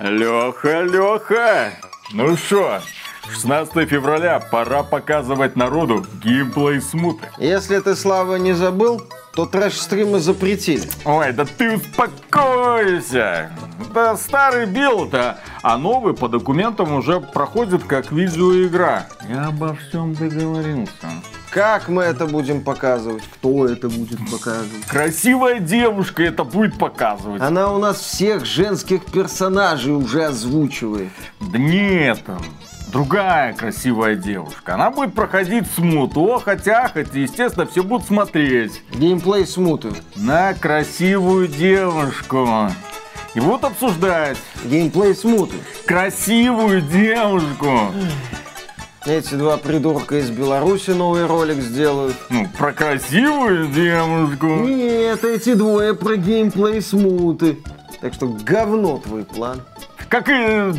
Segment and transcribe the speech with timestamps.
[0.00, 1.72] Леха, Леха!
[2.12, 2.80] Ну что,
[3.30, 7.28] 16 февраля пора показывать народу геймплей смуты.
[7.38, 9.02] Если ты, Слава, не забыл,
[9.34, 10.88] то трэш-стримы запретили.
[11.04, 13.50] Ой, да ты успокойся.
[13.92, 19.06] Да старый билд-то, а новый по документам уже проходит как видеоигра.
[19.28, 20.92] Я обо всем договорился.
[21.58, 23.24] Как мы это будем показывать?
[23.34, 24.86] Кто это будет показывать?
[24.86, 27.42] Красивая девушка это будет показывать.
[27.42, 31.10] Она у нас всех женских персонажей уже озвучивает.
[31.40, 32.20] Да нет,
[32.92, 34.74] другая красивая девушка.
[34.74, 38.80] Она будет проходить смуту, о, хотя, хотя, естественно, все будут смотреть.
[38.92, 39.88] Геймплей смуты.
[40.14, 42.70] На красивую девушку.
[43.34, 44.38] И будут обсуждать.
[44.64, 45.56] Геймплей смуты.
[45.86, 47.92] Красивую девушку.
[49.06, 52.16] Эти два придурка из Беларуси новый ролик сделают.
[52.30, 54.46] Ну, про красивую девушку.
[54.46, 57.58] Нет, эти двое про геймплей смуты.
[58.00, 59.62] Так что говно твой план.
[60.08, 60.74] Как и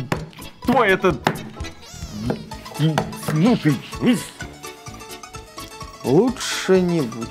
[0.64, 1.16] твой этот...
[3.28, 3.74] Смуты.
[6.04, 7.28] Лучше не будет.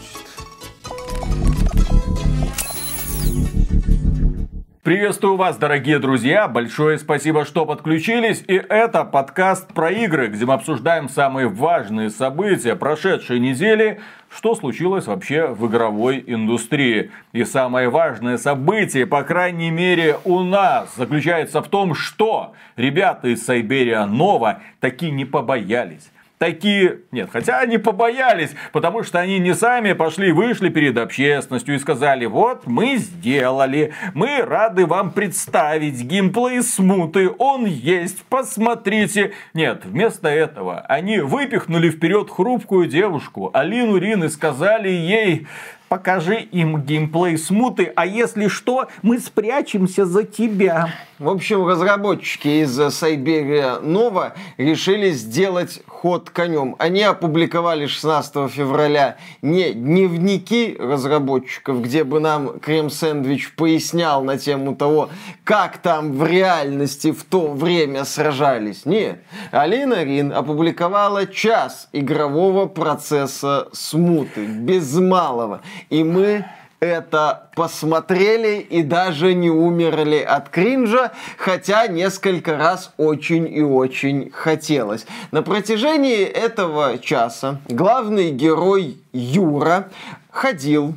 [4.81, 6.47] Приветствую вас, дорогие друзья!
[6.47, 8.45] Большое спасибо, что подключились.
[8.47, 13.99] И это подкаст про игры, где мы обсуждаем самые важные события прошедшей недели,
[14.33, 17.11] что случилось вообще в игровой индустрии.
[17.33, 23.45] И самое важное событие, по крайней мере у нас, заключается в том, что ребята из
[23.45, 27.01] Сайберия Нова таки не побоялись такие...
[27.11, 32.25] Нет, хотя они побоялись, потому что они не сами пошли, вышли перед общественностью и сказали,
[32.25, 39.33] вот мы сделали, мы рады вам представить геймплей смуты, он есть, посмотрите.
[39.53, 45.45] Нет, вместо этого они выпихнули вперед хрупкую девушку Алину Рин и сказали ей,
[45.89, 50.93] покажи им геймплей смуты, а если что, мы спрячемся за тебя.
[51.19, 56.77] В общем, разработчики из Сайберия Нова решили сделать ход конем.
[56.79, 65.09] Они опубликовали 16 февраля не дневники разработчиков, где бы нам Крем-сэндвич пояснял на тему того,
[65.43, 68.85] как там в реальности в то время сражались.
[68.85, 69.19] Нет.
[69.51, 75.59] Алина Рин опубликовала час игрового процесса смуты, без малого.
[75.89, 76.45] И мы
[76.79, 85.05] это посмотрели и даже не умерли от кринжа, хотя несколько раз очень и очень хотелось.
[85.31, 89.89] На протяжении этого часа главный герой Юра
[90.31, 90.95] ходил,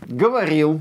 [0.00, 0.80] говорил,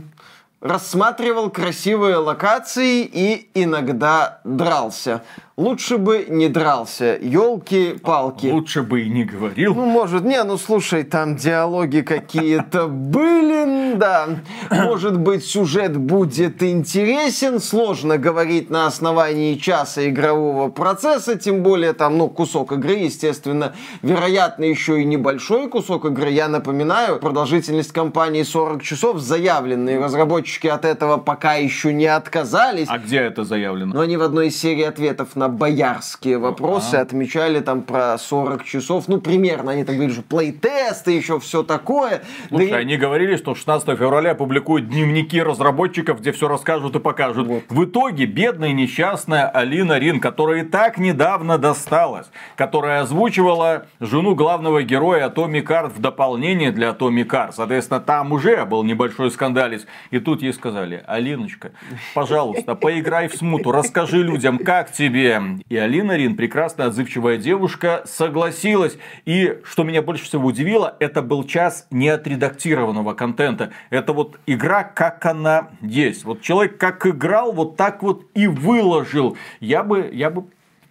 [0.62, 5.23] рассматривал красивые локации и иногда дрался.
[5.58, 8.48] Лучше бы не дрался, елки-палки.
[8.48, 9.74] Лучше бы и не говорил.
[9.74, 14.28] Ну, может, не, ну слушай, там диалоги какие-то были, да.
[14.70, 22.18] Может быть, сюжет будет интересен, сложно говорить на основании часа игрового процесса, тем более там,
[22.18, 26.32] ну, кусок игры, естественно, вероятно, еще и небольшой кусок игры.
[26.32, 30.04] Я напоминаю, продолжительность кампании 40 часов заявленные.
[30.04, 32.90] Разработчики от этого пока еще не отказались.
[32.90, 33.94] А где это заявлено?
[33.94, 37.01] Но они в одной из серий ответов на на боярские вопросы, а.
[37.01, 42.23] отмечали там про 40 часов, ну, примерно, они там говорили, что плейтесты, еще все такое.
[42.50, 42.97] Слушай, да они и...
[42.97, 47.47] говорили, что 16 февраля публикуют дневники разработчиков, где все расскажут и покажут.
[47.47, 47.63] Вот.
[47.69, 54.81] В итоге бедная несчастная Алина Рин, которая и так недавно досталась, которая озвучивала жену главного
[54.81, 57.53] героя Атоми Карт в дополнение для Атоми Кар.
[57.53, 59.85] Соответственно, там уже был небольшой скандалец.
[60.09, 61.72] И тут ей сказали, Алиночка,
[62.16, 65.34] пожалуйста, поиграй в смуту, расскажи людям, как тебе
[65.69, 68.97] и Алина Рин, прекрасная отзывчивая девушка, согласилась.
[69.25, 73.72] И что меня больше всего удивило, это был час неотредактированного контента.
[73.90, 76.25] Это вот игра, как она есть.
[76.25, 79.38] Вот человек как играл, вот так вот и выложил.
[79.59, 80.45] Я бы, я бы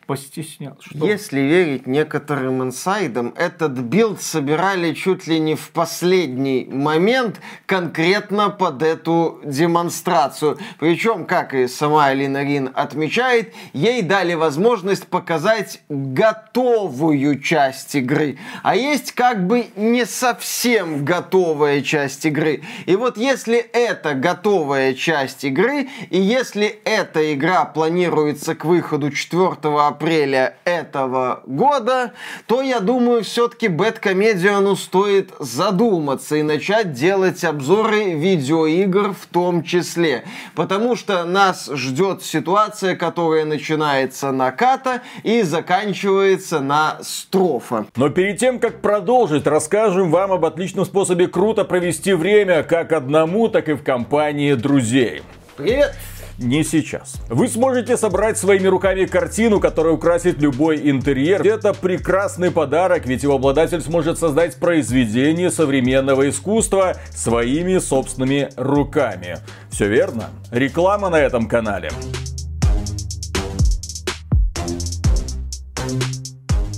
[0.06, 0.88] постеснялся.
[0.92, 8.82] Если верить некоторым инсайдам, этот билд собирали чуть ли не в последний момент конкретно под
[8.82, 10.59] эту демонстрацию.
[10.78, 18.39] Причем, как и сама Алина Рин отмечает, ей дали возможность показать готовую часть игры.
[18.62, 22.62] А есть как бы не совсем готовая часть игры.
[22.86, 29.57] И вот если это готовая часть игры, и если эта игра планируется к выходу 4
[29.95, 32.13] апреля этого года,
[32.47, 40.25] то я думаю, все-таки Бэткомедиану стоит задуматься и начать делать обзоры видеоигр в том числе.
[40.55, 47.87] Потому что нас ждет ситуация, которая начинается на ката и заканчивается на строфа.
[47.97, 53.49] Но перед тем, как продолжить, расскажем вам об отличном способе круто провести время как одному,
[53.49, 55.23] так и в компании друзей.
[55.57, 55.95] Привет!
[56.39, 57.16] Не сейчас.
[57.28, 61.47] Вы сможете собрать своими руками картину, которая украсит любой интерьер.
[61.47, 69.39] Это прекрасный подарок, ведь его обладатель сможет создать произведение современного искусства своими собственными руками.
[69.71, 70.31] Все верно.
[70.51, 71.91] Реклама на этом канале.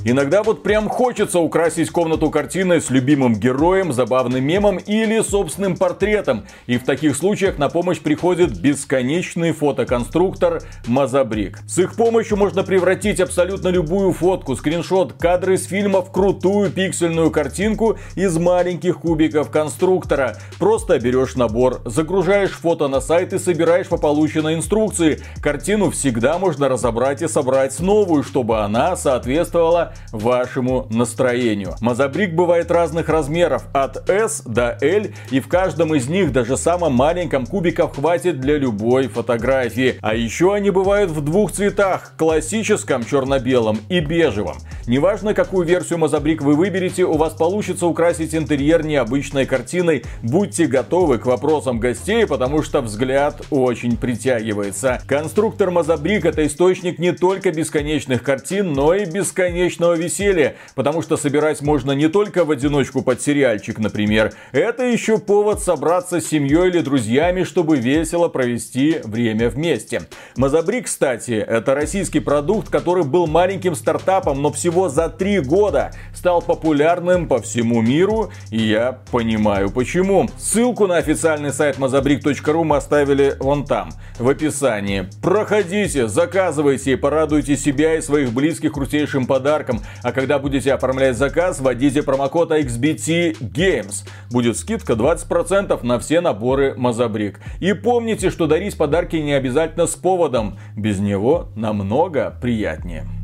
[0.08, 6.44] Иногда вот прям хочется украсить комнату картиной с любимым героем, забавным мемом или собственным портретом.
[6.68, 11.58] И в таких случаях на помощь приходит бесконечный фотоконструктор Мазабрик.
[11.66, 17.32] С их помощью можно превратить абсолютно любую фотку, скриншот, кадры из фильма в крутую пиксельную
[17.32, 20.36] картинку из маленьких кубиков конструктора.
[20.60, 25.20] Просто берешь набор, загружаешь фото на сайт и собираешь по полученной инструкции.
[25.42, 31.74] Картину всегда можно разобрать и собрать новую, чтобы она соответствовала вашему настроению.
[31.80, 36.94] Мазабрик бывает разных размеров, от S до L, и в каждом из них, даже самом
[36.94, 39.98] маленьком, кубиков хватит для любой фотографии.
[40.02, 44.56] А еще они бывают в двух цветах, классическом черно-белом и бежевом.
[44.88, 50.04] Неважно, какую версию Мазабрик вы выберете, у вас получится украсить интерьер необычной картиной.
[50.22, 55.02] Будьте готовы к вопросам гостей, потому что взгляд очень притягивается.
[55.08, 61.62] Конструктор Мазабрик это источник не только бесконечных картин, но и бесконечного веселья, потому что собирать
[61.62, 64.34] можно не только в одиночку под сериальчик, например.
[64.52, 70.02] Это еще повод собраться с семьей или друзьями, чтобы весело провести время вместе.
[70.36, 76.42] Мазабри, кстати, это российский продукт, который был маленьким стартапом, но всего за три года стал
[76.42, 80.28] популярным по всему миру, и я понимаю почему.
[80.38, 85.08] Ссылку на официальный сайт mazabrik.ru мы оставили вон там, в описании.
[85.22, 89.80] Проходите, заказывайте и порадуйте себя и своих близких крутейшим подарком.
[90.02, 94.06] А когда будете оформлять заказ, вводите промокод XBT Games.
[94.30, 97.40] Будет скидка 20% на все наборы Мазабрик.
[97.60, 100.58] И помните, что дарить подарки не обязательно с поводом.
[100.76, 103.15] Без него намного приятнее.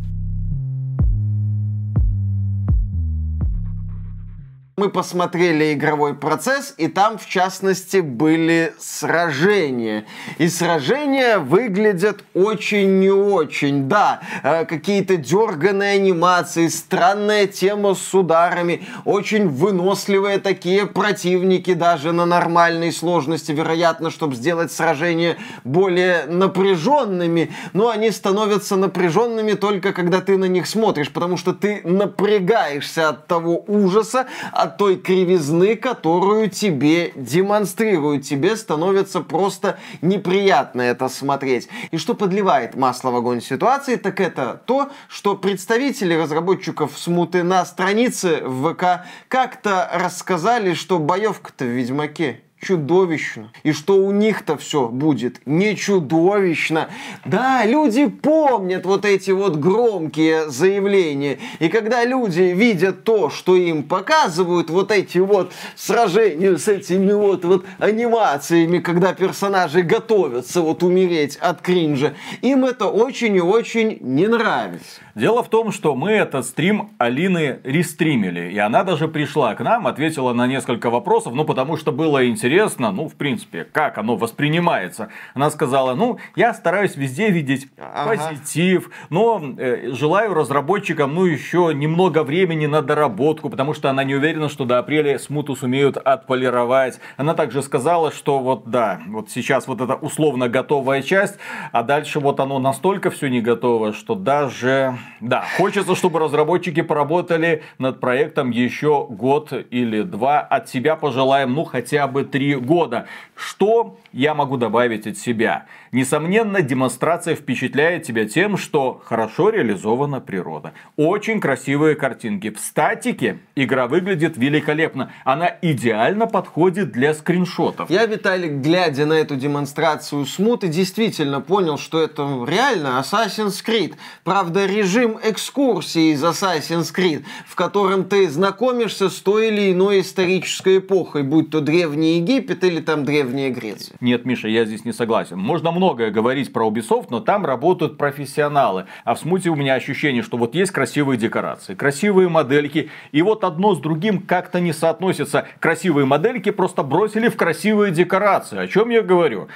[4.82, 10.06] Мы посмотрели игровой процесс, и там, в частности, были сражения.
[10.38, 13.88] И сражения выглядят очень не очень.
[13.88, 22.26] Да, э, какие-то дерганые анимации, странная тема с ударами, очень выносливые такие противники даже на
[22.26, 27.52] нормальной сложности, вероятно, чтобы сделать сражения более напряженными.
[27.73, 33.29] Но они становятся напряженными только когда ты на них смотришь, потому что ты напрягаешься от
[33.29, 38.24] того ужаса, от той кривизны, которую тебе демонстрируют.
[38.24, 41.69] Тебе становится просто неприятно это смотреть.
[41.90, 47.64] И что подливает масло в огонь ситуации, так это то, что представители разработчиков смуты на
[47.64, 53.50] странице в ВК как-то рассказали, что боевка-то в Ведьмаке чудовищно.
[53.64, 56.88] И что у них-то все будет не чудовищно.
[57.25, 61.38] Да, люди помнят вот эти вот громкие заявления.
[61.59, 67.44] И когда люди видят то, что им показывают, вот эти вот сражения с этими вот,
[67.44, 74.29] вот анимациями, когда персонажи готовятся вот умереть от кринжа, им это очень и очень не
[74.29, 75.00] нравится.
[75.14, 78.50] Дело в том, что мы этот стрим Алины рестримили.
[78.50, 82.93] И она даже пришла к нам, ответила на несколько вопросов, ну потому что было интересно,
[82.93, 85.09] ну в принципе, как оно воспринимается.
[85.35, 88.17] Она сказала, ну я стараюсь везде видеть ага.
[88.17, 94.15] позитив, но э, желаю разработчикам, ну еще немного времени на доработку, потому что она не
[94.15, 97.01] уверена, что до апреля смуту сумеют отполировать.
[97.19, 101.36] Она также сказала, что вот да, вот сейчас вот эта условно готовая часть,
[101.70, 107.63] а дальше вот оно настолько все не готово, что даже да, хочется, чтобы разработчики поработали
[107.79, 110.41] над проектом еще год или два.
[110.41, 113.06] От себя пожелаем, ну, хотя бы три года.
[113.35, 115.66] Что я могу добавить от себя?
[115.90, 120.72] Несомненно, демонстрация впечатляет тебя тем, что хорошо реализована природа.
[120.96, 122.50] Очень красивые картинки.
[122.50, 125.12] В статике игра выглядит великолепно.
[125.24, 127.90] Она идеально подходит для скриншотов.
[127.90, 133.94] Я, Виталик, глядя на эту демонстрацию смуты, действительно понял, что это реально Assassin's Creed.
[134.24, 140.78] Правда, режим экскурсии из Assassin's Creed, в котором ты знакомишься с той или иной исторической
[140.78, 143.96] эпохой, будь то Древний Египет или там Древняя Греция.
[144.03, 145.39] Нет, Миша, я здесь не согласен.
[145.39, 148.87] Можно многое говорить про Ubisoft, но там работают профессионалы.
[149.05, 153.44] А в смуте у меня ощущение, что вот есть красивые декорации, красивые модельки, и вот
[153.44, 155.47] одно с другим как-то не соотносится.
[155.61, 158.59] Красивые модельки просто бросили в красивые декорации.
[158.59, 159.47] О чем я говорю?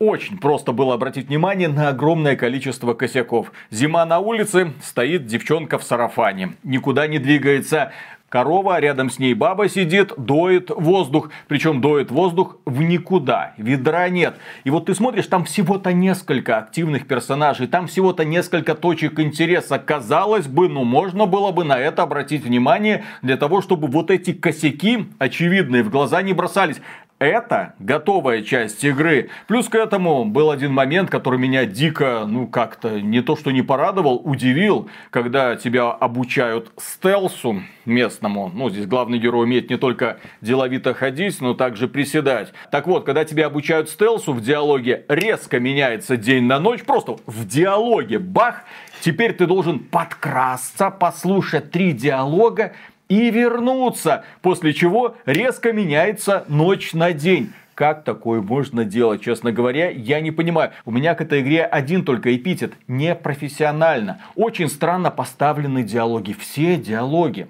[0.00, 3.50] Очень просто было обратить внимание на огромное количество косяков.
[3.70, 6.54] Зима на улице, стоит девчонка в сарафане.
[6.64, 7.92] Никуда не двигается.
[8.28, 11.30] Корова, рядом с ней баба сидит, доит воздух.
[11.46, 13.54] Причем доит воздух в никуда.
[13.56, 14.36] Ведра нет.
[14.64, 17.68] И вот ты смотришь, там всего-то несколько активных персонажей.
[17.68, 19.78] Там всего-то несколько точек интереса.
[19.78, 24.32] Казалось бы, ну можно было бы на это обратить внимание для того, чтобы вот эти
[24.32, 26.80] косяки очевидные в глаза не бросались.
[27.18, 29.30] Это готовая часть игры.
[29.46, 33.62] Плюс к этому был один момент, который меня дико, ну как-то не то что не
[33.62, 38.50] порадовал, удивил, когда тебя обучают стелсу местному.
[38.52, 42.52] Ну, здесь главный герой умеет не только деловито ходить, но также приседать.
[42.70, 47.46] Так вот, когда тебя обучают стелсу в диалоге, резко меняется день на ночь, просто в
[47.46, 48.64] диалоге, бах,
[49.00, 52.74] теперь ты должен подкрасться, послушать три диалога,
[53.08, 57.52] и вернуться, после чего резко меняется ночь на день.
[57.74, 60.70] Как такое можно делать, честно говоря, я не понимаю.
[60.86, 62.72] У меня к этой игре один только эпитет.
[62.88, 64.22] Непрофессионально.
[64.34, 66.32] Очень странно поставлены диалоги.
[66.32, 67.48] Все диалоги.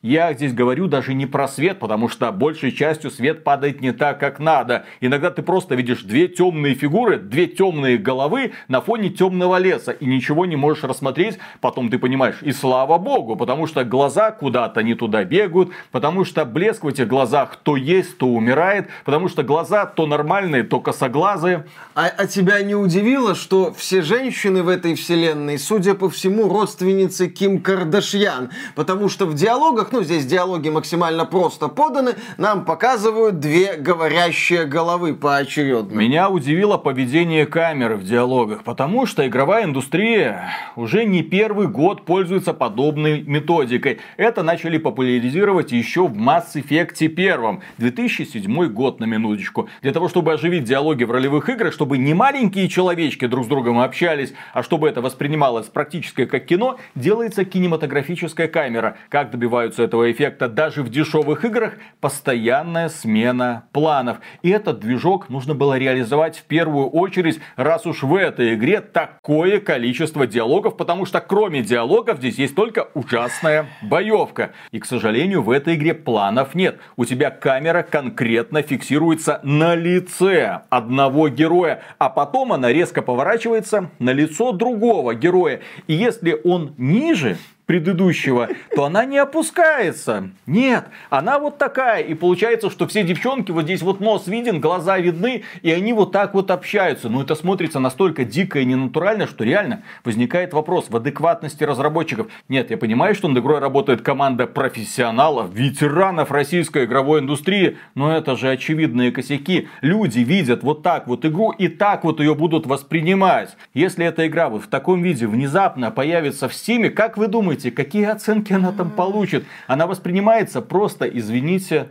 [0.00, 4.20] Я здесь говорю даже не про свет, потому что большей частью свет падает не так,
[4.20, 4.84] как надо.
[5.00, 10.06] Иногда ты просто видишь две темные фигуры, две темные головы на фоне темного леса и
[10.06, 11.40] ничего не можешь рассмотреть.
[11.60, 16.44] Потом ты понимаешь, и слава богу, потому что глаза куда-то не туда бегают, потому что
[16.44, 21.66] блеск в этих глазах то есть, то умирает, потому что глаза то нормальные, то косоглазые.
[21.96, 27.28] А, а тебя не удивило, что все женщины в этой вселенной, судя по всему, родственницы
[27.28, 28.50] Ким Кардашьян?
[28.76, 34.64] Потому что в диалогах диалогах, ну здесь диалоги максимально просто поданы, нам показывают две говорящие
[34.64, 35.98] головы поочередно.
[35.98, 42.52] Меня удивило поведение камеры в диалогах, потому что игровая индустрия уже не первый год пользуется
[42.52, 43.98] подобной методикой.
[44.16, 49.68] Это начали популяризировать еще в Mass Effect 1, 2007 год на минуточку.
[49.82, 53.78] Для того, чтобы оживить диалоги в ролевых играх, чтобы не маленькие человечки друг с другом
[53.78, 58.96] общались, а чтобы это воспринималось практически как кино, делается кинематографическая камера.
[59.08, 64.18] Как добиваются добиваются этого эффекта даже в дешевых играх, постоянная смена планов.
[64.42, 69.60] И этот движок нужно было реализовать в первую очередь, раз уж в этой игре такое
[69.60, 74.50] количество диалогов, потому что кроме диалогов здесь есть только ужасная боевка.
[74.72, 76.78] И, к сожалению, в этой игре планов нет.
[76.96, 84.12] У тебя камера конкретно фиксируется на лице одного героя, а потом она резко поворачивается на
[84.12, 85.60] лицо другого героя.
[85.86, 87.36] И если он ниже,
[87.68, 90.30] предыдущего, то она не опускается.
[90.46, 92.02] Нет, она вот такая.
[92.02, 96.10] И получается, что все девчонки, вот здесь вот нос виден, глаза видны, и они вот
[96.10, 97.10] так вот общаются.
[97.10, 102.28] Но это смотрится настолько дико и ненатурально, что реально возникает вопрос в адекватности разработчиков.
[102.48, 108.34] Нет, я понимаю, что над игрой работает команда профессионалов, ветеранов российской игровой индустрии, но это
[108.34, 109.68] же очевидные косяки.
[109.82, 113.58] Люди видят вот так вот игру и так вот ее будут воспринимать.
[113.74, 117.70] Если эта игра вот в таком виде внезапно появится в Стиме, как вы думаете, думаете,
[117.70, 119.44] какие оценки она там получит?
[119.66, 121.88] Она воспринимается просто, извините,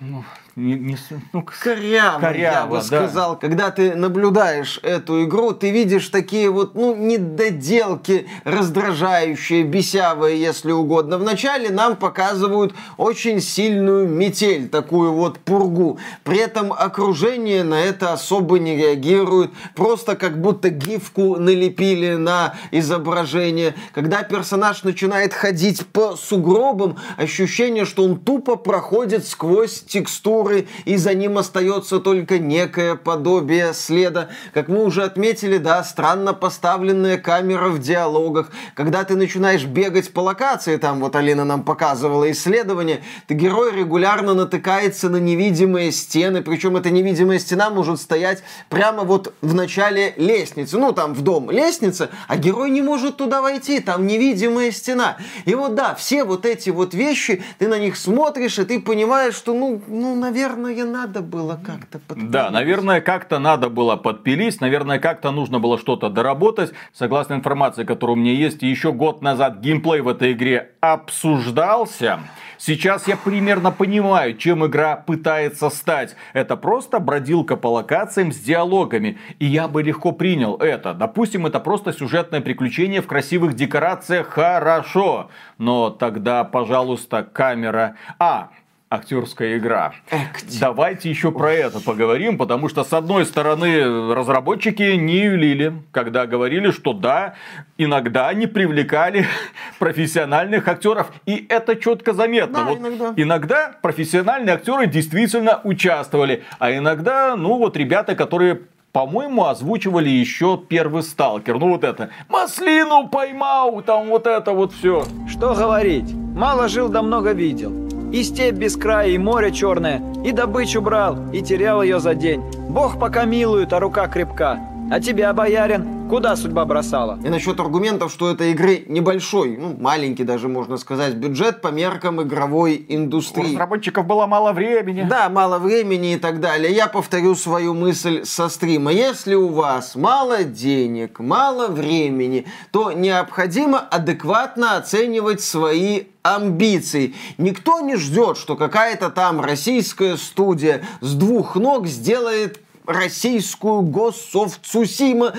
[0.00, 0.24] ну,
[0.58, 0.98] не, не,
[1.32, 2.82] ну, коряво, коряво, я бы да.
[2.82, 3.38] сказал.
[3.38, 11.18] Когда ты наблюдаешь эту игру, ты видишь такие вот, ну, недоделки, раздражающие, бесявые, если угодно.
[11.18, 16.00] Вначале нам показывают очень сильную метель, такую вот пургу.
[16.24, 19.52] При этом окружение на это особо не реагирует.
[19.76, 23.76] Просто как будто гифку налепили на изображение.
[23.94, 30.96] Когда персонаж начинает ходить по сугробам, ощущение, что он тупо проходит сквозь текстуры фигуры, и
[30.96, 34.28] за ним остается только некое подобие следа.
[34.54, 38.50] Как мы уже отметили, да, странно поставленная камера в диалогах.
[38.74, 44.34] Когда ты начинаешь бегать по локации, там вот Алина нам показывала исследование, ты герой регулярно
[44.34, 50.78] натыкается на невидимые стены, причем эта невидимая стена может стоять прямо вот в начале лестницы,
[50.78, 55.16] ну там в дом лестница, а герой не может туда войти, там невидимая стена.
[55.44, 59.34] И вот да, все вот эти вот вещи, ты на них смотришь, и ты понимаешь,
[59.34, 62.30] что ну, ну наверное, наверное, надо было как-то подпилить.
[62.30, 66.72] Да, наверное, как-то надо было подпилить, наверное, как-то нужно было что-то доработать.
[66.92, 72.20] Согласно информации, которая у меня есть, еще год назад геймплей в этой игре обсуждался.
[72.58, 76.16] Сейчас я примерно понимаю, чем игра пытается стать.
[76.32, 79.18] Это просто бродилка по локациям с диалогами.
[79.38, 80.92] И я бы легко принял это.
[80.92, 84.28] Допустим, это просто сюжетное приключение в красивых декорациях.
[84.28, 85.30] Хорошо.
[85.58, 87.94] Но тогда, пожалуйста, камера...
[88.18, 88.50] А,
[88.90, 89.92] актерская игра.
[90.10, 90.60] Acting.
[90.60, 96.70] Давайте еще про это поговорим, потому что, с одной стороны, разработчики не юлили, когда говорили,
[96.70, 97.34] что да,
[97.76, 99.26] иногда они привлекали
[99.78, 102.58] профессиональных актеров, и это четко заметно.
[102.58, 103.12] Да, вот иногда.
[103.16, 111.02] иногда профессиональные актеры действительно участвовали, а иногда, ну вот ребята, которые по-моему, озвучивали еще первый
[111.02, 111.58] сталкер.
[111.58, 115.04] Ну вот это, маслину поймал, там вот это вот все.
[115.28, 117.97] Что говорить, мало жил да много видел.
[118.12, 122.42] И степь без края, и море черное, и добычу брал, и терял ее за день.
[122.68, 124.58] Бог пока милует, а рука крепка.
[124.90, 127.18] А тебя, боярин, куда судьба бросала?
[127.22, 132.22] И насчет аргументов, что это игры небольшой, ну, маленький даже, можно сказать, бюджет по меркам
[132.22, 133.42] игровой индустрии.
[133.42, 135.02] У разработчиков было мало времени.
[135.02, 136.72] Да, мало времени и так далее.
[136.72, 138.90] Я повторю свою мысль со стрима.
[138.90, 147.14] Если у вас мало денег, мало времени, то необходимо адекватно оценивать свои амбиций.
[147.36, 155.34] Никто не ждет, что какая-то там российская студия с двух ног сделает российскую Ghost Цусима.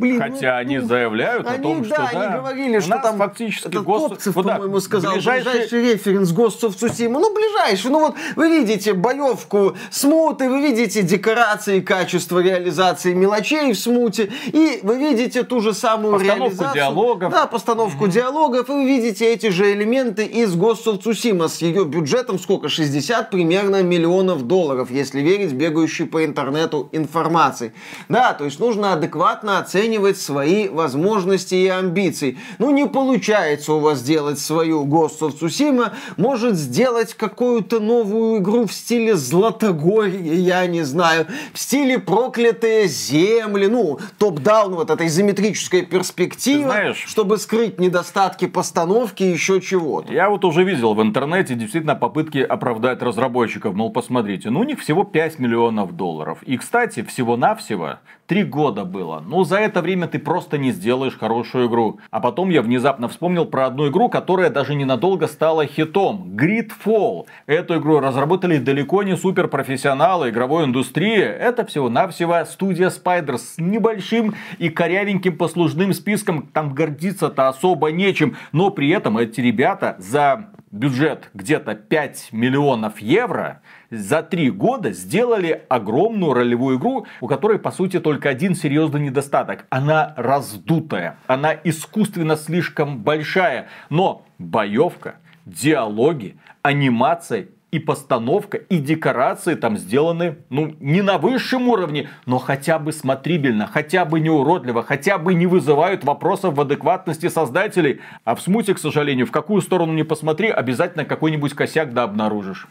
[0.00, 2.98] Блин, Хотя ну, они ну, заявляют они, о том, да, что да, они говорили, что
[3.02, 4.08] там фактически этот гос...
[4.08, 5.44] Копцев, ну, по-моему, сказал, ближайший...
[5.44, 7.18] ближайший референс of Tsushima.
[7.20, 7.90] Ну, ближайший.
[7.90, 14.80] Ну, вот вы видите боевку смуты, вы видите декорации, качество реализации мелочей в смуте, и
[14.82, 16.74] вы видите ту же самую постановку реализацию.
[16.74, 17.32] диалогов.
[17.32, 18.10] Да, постановку mm-hmm.
[18.10, 22.70] диалогов, и вы видите эти же элементы из of Tsushima с ее бюджетом сколько?
[22.70, 27.74] 60 примерно миллионов долларов, если верить бегающей по интернету информации.
[28.08, 32.38] Да, то есть нужно адекватно оценивать оценивать свои возможности и амбиции.
[32.58, 38.66] Ну, не получается у вас сделать свою Ghost of Tsushima, может сделать какую-то новую игру
[38.66, 45.82] в стиле Златогорье, я не знаю, в стиле Проклятые земли, ну, топ-даун, вот этой изометрической
[45.82, 50.12] перспективы, знаешь, чтобы скрыть недостатки постановки и еще чего-то.
[50.12, 54.80] Я вот уже видел в интернете действительно попытки оправдать разработчиков, мол, посмотрите, ну, у них
[54.80, 56.42] всего 5 миллионов долларов.
[56.42, 57.98] И, кстати, всего-навсего
[58.30, 59.24] Три года было.
[59.26, 61.98] Ну, за это время ты просто не сделаешь хорошую игру.
[62.12, 66.36] А потом я внезапно вспомнил про одну игру, которая даже ненадолго стала хитом.
[66.36, 67.26] Gridfall.
[67.46, 71.18] Эту игру разработали далеко не суперпрофессионалы игровой индустрии.
[71.18, 76.46] Это всего-навсего студия Spider с небольшим и корявеньким послужным списком.
[76.52, 78.36] Там гордиться-то особо нечем.
[78.52, 83.60] Но при этом эти ребята за бюджет где-то 5 миллионов евро
[83.90, 89.66] за три года сделали огромную ролевую игру, у которой, по сути, только один серьезный недостаток.
[89.70, 99.76] Она раздутая, она искусственно слишком большая, но боевка, диалоги, анимация и постановка, и декорации там
[99.76, 105.18] сделаны, ну, не на высшем уровне, но хотя бы смотрибельно, хотя бы не уродливо, хотя
[105.18, 108.00] бы не вызывают вопросов в адекватности создателей.
[108.24, 112.66] А в смуте, к сожалению, в какую сторону не посмотри, обязательно какой-нибудь косяк да обнаружишь.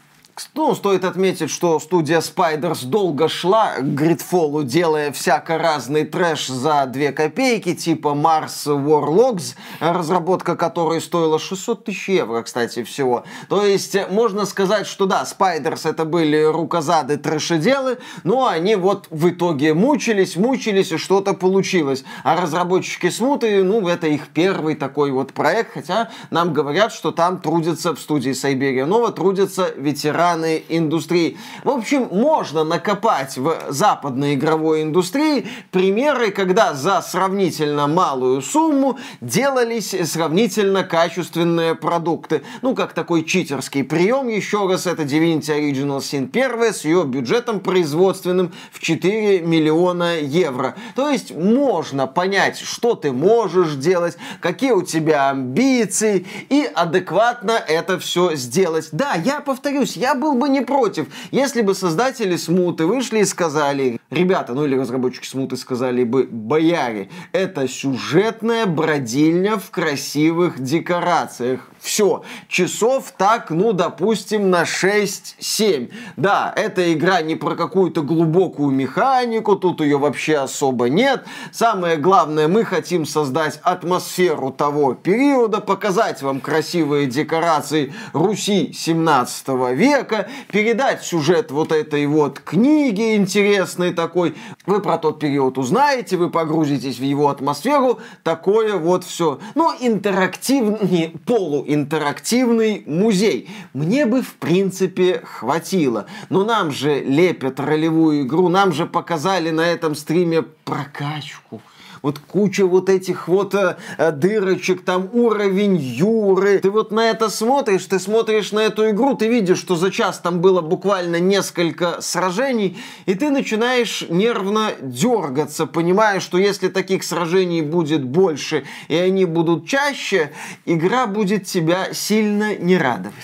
[0.54, 6.86] Ну, стоит отметить, что студия Spiders долго шла к Гридфолу, делая всяко разный трэш за
[6.86, 13.24] 2 копейки, типа Mars Warlocks, разработка которой стоила 600 тысяч евро, кстати, всего.
[13.48, 19.28] То есть, можно сказать, что да, Spiders это были рукозады трэшеделы, но они вот в
[19.28, 22.04] итоге мучились, мучились, и что-то получилось.
[22.24, 27.40] А разработчики Смуты, ну, это их первый такой вот проект, хотя нам говорят, что там
[27.40, 31.38] трудятся в студии Сайберия Нова, трудятся ветераны ресторанной индустрии.
[31.64, 39.94] В общем, можно накопать в западной игровой индустрии примеры, когда за сравнительно малую сумму делались
[40.10, 42.42] сравнительно качественные продукты.
[42.62, 47.60] Ну, как такой читерский прием, еще раз, это Divinity Original Sin 1 с ее бюджетом
[47.60, 50.74] производственным в 4 миллиона евро.
[50.94, 57.98] То есть можно понять, что ты можешь делать, какие у тебя амбиции и адекватно это
[57.98, 58.88] все сделать.
[58.92, 64.00] Да, я повторюсь, я был бы не против, если бы создатели смуты вышли и сказали,
[64.10, 71.70] ребята, ну или разработчики смуты сказали бы, бояре, это сюжетная бродильня в красивых декорациях.
[71.80, 75.90] Все, часов так, ну, допустим, на 6-7.
[76.16, 81.24] Да, эта игра не про какую-то глубокую механику, тут ее вообще особо нет.
[81.52, 89.99] Самое главное, мы хотим создать атмосферу того периода, показать вам красивые декорации Руси 17 века,
[90.04, 94.34] передать сюжет вот этой вот книги интересной такой.
[94.66, 99.38] Вы про тот период узнаете, вы погрузитесь в его атмосферу, такое вот все.
[99.54, 103.48] Но интерактивный, полу интерактивный музей.
[103.72, 106.06] Мне бы, в принципе, хватило.
[106.28, 111.60] Но нам же лепят ролевую игру, нам же показали на этом стриме прокачку
[112.02, 113.76] вот куча вот этих вот э,
[114.12, 116.58] дырочек, там уровень Юры.
[116.58, 120.18] Ты вот на это смотришь, ты смотришь на эту игру, ты видишь, что за час
[120.18, 127.62] там было буквально несколько сражений, и ты начинаешь нервно дергаться, понимая, что если таких сражений
[127.62, 130.32] будет больше, и они будут чаще,
[130.64, 133.14] игра будет тебя сильно не радовать.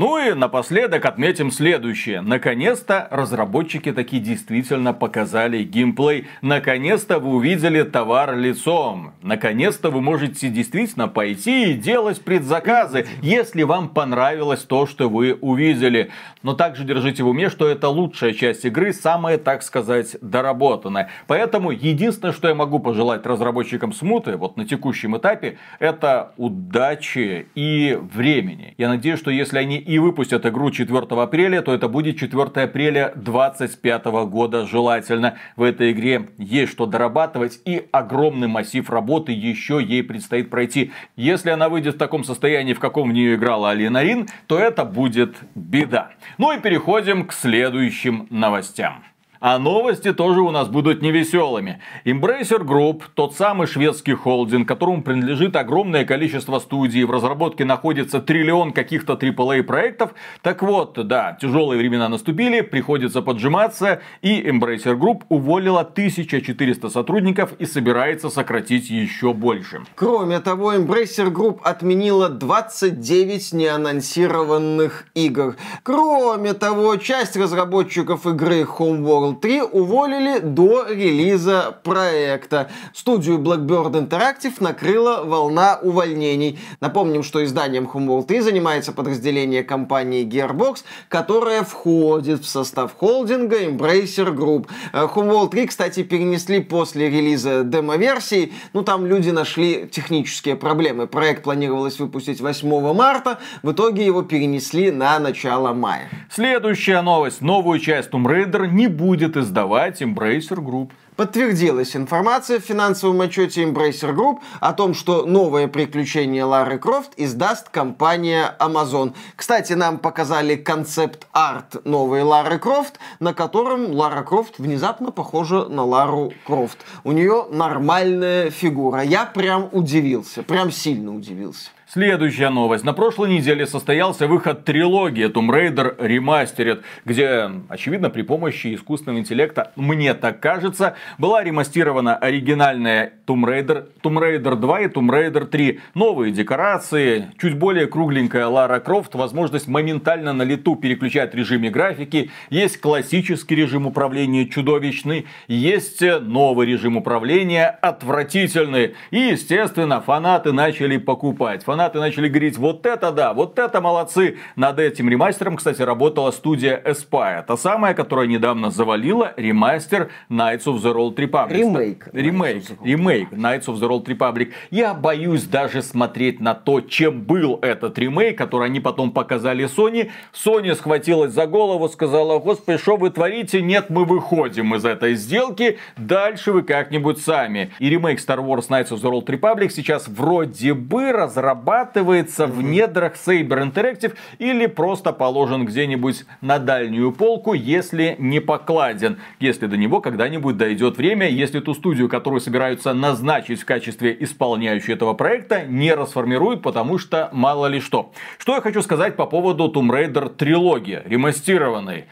[0.00, 2.22] Ну и напоследок отметим следующее.
[2.22, 6.26] Наконец-то разработчики такие действительно показали геймплей.
[6.40, 9.12] Наконец-то вы увидели товар лицом.
[9.20, 16.10] Наконец-то вы можете действительно пойти и делать предзаказы, если вам понравилось то, что вы увидели.
[16.42, 21.10] Но также держите в уме, что это лучшая часть игры, самая, так сказать, доработанная.
[21.26, 27.98] Поэтому единственное, что я могу пожелать разработчикам смуты вот на текущем этапе, это удачи и
[28.00, 28.72] времени.
[28.78, 33.12] Я надеюсь, что если они и выпустят игру 4 апреля, то это будет 4 апреля
[33.16, 35.36] 2025 года желательно.
[35.56, 40.92] В этой игре есть что дорабатывать и огромный массив работы еще ей предстоит пройти.
[41.16, 44.84] Если она выйдет в таком состоянии, в каком в нее играла Алина Рин, то это
[44.84, 46.12] будет беда.
[46.38, 49.02] Ну и переходим к следующим новостям.
[49.40, 51.80] А новости тоже у нас будут невеселыми.
[52.04, 58.74] Embracer Group, тот самый шведский холдинг, которому принадлежит огромное количество студий, в разработке находится триллион
[58.74, 60.10] каких-то AAA проектов.
[60.42, 67.64] Так вот, да, тяжелые времена наступили, приходится поджиматься, и Embracer Group уволила 1400 сотрудников и
[67.64, 69.80] собирается сократить еще больше.
[69.94, 75.56] Кроме того, Embracer Group отменила 29 неанонсированных игр.
[75.82, 82.70] Кроме того, часть разработчиков игры Homeworld Evil 3 уволили до релиза проекта.
[82.94, 86.58] Студию Blackbird Interactive накрыла волна увольнений.
[86.80, 94.34] Напомним, что изданием Homeworld 3 занимается подразделение компании Gearbox, которое входит в состав холдинга Embracer
[94.34, 94.68] Group.
[94.92, 98.52] Э, Homeworld 3, кстати, перенесли после релиза демо-версии.
[98.72, 101.06] Ну, там люди нашли технические проблемы.
[101.06, 106.08] Проект планировалось выпустить 8 марта, в итоге его перенесли на начало мая.
[106.30, 107.40] Следующая новость.
[107.40, 110.92] Новую часть Tomb Raider не будет будет издавать Embracer Group.
[111.16, 117.68] Подтвердилась информация в финансовом отчете Embracer Group о том, что новое приключение Лары Крофт издаст
[117.68, 119.12] компания Amazon.
[119.36, 126.32] Кстати, нам показали концепт-арт новой Лары Крофт, на котором Лара Крофт внезапно похожа на Лару
[126.46, 126.78] Крофт.
[127.04, 129.02] У нее нормальная фигура.
[129.02, 131.68] Я прям удивился, прям сильно удивился.
[131.92, 132.84] Следующая новость.
[132.84, 139.72] На прошлой неделе состоялся выход трилогии Tomb Raider Remastered, где, очевидно, при помощи искусственного интеллекта,
[139.74, 145.80] мне так кажется, была ремастирована оригинальная Tomb Raider, Tomb Raider 2 и Tomb Raider 3.
[145.94, 152.80] Новые декорации, чуть более кругленькая Лара Крофт, возможность моментально на лету переключать режимы графики, есть
[152.80, 158.94] классический режим управления чудовищный, есть новый режим управления отвратительный.
[159.10, 161.64] И, естественно, фанаты начали покупать.
[161.80, 164.36] Фанаты начали говорить, вот это да, вот это молодцы.
[164.54, 167.42] Над этим ремастером, кстати, работала студия Aspire.
[167.46, 171.52] Та самая, которая недавно завалила ремастер Knights of the Old Republic.
[171.52, 172.08] Ремейк.
[172.12, 172.64] Ремейк.
[172.84, 174.52] Ремейк Knights of the Old Republic.
[174.70, 180.10] Я боюсь даже смотреть на то, чем был этот ремейк, который они потом показали Sony.
[180.34, 183.62] Sony схватилась за голову, сказала, господи, что вы творите?
[183.62, 185.78] Нет, мы выходим из этой сделки.
[185.96, 187.70] Дальше вы как-нибудь сами.
[187.78, 192.62] И ремейк Star Wars Knights of the Old Republic сейчас вроде бы разрабатывается разрабатывается в
[192.62, 199.18] недрах Saber Interactive или просто положен где-нибудь на дальнюю полку, если не покладен.
[199.38, 204.94] Если до него когда-нибудь дойдет время, если ту студию, которую собираются назначить в качестве исполняющей
[204.94, 208.12] этого проекта, не расформируют, потому что мало ли что.
[208.38, 212.06] Что я хочу сказать по поводу Tomb Raider трилогии, ремастированной.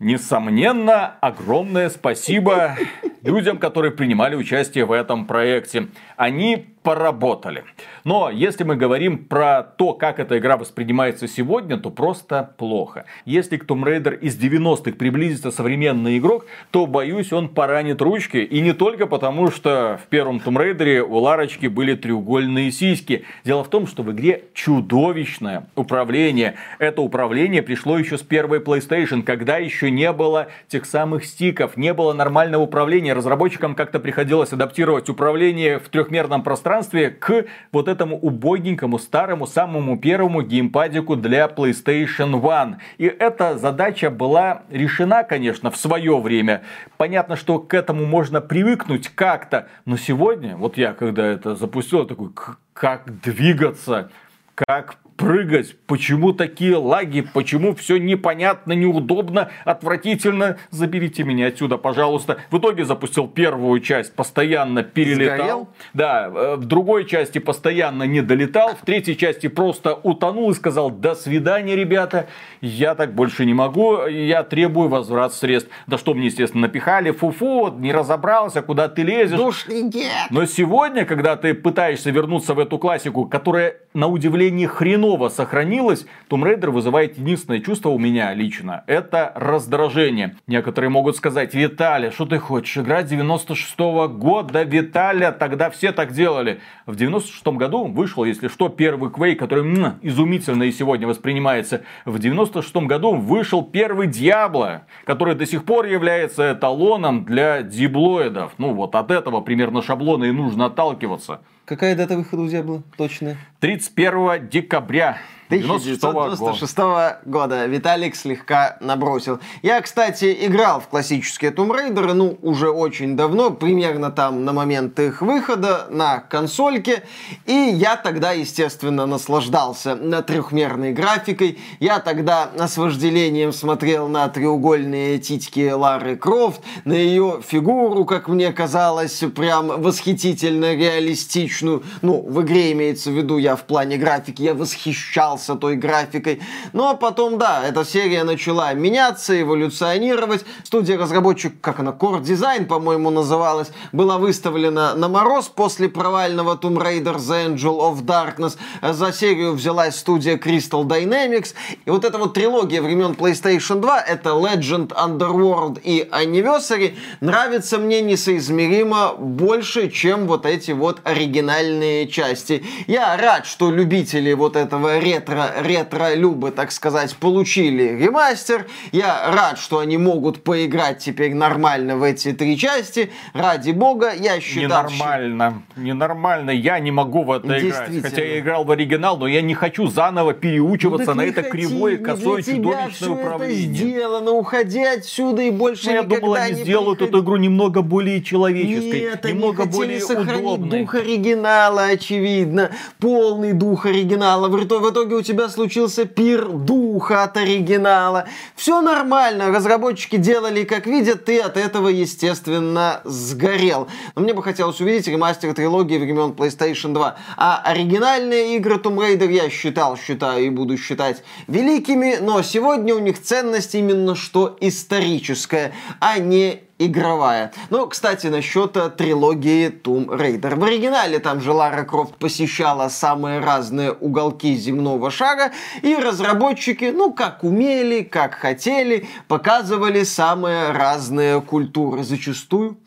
[0.00, 2.76] Несомненно, огромное спасибо
[3.22, 5.88] людям, которые принимали участие в этом проекте.
[6.16, 7.64] Они поработали.
[8.04, 13.04] Но если мы говорим про то, как эта игра воспринимается сегодня, то просто плохо.
[13.24, 18.38] Если к Tomb Raider из 90-х приблизится современный игрок, то, боюсь, он поранит ручки.
[18.38, 23.24] И не только потому, что в первом Tomb Raider у Ларочки были треугольные сиськи.
[23.44, 26.54] Дело в том, что в игре чудовищное управление.
[26.78, 31.92] Это управление пришло еще с первой PlayStation, когда еще не было тех самых стиков, не
[31.92, 33.12] было нормального управления.
[33.14, 39.98] Разработчикам как-то приходилось адаптировать управление в трехмерном пространстве пространстве к вот этому убогенькому старому самому
[39.98, 42.76] первому геймпадику для PlayStation One.
[42.98, 46.62] И эта задача была решена, конечно, в свое время.
[46.98, 52.28] Понятно, что к этому можно привыкнуть как-то, но сегодня, вот я когда это запустил, такой,
[52.74, 54.10] как двигаться,
[54.54, 60.58] как прыгать, почему такие лаги, почему все непонятно, неудобно, отвратительно.
[60.70, 62.38] Заберите меня отсюда, пожалуйста.
[62.50, 65.36] В итоге запустил первую часть, постоянно перелетал.
[65.36, 65.68] Сгорел?
[65.92, 70.90] Да, э, в другой части постоянно не долетал, в третьей части просто утонул и сказал,
[70.90, 72.28] до свидания, ребята,
[72.60, 75.70] я так больше не могу, я требую возврат средств.
[75.88, 79.36] Да что мне, естественно, напихали, фу-фу, не разобрался, куда ты лезешь.
[79.36, 80.04] Душники.
[80.30, 86.44] Но сегодня, когда ты пытаешься вернуться в эту классику, которая на удивление хреново сохранилось, Tomb
[86.44, 88.84] Raider вызывает единственное чувство у меня лично.
[88.86, 90.36] Это раздражение.
[90.46, 94.62] Некоторые могут сказать, Виталий, что ты хочешь играть 96 -го года?
[94.62, 96.60] Виталя, тогда все так делали.
[96.86, 101.82] В 96 году вышел, если что, первый Quake, который м, изумительно и сегодня воспринимается.
[102.04, 108.52] В 96 году вышел первый Диабло, который до сих пор является эталоном для диблоидов.
[108.58, 111.40] Ну вот от этого примерно шаблона и нужно отталкиваться.
[111.68, 113.36] Какая дата выхода у была точная?
[113.60, 115.18] 31 декабря
[115.48, 119.40] 1996 -го года Виталик слегка набросил.
[119.62, 124.98] Я, кстати, играл в классические Tomb Raider, ну, уже очень давно, примерно там на момент
[125.00, 127.02] их выхода на консольке.
[127.46, 131.58] И я тогда, естественно, наслаждался на трехмерной графикой.
[131.80, 138.52] Я тогда с вожделением смотрел на треугольные титьки Лары Крофт, на ее фигуру, как мне
[138.52, 141.82] казалось, прям восхитительно реалистичную.
[142.02, 146.40] Ну, в игре имеется в виду, я в плане графики, я восхищался увлекался той графикой.
[146.72, 150.44] Но потом, да, эта серия начала меняться, эволюционировать.
[150.64, 156.78] Студия разработчик, как она, Core Design, по-моему, называлась, была выставлена на мороз после провального Tomb
[156.78, 158.56] Raider The Angel of Darkness.
[158.82, 161.54] За серию взялась студия Crystal Dynamics.
[161.86, 168.00] И вот эта вот трилогия времен PlayStation 2, это Legend, Underworld и Anniversary, нравится мне
[168.02, 172.64] несоизмеримо больше, чем вот эти вот оригинальные части.
[172.86, 178.66] Я рад, что любители вот этого ретро ретро, ретро-любы, так сказать, получили ремастер.
[178.92, 183.10] Я рад, что они могут поиграть теперь нормально в эти три части.
[183.32, 184.84] Ради бога, я считал...
[184.88, 185.62] Ненормально.
[185.76, 186.50] Ненормально.
[186.50, 188.02] Я не могу в это играть.
[188.02, 191.50] Хотя я играл в оригинал, но я не хочу заново переучиваться ну, на это хоти,
[191.50, 193.64] кривое, косое, чудовищное управление.
[193.64, 194.30] это сделано.
[194.32, 197.16] Уходи отсюда и больше но ну, я думал, они сделают приходи.
[197.16, 200.80] эту игру немного более человеческой, Нет, немного они более сохранить удобной.
[200.80, 202.70] дух оригинала, очевидно.
[202.98, 204.48] Полный дух оригинала.
[204.48, 208.28] В итоге у тебя случился пир духа от оригинала.
[208.56, 213.88] Все нормально, разработчики делали как видят, ты от этого, естественно, сгорел.
[214.14, 217.16] Но мне бы хотелось увидеть ремастер трилогии времен PlayStation 2.
[217.36, 223.00] А оригинальные игры Tomb Raider я считал, считаю и буду считать великими, но сегодня у
[223.00, 227.52] них ценность именно что историческая, а не игровая.
[227.70, 230.54] Ну, кстати, насчет э, трилогии Tomb Raider.
[230.56, 237.12] В оригинале там же Лара Крофт посещала самые разные уголки земного шара, и разработчики, ну,
[237.12, 242.04] как умели, как хотели, показывали самые разные культуры.
[242.04, 242.78] Зачастую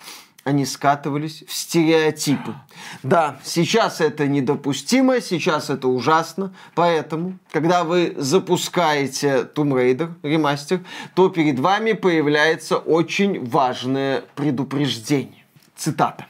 [0.44, 2.56] они скатывались в стереотипы.
[3.04, 10.82] Да, сейчас это недопустимо, сейчас это ужасно, поэтому, когда вы запускаете Tomb Raider ремастер,
[11.16, 15.46] то перед вами появляется очень важное предупреждение.
[15.76, 16.26] Цитата.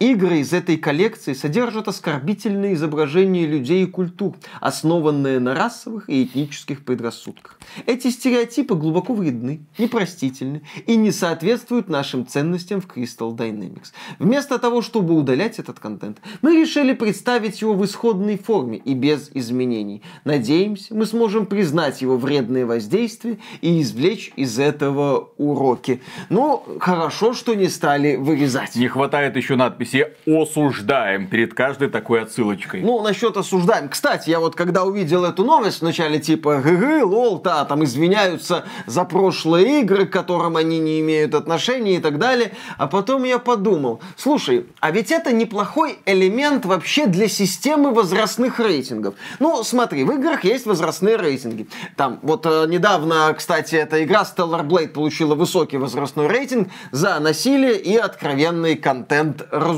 [0.00, 6.84] Игры из этой коллекции содержат оскорбительные изображения людей и культур, основанные на расовых и этнических
[6.84, 7.58] предрассудках.
[7.86, 13.92] Эти стереотипы глубоко вредны, непростительны и не соответствуют нашим ценностям в Crystal Dynamics.
[14.18, 19.30] Вместо того, чтобы удалять этот контент, мы решили представить его в исходной форме и без
[19.32, 20.02] изменений.
[20.24, 26.02] Надеемся, мы сможем признать его вредные воздействия и извлечь из этого уроки.
[26.30, 28.74] Ну, хорошо, что не стали вырезать.
[28.74, 32.80] Не хватает еще надписи надписи «Осуждаем» перед каждой такой отсылочкой.
[32.80, 33.88] Ну, насчет «Осуждаем».
[33.88, 39.04] Кстати, я вот когда увидел эту новость вначале, типа «ГГ, лол, да, там извиняются за
[39.04, 44.00] прошлые игры, к которым они не имеют отношения и так далее», а потом я подумал,
[44.16, 49.14] слушай, а ведь это неплохой элемент вообще для системы возрастных рейтингов.
[49.38, 51.68] Ну, смотри, в играх есть возрастные рейтинги.
[51.96, 57.78] Там, вот э, недавно, кстати, эта игра Stellar Blade получила высокий возрастной рейтинг за насилие
[57.78, 59.73] и откровенный контент разумеется.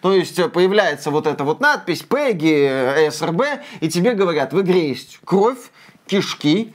[0.00, 3.42] То есть э, появляется вот эта вот надпись Пеги, э, СРБ,
[3.80, 5.58] и тебе говорят, в игре есть кровь,
[6.06, 6.74] кишки,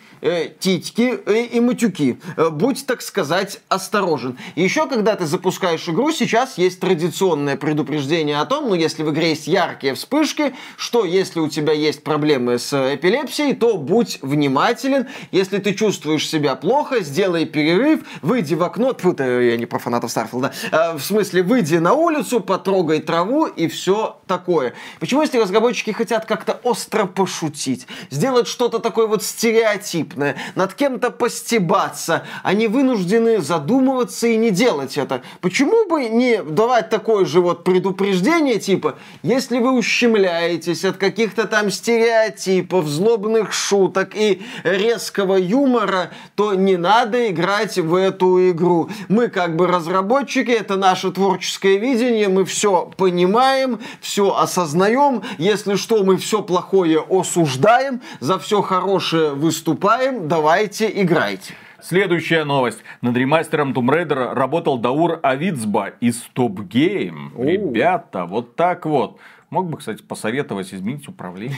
[0.60, 2.20] титьки э, и матюки.
[2.38, 4.38] Э, будь, так сказать, осторожен.
[4.56, 9.30] Еще когда ты запускаешь игру, сейчас есть традиционное предупреждение о том, ну, если в игре
[9.30, 15.08] есть яркие вспышки, что если у тебя есть проблемы с эпилепсией, то будь внимателен.
[15.32, 20.12] Если ты чувствуешь себя плохо, сделай перерыв, выйди в окно, Фу, я не про фанатов
[20.12, 24.74] Старфилда, э, в смысле, выйди на улицу, потрогай траву и все такое.
[25.00, 31.12] Почему, если разработчики хотят как-то остро пошутить, сделать что-то такое вот стереотип, однотипное, над кем-то
[31.12, 35.22] постебаться, они вынуждены задумываться и не делать это.
[35.42, 41.72] Почему бы не давать такое же вот предупреждение, типа, если вы ущемляетесь от каких-то там
[41.72, 48.90] стереотипов, злобных шуток и резкого юмора, то не надо играть в эту игру.
[49.08, 56.04] Мы как бы разработчики, это наше творческое видение, мы все понимаем, все осознаем, если что,
[56.04, 61.54] мы все плохое осуждаем, за все хорошее выступаем, давайте играйте.
[61.82, 62.80] Следующая новость.
[63.02, 67.32] Над ремастером Tomb Raider работал Даур Авицба из Top Game.
[67.38, 69.20] Ребята, вот так вот.
[69.52, 71.58] Мог бы, кстати, посоветовать изменить управление.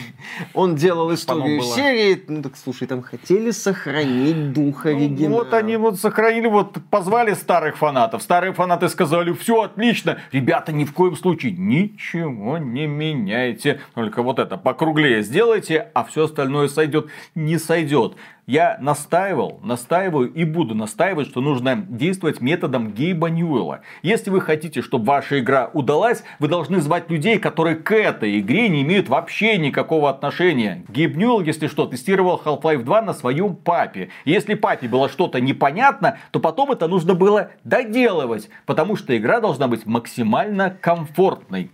[0.52, 1.74] Он делал историю было.
[1.76, 2.24] серии.
[2.26, 5.30] Ну так слушай, там хотели сохранить дух оригинала.
[5.30, 8.20] Ну, вот они вот сохранили, вот позвали старых фанатов.
[8.20, 10.18] Старые фанаты сказали, все отлично.
[10.32, 13.80] Ребята, ни в коем случае ничего не меняйте.
[13.94, 17.06] Только вот это покруглее сделайте, а все остальное сойдет.
[17.36, 18.16] Не сойдет.
[18.46, 23.80] Я настаивал, настаиваю и буду настаивать, что нужно действовать методом Гейба Ньюэлла.
[24.02, 28.68] Если вы хотите, чтобы ваша игра удалась, вы должны звать людей, которые к этой игре
[28.68, 30.84] не имеют вообще никакого отношения.
[30.88, 34.10] Гейб Ньюэлл, если что, тестировал Half-Life 2 на своем папе.
[34.26, 39.68] Если папе было что-то непонятно, то потом это нужно было доделывать, потому что игра должна
[39.68, 41.70] быть максимально комфортной.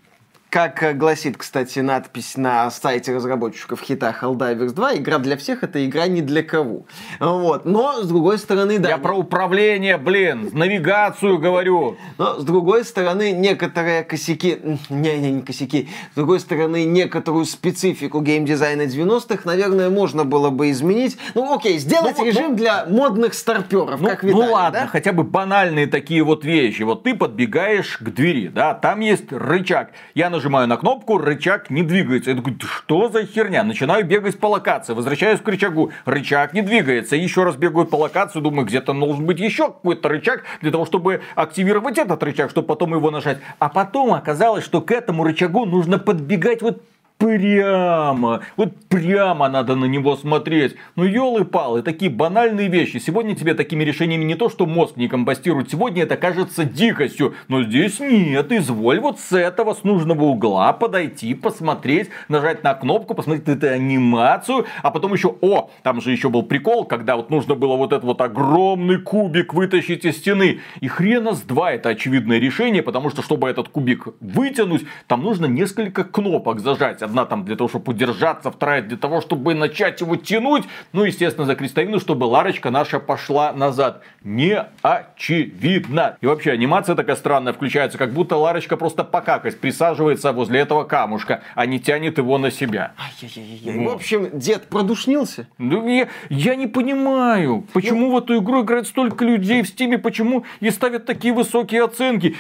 [0.51, 5.87] Как э, гласит, кстати, надпись на сайте разработчиков хита Helldivers 2, игра для всех это
[5.87, 6.87] игра не для кого.
[7.21, 7.67] Вот.
[7.67, 8.89] Но, с другой стороны, да.
[8.89, 11.99] Я про управление, блин, навигацию говорю.
[12.19, 14.59] Но, с другой стороны, некоторые косяки,
[14.89, 21.17] не-не, не косяки, с другой стороны, некоторую специфику геймдизайна 90-х, наверное, можно было бы изменить.
[21.37, 24.87] Ну, окей, сделать Ну, режим ну, для модных старперов, Ну, как ну Виталий, ладно, да?
[24.89, 26.83] хотя бы банальные такие вот вещи.
[26.83, 29.91] Вот ты подбегаешь к двери, да, там есть рычаг.
[30.17, 32.31] Я нажимаю на кнопку, рычаг не двигается.
[32.31, 33.63] Я такой, «Да что за херня?
[33.63, 37.17] Начинаю бегать по локации, возвращаюсь к рычагу, рычаг не двигается.
[37.17, 41.23] Еще раз бегаю по локации, думаю, где-то должен быть еще какой-то рычаг для того, чтобы
[41.35, 43.39] активировать этот рычаг, чтобы потом его нажать.
[43.59, 46.83] А потом оказалось, что к этому рычагу нужно подбегать вот
[47.21, 50.77] прямо, вот прямо надо на него смотреть.
[50.97, 52.97] Ну, елы-палы, такие банальные вещи.
[52.97, 57.35] Сегодня тебе такими решениями не то, что мозг не компостирует, сегодня это кажется дикостью.
[57.49, 63.15] Но здесь нет, изволь вот с этого, с нужного угла подойти, посмотреть, нажать на кнопку,
[63.15, 67.55] посмотреть эту анимацию, а потом еще, о, там же еще был прикол, когда вот нужно
[67.55, 70.61] было вот этот вот огромный кубик вытащить из стены.
[70.81, 75.45] И хрена с два это очевидное решение, потому что, чтобы этот кубик вытянуть, там нужно
[75.45, 77.03] несколько кнопок зажать.
[77.11, 80.63] Одна там для того, чтобы удержаться, вторая для того, чтобы начать его тянуть.
[80.93, 84.03] Ну, естественно, за крестовину, чтобы Ларочка наша пошла назад.
[84.23, 86.17] Не очевидно.
[86.21, 91.43] И вообще, анимация такая странная включается, как будто Ларочка просто покакать присаживается возле этого камушка,
[91.57, 92.93] а не тянет его на себя.
[92.97, 93.85] Ай-яй-яй-яй.
[93.85, 95.49] В общем, дед продушнился.
[95.59, 100.45] Ну, я, я не понимаю, почему в эту игру играет столько людей в стиме, почему
[100.61, 102.37] ей ставят такие высокие оценки.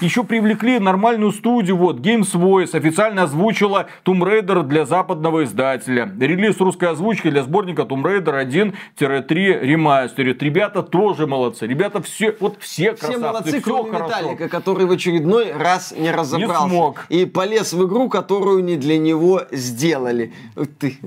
[0.00, 6.12] Еще привлекли нормальную студию, вот, Games Voice официально озвучила Tomb Raider для западного издателя.
[6.18, 10.42] Релиз русской озвучки для сборника Tomb Raider 1-3 ремастерит.
[10.42, 11.66] Ребята тоже молодцы.
[11.66, 14.18] Ребята все, вот все красавцы, Все молодцы, всё кроме хорошо.
[14.20, 16.68] Виталика, который в очередной раз не разобрался.
[16.68, 17.06] смог.
[17.08, 20.32] И полез в игру, которую не для него сделали.
[20.78, 20.98] Ты.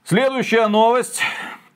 [0.04, 1.22] Следующая новость.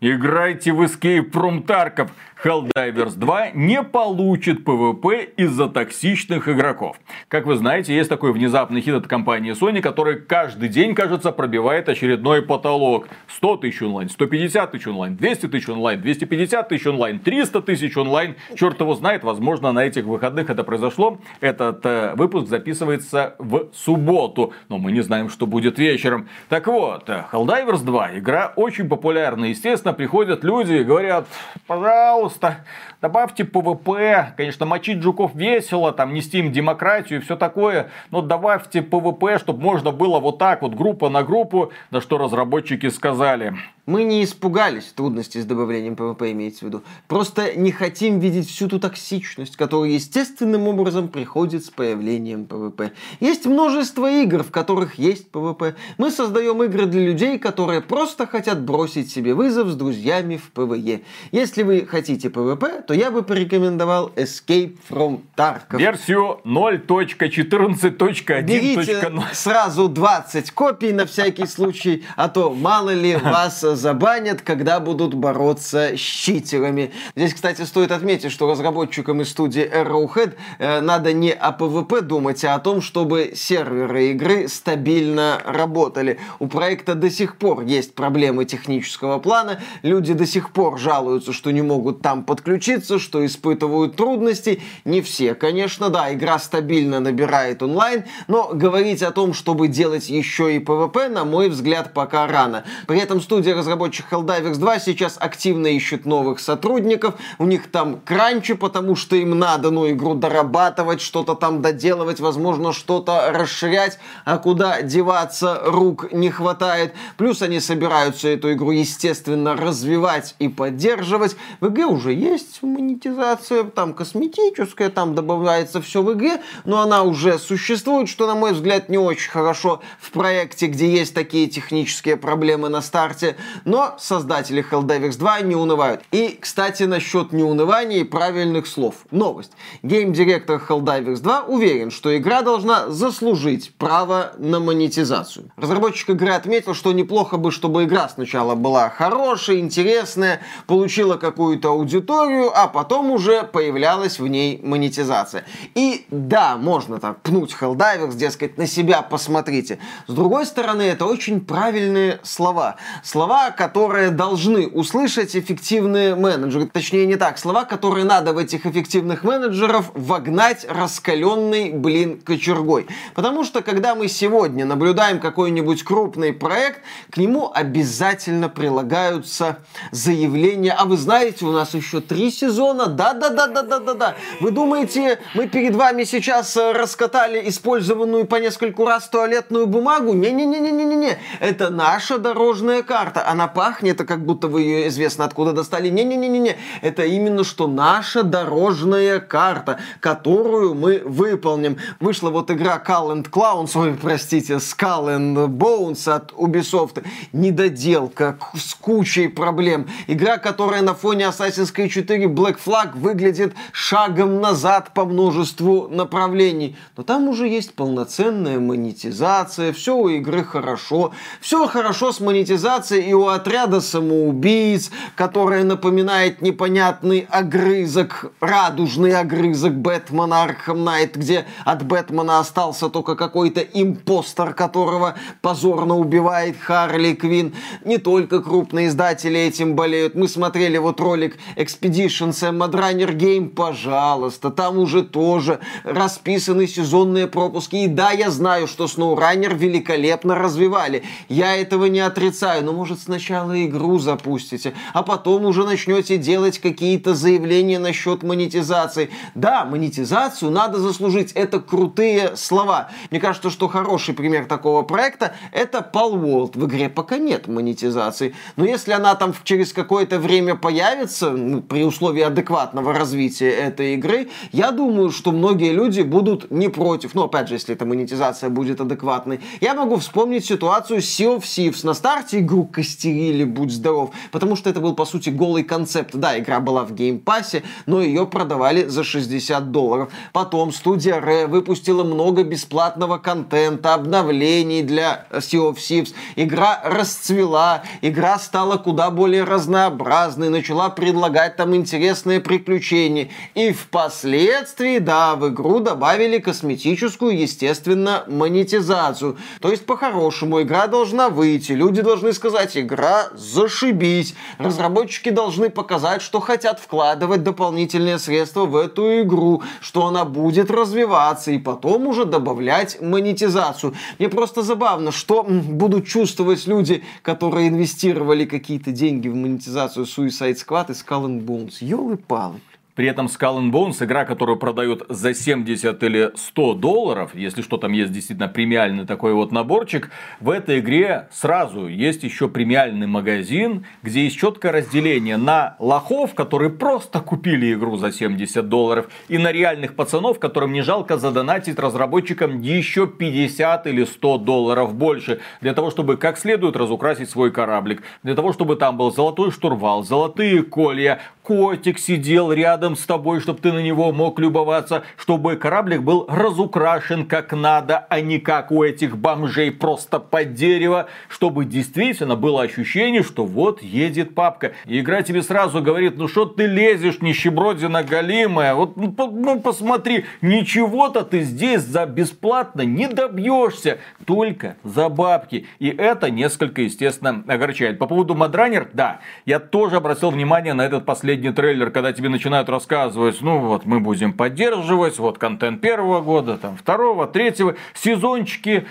[0.03, 2.09] Играйте в Escape from Tarkov.
[2.43, 6.99] Helldivers 2 не получит PvP из-за токсичных игроков.
[7.27, 11.87] Как вы знаете, есть такой внезапный хит от компании Sony, который каждый день, кажется, пробивает
[11.87, 13.07] очередной потолок.
[13.27, 18.35] 100 тысяч онлайн, 150 тысяч онлайн, 200 тысяч онлайн, 250 тысяч онлайн, 300 тысяч онлайн.
[18.55, 21.19] Черт его знает, возможно, на этих выходных это произошло.
[21.41, 26.27] Этот э, выпуск записывается в субботу, но мы не знаем, что будет вечером.
[26.49, 29.45] Так вот, Helldivers 2, игра очень популярна.
[29.45, 31.27] Естественно, приходят люди и говорят,
[31.67, 32.57] пожалуйста,
[33.01, 34.33] добавьте ПВП.
[34.37, 37.89] Конечно, мочить жуков весело, там нести им демократию и все такое.
[38.11, 41.71] Но добавьте ПВП, чтобы можно было вот так вот группа на группу.
[41.91, 43.53] Да что разработчики сказали.
[43.87, 46.83] Мы не испугались трудностей с добавлением ПВП, имеется в виду.
[47.07, 52.91] Просто не хотим видеть всю ту токсичность, которая естественным образом приходит с появлением ПВП.
[53.19, 55.75] Есть множество игр, в которых есть ПВП.
[55.97, 61.01] Мы создаем игры для людей, которые просто хотят бросить себе вызов с друзьями в ПВЕ.
[61.31, 65.79] Если вы хотите ПВП, то я бы порекомендовал Escape from Tarkov.
[65.79, 68.41] Версию 0.14.1.0.
[68.43, 75.13] Берите сразу 20 копий на всякий случай, а то мало ли вас забанят, когда будут
[75.13, 76.91] бороться с читерами.
[77.15, 82.43] Здесь, кстати, стоит отметить, что разработчикам из студии Arrowhead э, надо не о PvP думать,
[82.43, 86.19] а о том, чтобы серверы игры стабильно работали.
[86.39, 89.59] У проекта до сих пор есть проблемы технического плана.
[89.81, 94.61] Люди до сих пор жалуются, что не могут там подключиться, что испытывают трудности.
[94.85, 100.55] Не все, конечно, да, игра стабильно набирает онлайн, но говорить о том, чтобы делать еще
[100.55, 102.63] и PvP, на мой взгляд, пока рано.
[102.87, 107.13] При этом студия разработчик Helldivers 2 сейчас активно ищет новых сотрудников.
[107.37, 112.73] У них там кранчи, потому что им надо, ну, игру дорабатывать, что-то там доделывать, возможно,
[112.73, 116.95] что-то расширять, а куда деваться рук не хватает.
[117.17, 121.35] Плюс они собираются эту игру, естественно, развивать и поддерживать.
[121.59, 127.37] В игре уже есть монетизация, там косметическая, там добавляется все в игре, но она уже
[127.37, 132.69] существует, что, на мой взгляд, не очень хорошо в проекте, где есть такие технические проблемы
[132.69, 133.35] на старте.
[133.65, 136.01] Но создатели Helldivers 2 не унывают.
[136.11, 138.95] И, кстати, насчет неунывания и правильных слов.
[139.11, 139.51] Новость.
[139.83, 145.51] Гейм-директор Helldivers 2 уверен, что игра должна заслужить право на монетизацию.
[145.57, 152.51] Разработчик игры отметил, что неплохо бы, чтобы игра сначала была хорошая, интересная, получила какую-то аудиторию,
[152.53, 155.45] а потом уже появлялась в ней монетизация.
[155.75, 159.79] И да, можно так пнуть Helldivers, дескать, на себя посмотрите.
[160.07, 162.75] С другой стороны, это очень правильные слова.
[163.03, 166.67] Слова, которые должны услышать эффективные менеджеры.
[166.67, 167.39] Точнее, не так.
[167.39, 172.85] Слова, которые надо в этих эффективных менеджеров вогнать раскаленный, блин, кочергой.
[173.15, 179.57] Потому что, когда мы сегодня наблюдаем какой-нибудь крупный проект, к нему обязательно прилагаются
[179.91, 180.73] заявления.
[180.73, 182.85] А вы знаете, у нас еще три сезона.
[182.85, 184.15] Да-да-да-да-да-да-да.
[184.39, 190.13] Вы думаете, мы перед вами сейчас э, раскатали использованную по нескольку раз туалетную бумагу?
[190.13, 191.17] Не-не-не-не-не-не.
[191.39, 193.30] Это наша дорожная карта.
[193.31, 195.87] Она пахнет, как будто вы ее известно откуда достали.
[195.87, 196.57] Не-не-не-не-не.
[196.81, 201.77] Это именно что наша дорожная карта, которую мы выполним.
[202.01, 207.05] Вышла вот игра Call and Clowns, ой, простите, Skull and Bones от Ubisoft.
[207.31, 209.87] Недоделка с кучей проблем.
[210.07, 216.75] Игра, которая на фоне Assassin's Creed 4 Black Flag выглядит шагом назад по множеству направлений.
[216.97, 221.13] Но там уже есть полноценная монетизация, все у игры хорошо.
[221.39, 230.43] Все хорошо с монетизацией и у отряда самоубийц, которая напоминает непонятный огрызок, радужный огрызок Бэтмена
[230.43, 237.53] Arkham Knight, где от Бэтмена остался только какой-то imposter, которого позорно убивает Харли Квин.
[237.85, 240.15] Не только крупные издатели этим болеют.
[240.15, 247.83] Мы смотрели вот ролик Expedition Sam Madrunner Game, пожалуйста, там уже тоже расписаны сезонные пропуски.
[247.83, 251.03] И да, я знаю, что SnowRunner великолепно развивали.
[251.29, 257.13] Я этого не отрицаю, но может сначала игру запустите, а потом уже начнете делать какие-то
[257.13, 259.09] заявления насчет монетизации.
[259.35, 261.33] Да, монетизацию надо заслужить.
[261.33, 262.89] Это крутые слова.
[263.09, 266.57] Мне кажется, что хороший пример такого проекта это Palworld.
[266.57, 268.33] В игре пока нет монетизации.
[268.55, 274.29] Но если она там через какое-то время появится, ну, при условии адекватного развития этой игры,
[274.53, 277.13] я думаю, что многие люди будут не против.
[277.13, 279.41] Ну, опять же, если эта монетизация будет адекватной.
[279.59, 281.85] Я могу вспомнить ситуацию Sea of Thieves.
[281.85, 282.63] На старте игру
[283.01, 286.11] костерили, будь здоров, потому что это был, по сути, голый концепт.
[286.13, 290.11] Да, игра была в Game Pass е, но ее продавали за 60 долларов.
[290.33, 296.13] Потом студия Rare выпустила много бесплатного контента, обновлений для Sea of Thieves.
[296.35, 303.29] Игра расцвела, игра стала куда более разнообразной, начала предлагать там интересные приключения.
[303.55, 309.37] И впоследствии, да, в игру добавили косметическую, естественно, монетизацию.
[309.59, 314.35] То есть, по-хорошему, игра должна выйти, люди должны сказать, игра зашибись.
[314.57, 321.51] Разработчики должны показать, что хотят вкладывать дополнительные средства в эту игру, что она будет развиваться,
[321.51, 323.93] и потом уже добавлять монетизацию.
[324.19, 330.91] Мне просто забавно, что будут чувствовать люди, которые инвестировали какие-то деньги в монетизацию Suicide Squad
[330.91, 331.75] и Skull and Bones.
[331.79, 332.59] Ёлы-палы.
[333.01, 337.77] При этом Skull and Bones, игра, которую продают за 70 или 100 долларов, если что,
[337.77, 343.87] там есть действительно премиальный такой вот наборчик, в этой игре сразу есть еще премиальный магазин,
[344.03, 349.51] где есть четкое разделение на лохов, которые просто купили игру за 70 долларов, и на
[349.51, 355.89] реальных пацанов, которым не жалко задонатить разработчикам еще 50 или 100 долларов больше, для того,
[355.89, 361.19] чтобы как следует разукрасить свой кораблик, для того, чтобы там был золотой штурвал, золотые колья,
[361.43, 367.25] котик сидел рядом с тобой, чтобы ты на него мог любоваться, чтобы кораблик был разукрашен
[367.25, 373.23] как надо, а не как у этих бомжей просто под дерево, чтобы действительно было ощущение,
[373.23, 374.73] что вот едет папка.
[374.85, 380.25] И игра тебе сразу говорит, ну что ты лезешь, нищебродина голимая, вот ну, ну посмотри,
[380.41, 385.65] ничего-то ты здесь за бесплатно не добьешься, только за бабки.
[385.79, 387.99] И это несколько, естественно, огорчает.
[387.99, 392.27] По поводу Мадранер, да, я тоже обратил внимание на этот последний последний трейлер, когда тебе
[392.27, 398.85] начинают рассказывать, ну вот мы будем поддерживать, вот контент первого года, там второго, третьего, сезончики,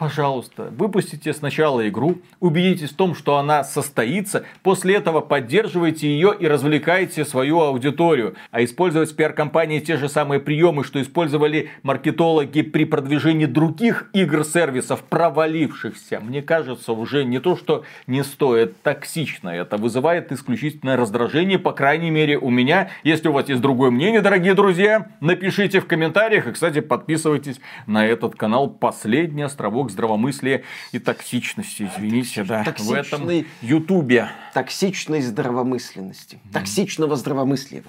[0.00, 6.46] Пожалуйста, выпустите сначала игру, убедитесь в том, что она состоится, после этого поддерживайте ее и
[6.46, 8.34] развлекайте свою аудиторию.
[8.50, 16.20] А использовать пиар-компании те же самые приемы, что использовали маркетологи при продвижении других игр-сервисов, провалившихся,
[16.20, 19.50] мне кажется, уже не то, что не стоит, токсично.
[19.50, 22.88] Это вызывает исключительное раздражение, по крайней мере, у меня.
[23.04, 26.46] Если у вас есть другое мнение, дорогие друзья, напишите в комментариях.
[26.46, 30.62] И, кстати, подписывайтесь на этот канал «Последний островок ошибок, здравомыслия
[30.92, 31.90] и токсичности.
[31.94, 32.64] Извините, да.
[32.78, 33.28] В этом
[33.62, 34.28] Ютубе.
[34.54, 36.38] Токсичной здравомысленности.
[36.52, 37.82] Токсичного здравомыслия.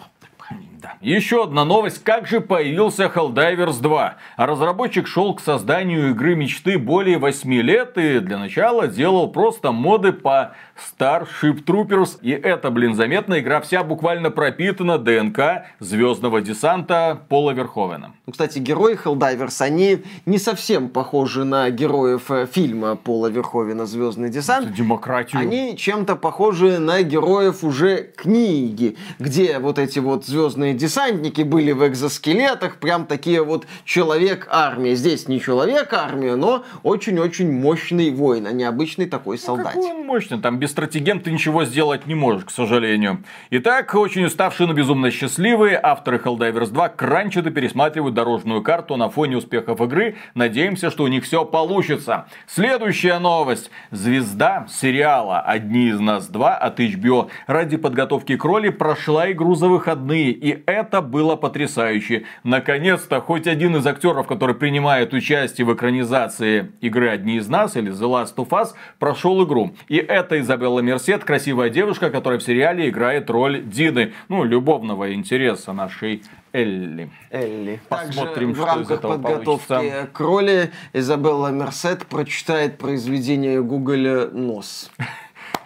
[0.81, 0.93] Да.
[0.99, 2.03] Еще одна новость.
[2.03, 4.15] Как же появился Helldivers 2?
[4.35, 9.71] А разработчик шел к созданию игры мечты более 8 лет и для начала делал просто
[9.71, 10.55] моды по
[10.99, 12.17] Starship Troopers.
[12.23, 13.39] И это, блин, заметно.
[13.39, 18.13] Игра вся буквально пропитана ДНК звездного десанта Пола Верховена.
[18.25, 24.29] Ну, кстати, герои Helldiver's, они не совсем похожи на героев э, фильма Пола Верховена «Звездный
[24.29, 24.73] десант».
[24.73, 25.39] Демократию.
[25.39, 31.87] Они чем-то похожи на героев уже книги, где вот эти вот звездные десантники были в
[31.87, 34.95] экзоскелетах, прям такие вот человек-армия.
[34.95, 39.73] Здесь не человек-армия, но очень-очень мощный воин, а не обычный такой солдат.
[39.73, 43.23] Какой он мощный, там без стратегем ты ничего сделать не можешь, к сожалению.
[43.49, 49.09] Итак, очень уставшие, но безумно счастливые, авторы Helldivers 2 кранчат и пересматривают дорожную карту на
[49.09, 50.15] фоне успехов игры.
[50.35, 52.25] Надеемся, что у них все получится.
[52.47, 53.71] Следующая новость.
[53.91, 59.67] Звезда сериала «Одни из нас два» от HBO ради подготовки к роли прошла игру за
[59.67, 60.31] выходные.
[60.31, 62.25] И это было потрясающе.
[62.43, 67.91] Наконец-то хоть один из актеров, который принимает участие в экранизации игры «Одни из нас» или
[67.91, 69.73] The Last of Us, прошел игру.
[69.87, 74.13] И это Изабелла Мерсет, красивая девушка, которая в сериале играет роль Дины.
[74.29, 77.09] Ну, любовного интереса нашей Элли.
[77.29, 77.79] Элли.
[77.87, 80.09] Посмотрим, Также что в из рамках этого подготовки получится.
[80.11, 84.91] к роли Изабелла Мерсет прочитает произведение Гугля «Нос».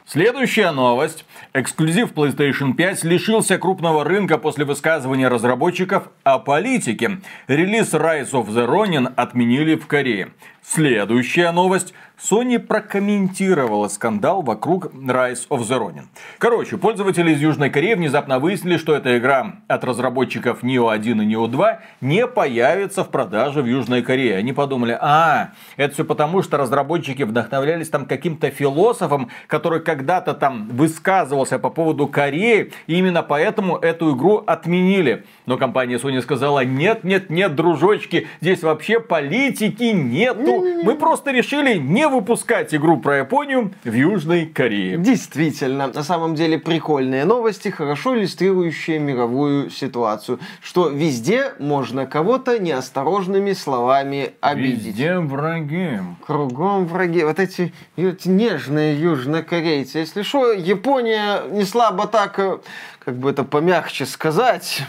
[0.07, 1.25] Следующая новость.
[1.57, 7.21] Эксклюзив PlayStation 5 лишился крупного рынка после высказывания разработчиков о политике.
[7.47, 10.33] Релиз Rise of the Ronin отменили в Корее.
[10.67, 11.93] Следующая новость.
[12.17, 16.05] Sony прокомментировала скандал вокруг Rise of the Ronin.
[16.37, 21.25] Короче, пользователи из Южной Кореи внезапно выяснили, что эта игра от разработчиков Neo 1 и
[21.25, 24.37] Neo 2 не появится в продаже в Южной Корее.
[24.37, 30.69] Они подумали, а, это все потому, что разработчики вдохновлялись там каким-то философом, который когда-то там
[30.69, 35.25] высказывался по поводу Кореи, и именно поэтому эту игру отменили.
[35.45, 40.54] Но компания Sony сказала, нет, нет, нет, дружочки, здесь вообще политики нету.
[40.61, 44.97] Мы просто решили не выпускать игру про Японию в Южной Корее.
[44.97, 53.53] Действительно, на самом деле прикольные новости, хорошо иллюстрирующие мировую ситуацию, что везде можно кого-то неосторожными
[53.53, 54.85] словами обидеть.
[54.85, 55.99] Везде враги.
[56.25, 57.23] Кругом враги.
[57.23, 59.99] Вот эти, эти нежные южнокорейцы.
[59.99, 62.57] Если что, Япония не слабо так, э,
[63.05, 64.81] как бы это помягче сказать,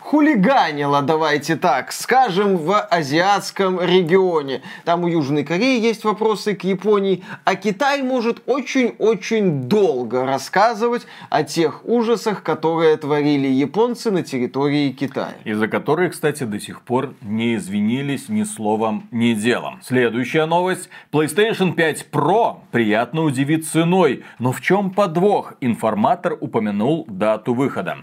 [0.00, 4.60] хулиганила, давайте так, скажем, в азиатском регионе.
[4.84, 11.42] Там у Южной Кореи есть вопросы к Японии, а Китай может очень-очень долго рассказывать о
[11.42, 15.34] тех ужасах, которые творили японцы на территории Китая.
[15.44, 19.80] Из-за которых, кстати, до сих пор не извинились ни словом, ни делом.
[19.82, 20.90] Следующая новость.
[21.12, 24.22] PlayStation 5 Pro приятно удивит ценой.
[24.38, 25.54] Но в чем подвох?
[25.62, 27.98] Информатор упомянул дату выхода.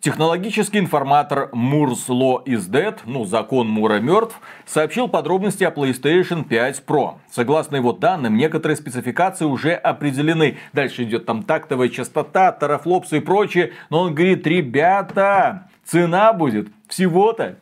[0.00, 6.82] Технологический информатор Moore's Law is Dead, ну, закон Мура мертв, сообщил подробности о PlayStation 5
[6.86, 7.18] Pro.
[7.30, 10.58] Согласно его данным, некоторые спецификации уже определены.
[10.72, 13.74] Дальше идет там тактовая частота, тарафлопсы и прочее.
[13.90, 17.58] Но он говорит, ребята, цена будет всего-то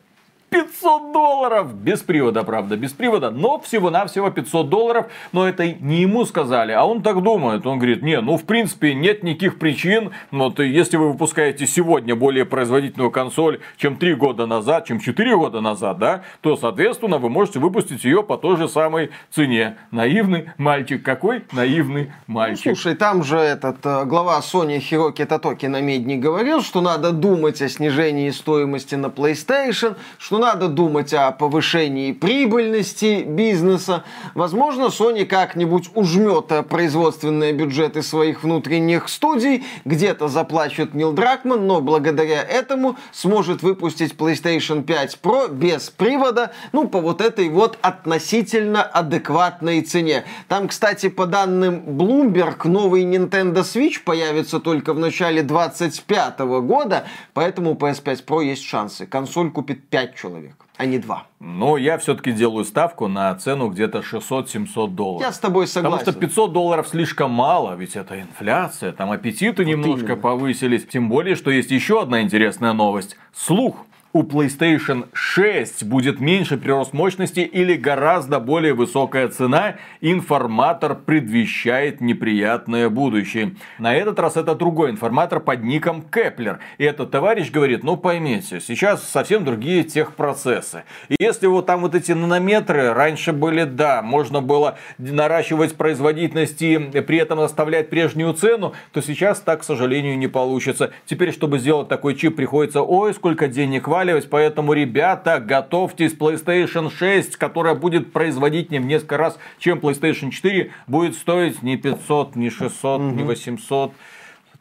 [0.51, 1.73] 500 долларов!
[1.75, 5.05] Без привода, правда, без привода, но всего-навсего 500 долларов.
[5.31, 7.65] Но это не ему сказали, а он так думает.
[7.65, 10.11] Он говорит, не, ну в принципе нет никаких причин.
[10.29, 15.61] Вот если вы выпускаете сегодня более производительную консоль, чем 3 года назад, чем 4 года
[15.61, 19.77] назад, да, то, соответственно, вы можете выпустить ее по той же самой цене.
[19.91, 21.01] Наивный мальчик.
[21.01, 22.75] Какой наивный мальчик.
[22.75, 27.61] Слушай, там же этот э, глава Sony Хироки Татоки на медне говорил, что надо думать
[27.61, 34.03] о снижении стоимости на PlayStation, что надо думать о повышении прибыльности бизнеса.
[34.33, 42.41] Возможно, Sony как-нибудь ужмет производственные бюджеты своих внутренних студий, где-то заплачет Нил Дракман, но благодаря
[42.41, 49.81] этому сможет выпустить PlayStation 5 Pro без привода, ну, по вот этой вот относительно адекватной
[49.81, 50.23] цене.
[50.47, 57.73] Там, кстати, по данным Bloomberg, новый Nintendo Switch появится только в начале 25 года, поэтому
[57.73, 59.05] у PS5 Pro есть шансы.
[59.05, 60.30] Консоль купит 5 человек,
[60.77, 61.27] а не 2.
[61.39, 65.21] Но я все-таки делаю ставку на цену где-то 600-700 долларов.
[65.21, 65.99] Я с тобой согласен.
[65.99, 70.21] Потому что 500 долларов слишком мало, ведь это инфляция, там аппетиты немножко именно.
[70.21, 70.85] повысились.
[70.87, 73.17] Тем более, что есть еще одна интересная новость.
[73.33, 82.01] Слух у PlayStation 6 будет меньше прирост мощности или гораздо более высокая цена, информатор предвещает
[82.01, 83.55] неприятное будущее.
[83.79, 86.59] На этот раз это другой информатор под ником Kepler.
[86.77, 90.83] И этот товарищ говорит, ну поймите, сейчас совсем другие техпроцессы.
[91.07, 96.77] И если вот там вот эти нанометры раньше были, да, можно было наращивать производительность и
[96.77, 100.91] при этом оставлять прежнюю цену, то сейчас так, к сожалению, не получится.
[101.05, 107.35] Теперь, чтобы сделать такой чип, приходится, ой, сколько денег валивать, поэтому, ребята, готовьтесь, PlayStation 6,
[107.37, 112.99] которая будет производительнее в несколько раз, чем PlayStation 4, будет стоить не 500, не 600,
[112.99, 113.09] угу.
[113.11, 113.93] не 800,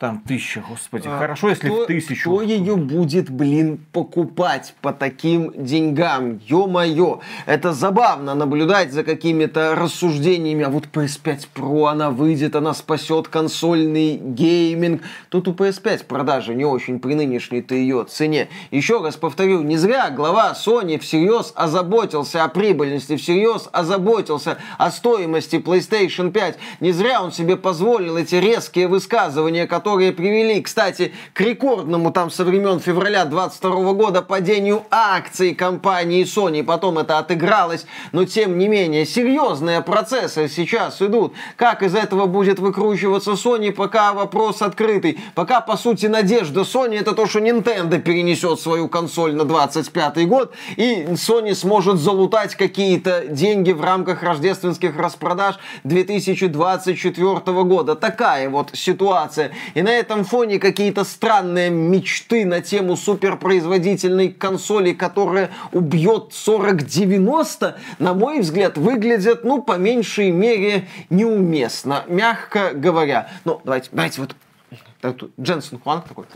[0.01, 2.31] там тысяча, господи, а, хорошо, если кто, в тысячу.
[2.31, 6.41] Кто ее будет, блин, покупать по таким деньгам?
[6.47, 10.65] Ё-моё, это забавно наблюдать за какими-то рассуждениями.
[10.65, 15.03] А вот PS5 Pro, она выйдет, она спасет консольный гейминг.
[15.29, 18.49] Тут у PS5 продажи не очень при нынешней-то ее цене.
[18.71, 25.57] Еще раз повторю, не зря глава Sony всерьез озаботился о прибыльности, всерьез озаботился о стоимости
[25.57, 26.59] PlayStation 5.
[26.81, 32.31] Не зря он себе позволил эти резкие высказывания, которые которые привели, кстати, к рекордному там
[32.31, 36.63] со времен февраля 22 года падению акций компании Sony.
[36.63, 41.35] Потом это отыгралось, но тем не менее серьезные процессы сейчас идут.
[41.57, 45.19] Как из этого будет выкручиваться Sony, пока вопрос открытый.
[45.35, 50.55] Пока, по сути, надежда Sony это то, что Nintendo перенесет свою консоль на 25 год,
[50.77, 57.97] и Sony сможет залутать какие-то деньги в рамках рождественских распродаж 2024 года.
[57.97, 59.51] Такая вот ситуация.
[59.81, 68.13] И на этом фоне какие-то странные мечты на тему суперпроизводительной консоли, которая убьет 4090, на
[68.13, 73.31] мой взгляд, выглядят, ну, по меньшей мере, неуместно, мягко говоря.
[73.47, 76.27] Ну, давайте, давайте вот, Дженсен Хуанг такой,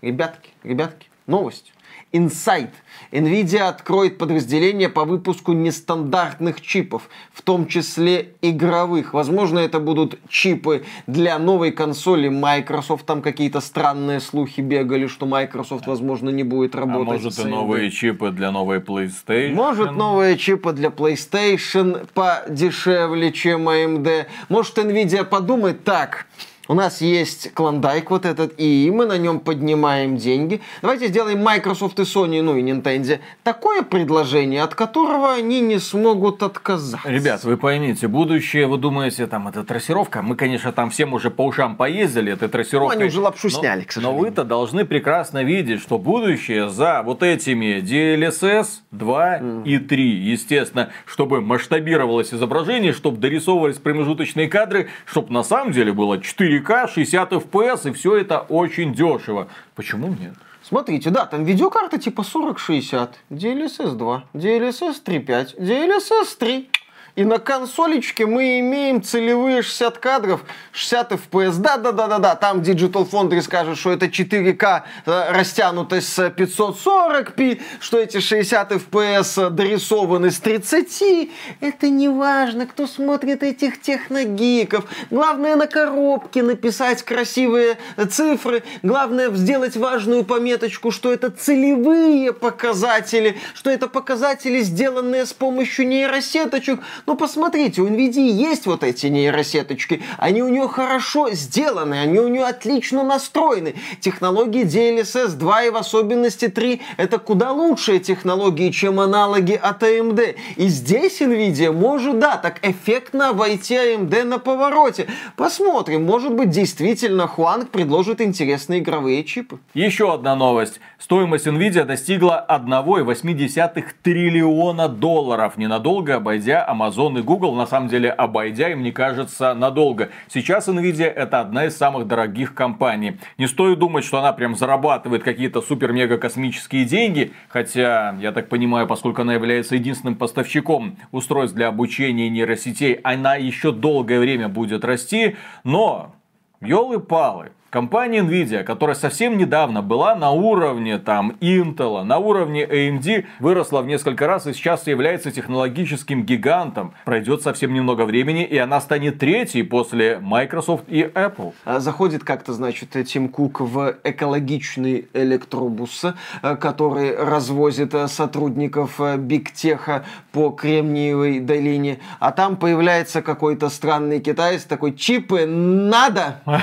[0.00, 1.73] ребятки, ребятки, новость.
[2.14, 2.70] Insight.
[3.10, 9.12] Nvidia откроет подразделение по выпуску нестандартных чипов, в том числе игровых.
[9.12, 13.04] Возможно, это будут чипы для новой консоли Microsoft.
[13.04, 17.20] Там какие-то странные слухи бегали, что Microsoft, возможно, не будет а работать.
[17.20, 19.52] А может и новые чипы для новой PlayStation?
[19.52, 24.26] Может, новые чипы для PlayStation подешевле, чем AMD.
[24.48, 26.26] Может, Nvidia подумает так
[26.68, 30.60] у нас есть клондайк вот этот, и мы на нем поднимаем деньги.
[30.80, 36.42] Давайте сделаем Microsoft и Sony, ну и Nintendo такое предложение, от которого они не смогут
[36.42, 37.08] отказаться.
[37.08, 40.22] Ребят, вы поймите, будущее, вы думаете, там, это трассировка?
[40.22, 42.96] Мы, конечно, там всем уже по ушам поездили этой трассировкой.
[42.96, 44.22] Ну, они уже лапшу но, сняли, к сожалению.
[44.22, 49.64] Но вы-то должны прекрасно видеть, что будущее за вот этими DLSS 2 mm.
[49.64, 56.20] и 3, естественно, чтобы масштабировалось изображение, чтобы дорисовывались промежуточные кадры, чтобы на самом деле было
[56.20, 59.48] 4 4К, 60 FPS, и все это очень дешево.
[59.74, 60.34] Почему нет?
[60.62, 66.70] Смотрите, да, там видеокарта типа 4060, DLSS 2, DLSS 3.5, DLSS 3.
[67.16, 70.40] И на консолечке мы имеем целевые 60 кадров,
[70.72, 71.58] 60 FPS.
[71.58, 78.72] Да-да-да-да-да, там Digital Foundry скажет, что это 4К э, растянутость с 540p, что эти 60
[78.72, 81.30] FPS дорисованы с 30.
[81.60, 84.84] Это не важно, кто смотрит этих техногиков.
[85.10, 87.78] Главное на коробке написать красивые
[88.10, 88.64] цифры.
[88.82, 96.80] Главное сделать важную пометочку, что это целевые показатели, что это показатели, сделанные с помощью нейросеточек.
[97.06, 100.00] Ну, посмотрите, у NVIDIA есть вот эти нейросеточки.
[100.16, 103.74] Они у нее хорошо сделаны, они у нее отлично настроены.
[104.00, 110.36] Технологии DLSS 2 и в особенности 3 это куда лучшие технологии, чем аналоги от AMD.
[110.56, 115.06] И здесь NVIDIA может, да, так эффектно войти AMD на повороте.
[115.36, 119.58] Посмотрим, может быть, действительно Хуанг предложит интересные игровые чипы.
[119.74, 120.80] Еще одна новость.
[120.98, 128.10] Стоимость NVIDIA достигла 1,8 триллиона долларов, ненадолго обойдя Amazon Amazon и Google, на самом деле
[128.10, 130.10] обойдя им, мне кажется, надолго.
[130.28, 133.18] Сейчас Nvidia это одна из самых дорогих компаний.
[133.38, 138.86] Не стоит думать, что она прям зарабатывает какие-то супер-мега космические деньги, хотя, я так понимаю,
[138.86, 145.36] поскольку она является единственным поставщиком устройств для обучения нейросетей, она еще долгое время будет расти,
[145.64, 146.14] но,
[146.60, 153.82] елы-палы, Компания Nvidia, которая совсем недавно была на уровне там Intel, на уровне AMD, выросла
[153.82, 156.94] в несколько раз и сейчас является технологическим гигантом.
[157.04, 161.52] Пройдет совсем немного времени, и она станет третьей после Microsoft и Apple.
[161.64, 169.48] А заходит как-то, значит, Тим Кук в экологичный электробус, э, который развозит э, сотрудников Биг
[169.48, 176.40] э, Теха по Кремниевой долине, а там появляется какой-то странный китаец такой, чипы надо?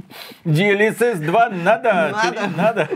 [0.45, 2.49] Делиться с 2 надо, Надо.
[2.57, 2.89] надо.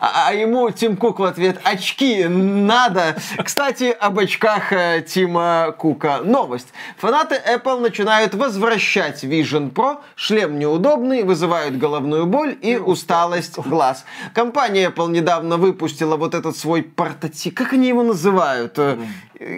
[0.00, 3.16] А, а ему Тим Кук в ответ очки надо.
[3.42, 6.18] Кстати, об очках э, Тима Кука.
[6.22, 6.68] Новость.
[6.98, 10.00] Фанаты Apple начинают возвращать Vision Pro.
[10.14, 14.04] Шлем неудобный, вызывают головную боль и усталость глаз.
[14.34, 17.54] Компания Apple недавно выпустила вот этот свой портатив.
[17.54, 18.78] Как они его называют?
[18.78, 18.98] Э,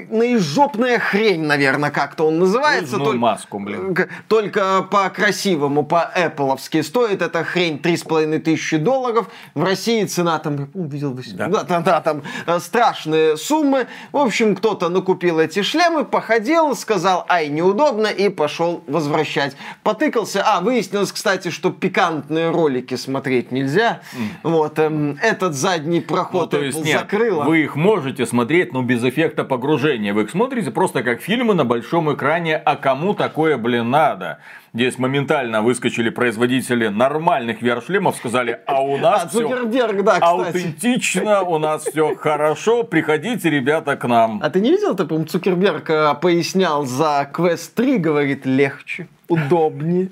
[0.09, 2.93] Наизжопная хрень, наверное, как-то он называется.
[2.97, 3.95] Лыжную Толь- маску, блин.
[4.28, 6.83] Только по-красивому, по-эппловски.
[6.83, 9.29] Стоит эта хрень 3,5 тысячи долларов.
[9.55, 11.49] В России цена там, я помню, видел, вось- Да.
[11.49, 13.87] да, да, да, там э, страшные суммы.
[14.12, 19.57] В общем, кто-то накупил эти шлемы, походил, сказал, ай, неудобно, и пошел возвращать.
[19.83, 20.43] Потыкался.
[20.47, 24.01] А, выяснилось, кстати, что пикантные ролики смотреть нельзя.
[24.43, 27.45] Вот, эм, этот задний Ну, проход то есть нет, закрыла.
[27.45, 30.12] вы их можете смотреть, но без эффекта погружения.
[30.12, 34.39] Вы их смотрите просто как фильмы на большом экране, а кому такое, блин, надо?
[34.75, 40.25] Здесь моментально выскочили производители нормальных VR-шлемов, сказали, а у А, нас все Цукерберг, да, кстати.
[40.25, 44.41] аутентично, у нас все хорошо, приходите, ребята, к нам.
[44.43, 50.09] А ты не видел, ты, по-моему, Цукерберг э, пояснял за Quest 3, говорит, легче, удобнее.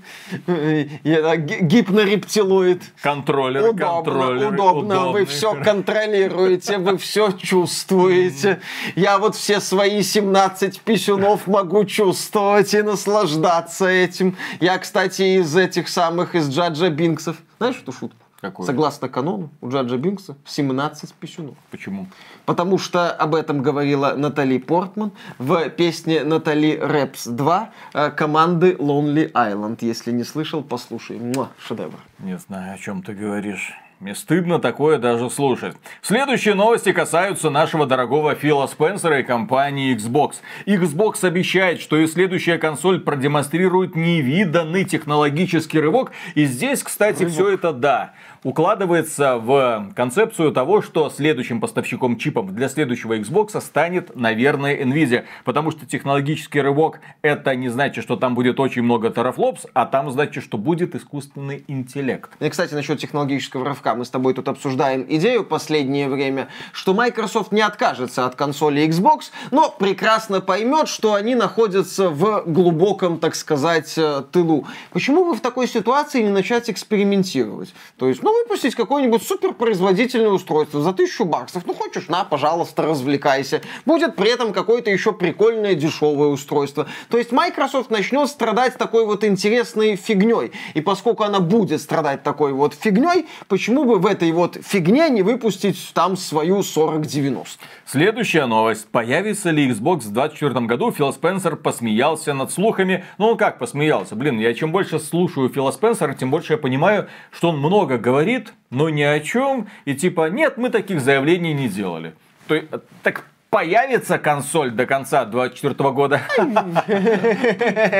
[0.47, 2.83] Ги- гипнорептилоид.
[3.03, 4.49] Контроллеры, Удобно, контроллеры.
[4.55, 5.27] удобно, вы удобные.
[5.27, 8.61] все контролируете, вы все чувствуете.
[8.97, 14.37] Я вот все свои 17 писюнов могу чувствовать и наслаждаться этим.
[14.61, 17.37] Я, кстати, из этих самых, из Джаджа Бинксов.
[17.59, 18.17] Знаешь эту шутку?
[18.43, 18.67] Какую?
[18.67, 21.55] Согласно канону, у Джаджа Бинкса 17 писюнов.
[21.71, 22.09] Почему?
[22.45, 29.31] Потому что об этом говорила Натали Портман в песне Натали Рэпс 2 э, команды Lonely
[29.31, 29.79] Island.
[29.83, 31.21] Если не слышал, послушай.
[31.21, 32.01] Муа, шедевр.
[32.19, 33.75] Не знаю, о чем ты говоришь.
[34.03, 35.77] Мне стыдно такое даже слушать.
[36.03, 40.41] Следующие новости касаются нашего дорогого Фила Спенсера и компании Xbox.
[40.67, 46.11] Xbox обещает, что и следующая консоль продемонстрирует невиданный технологический рывок.
[46.35, 48.15] И здесь, кстати, все это да
[48.45, 55.25] укладывается в концепцию того, что следующим поставщиком чипов для следующего Xbox станет, наверное, Nvidia.
[55.45, 60.11] Потому что технологический рывок это не значит, что там будет очень много терафлопс, а там
[60.11, 62.31] значит, что будет искусственный интеллект.
[62.41, 63.95] И, кстати, насчет технологического рывка.
[63.95, 69.31] Мы с тобой тут обсуждаем идею последнее время, что Microsoft не откажется от консоли Xbox,
[69.51, 74.67] но прекрасно поймет, что они находятся в глубоком, так сказать, э, тылу.
[74.91, 77.75] Почему бы в такой ситуации не начать экспериментировать?
[77.99, 81.65] То есть, ну, выпустить какое-нибудь суперпроизводительное устройство за тысячу баксов.
[81.67, 83.63] Ну, хочешь, на, пожалуйста, развлекайся.
[83.87, 86.87] Будет при этом какое-то еще прикольное дешевое устройство.
[87.09, 90.53] То есть, Microsoft начнет страдать такой вот интересной фигней.
[90.75, 95.23] И поскольку она будет страдать такой вот фигней, почему бы в этой вот фигне не
[95.23, 97.59] выпустить там свою 4090?
[97.87, 98.89] Следующая новость.
[98.89, 100.93] Появится ли Xbox в 2024 году?
[100.93, 103.05] Фил Спенсер посмеялся над слухами.
[103.19, 104.17] Ну, как посмеялся?
[104.17, 108.22] Блин, я чем больше слушаю Фила Спенсера, тем больше я понимаю, что он много говорит,
[108.71, 109.69] но ни о чем.
[109.85, 112.15] И типа, нет, мы таких заявлений не делали.
[112.47, 112.61] То
[113.03, 116.23] так появится консоль до конца 2024 года?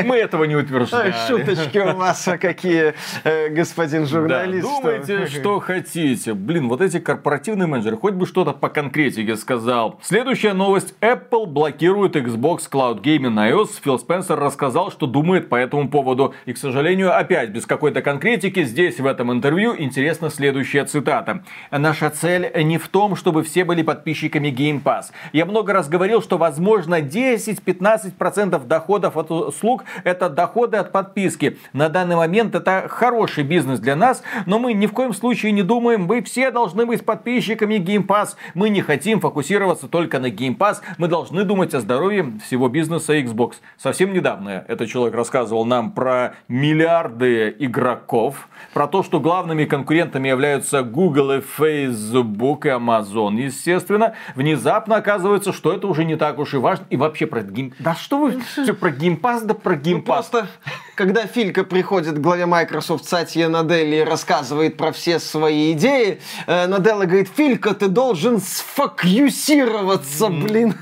[0.07, 1.13] Мы этого не утверждаем.
[1.29, 4.67] Шуточки у вас а какие, э, господин журналист.
[4.67, 6.33] думайте, что хотите.
[6.33, 10.01] Блин, вот эти корпоративные менеджеры, хоть бы что-то по конкретике сказал.
[10.03, 10.95] Следующая новость.
[11.03, 13.83] Apple блокирует Xbox Cloud Gaming на iOS.
[13.85, 16.35] Фил Спенсер рассказал, что думает по этому поводу.
[16.47, 21.45] И, к сожалению, опять без какой-то конкретики, здесь в этом интервью интересна следующая цитата.
[21.71, 25.13] Наша цель не в том, чтобы все были подписчиками Game Pass.
[25.35, 31.59] Я много раз говорил, что возможно 10-15% доходов от услуг это доходы от подписки.
[31.73, 35.63] На данный момент это хороший бизнес для нас, но мы ни в коем случае не
[35.63, 38.37] думаем, вы все должны быть подписчиками Game Pass.
[38.55, 43.19] Мы не хотим фокусироваться только на Game Pass, мы должны думать о здоровье всего бизнеса
[43.19, 43.55] Xbox.
[43.77, 50.83] Совсем недавно этот человек рассказывал нам про миллиарды игроков, про то, что главными конкурентами являются
[50.83, 54.15] Google и Facebook и Amazon, естественно.
[54.35, 56.87] Внезапно оказывается, что это уже не так уж и важно.
[56.91, 57.73] И вообще про Game...
[57.79, 60.49] Да что вы все про Pass, да про Game Ну, просто,
[60.95, 66.67] когда Филька приходит к главе Microsoft Сатья Наделли и рассказывает про все свои идеи, э,
[66.67, 70.75] Наделла говорит, Филька, ты должен сфокусироваться, блин.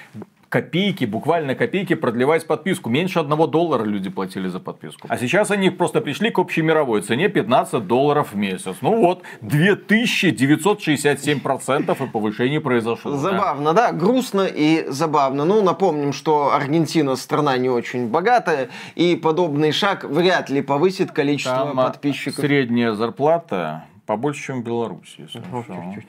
[0.53, 2.91] копейки, буквально копейки продлевать подписку.
[2.91, 5.07] Меньше одного доллара люди платили за подписку.
[5.09, 8.77] А сейчас они просто пришли к общей мировой цене 15 долларов в месяц.
[8.83, 13.17] Ну вот, 2967% и повышение произошло.
[13.17, 13.93] Забавно, да?
[13.93, 15.47] да, грустно и забавно.
[15.47, 21.65] Ну, напомним, что Аргентина страна не очень богатая, и подобный шаг вряд ли повысит количество
[21.65, 22.45] Там подписчиков.
[22.45, 25.43] Средняя зарплата побольше, чем в Беларуси, если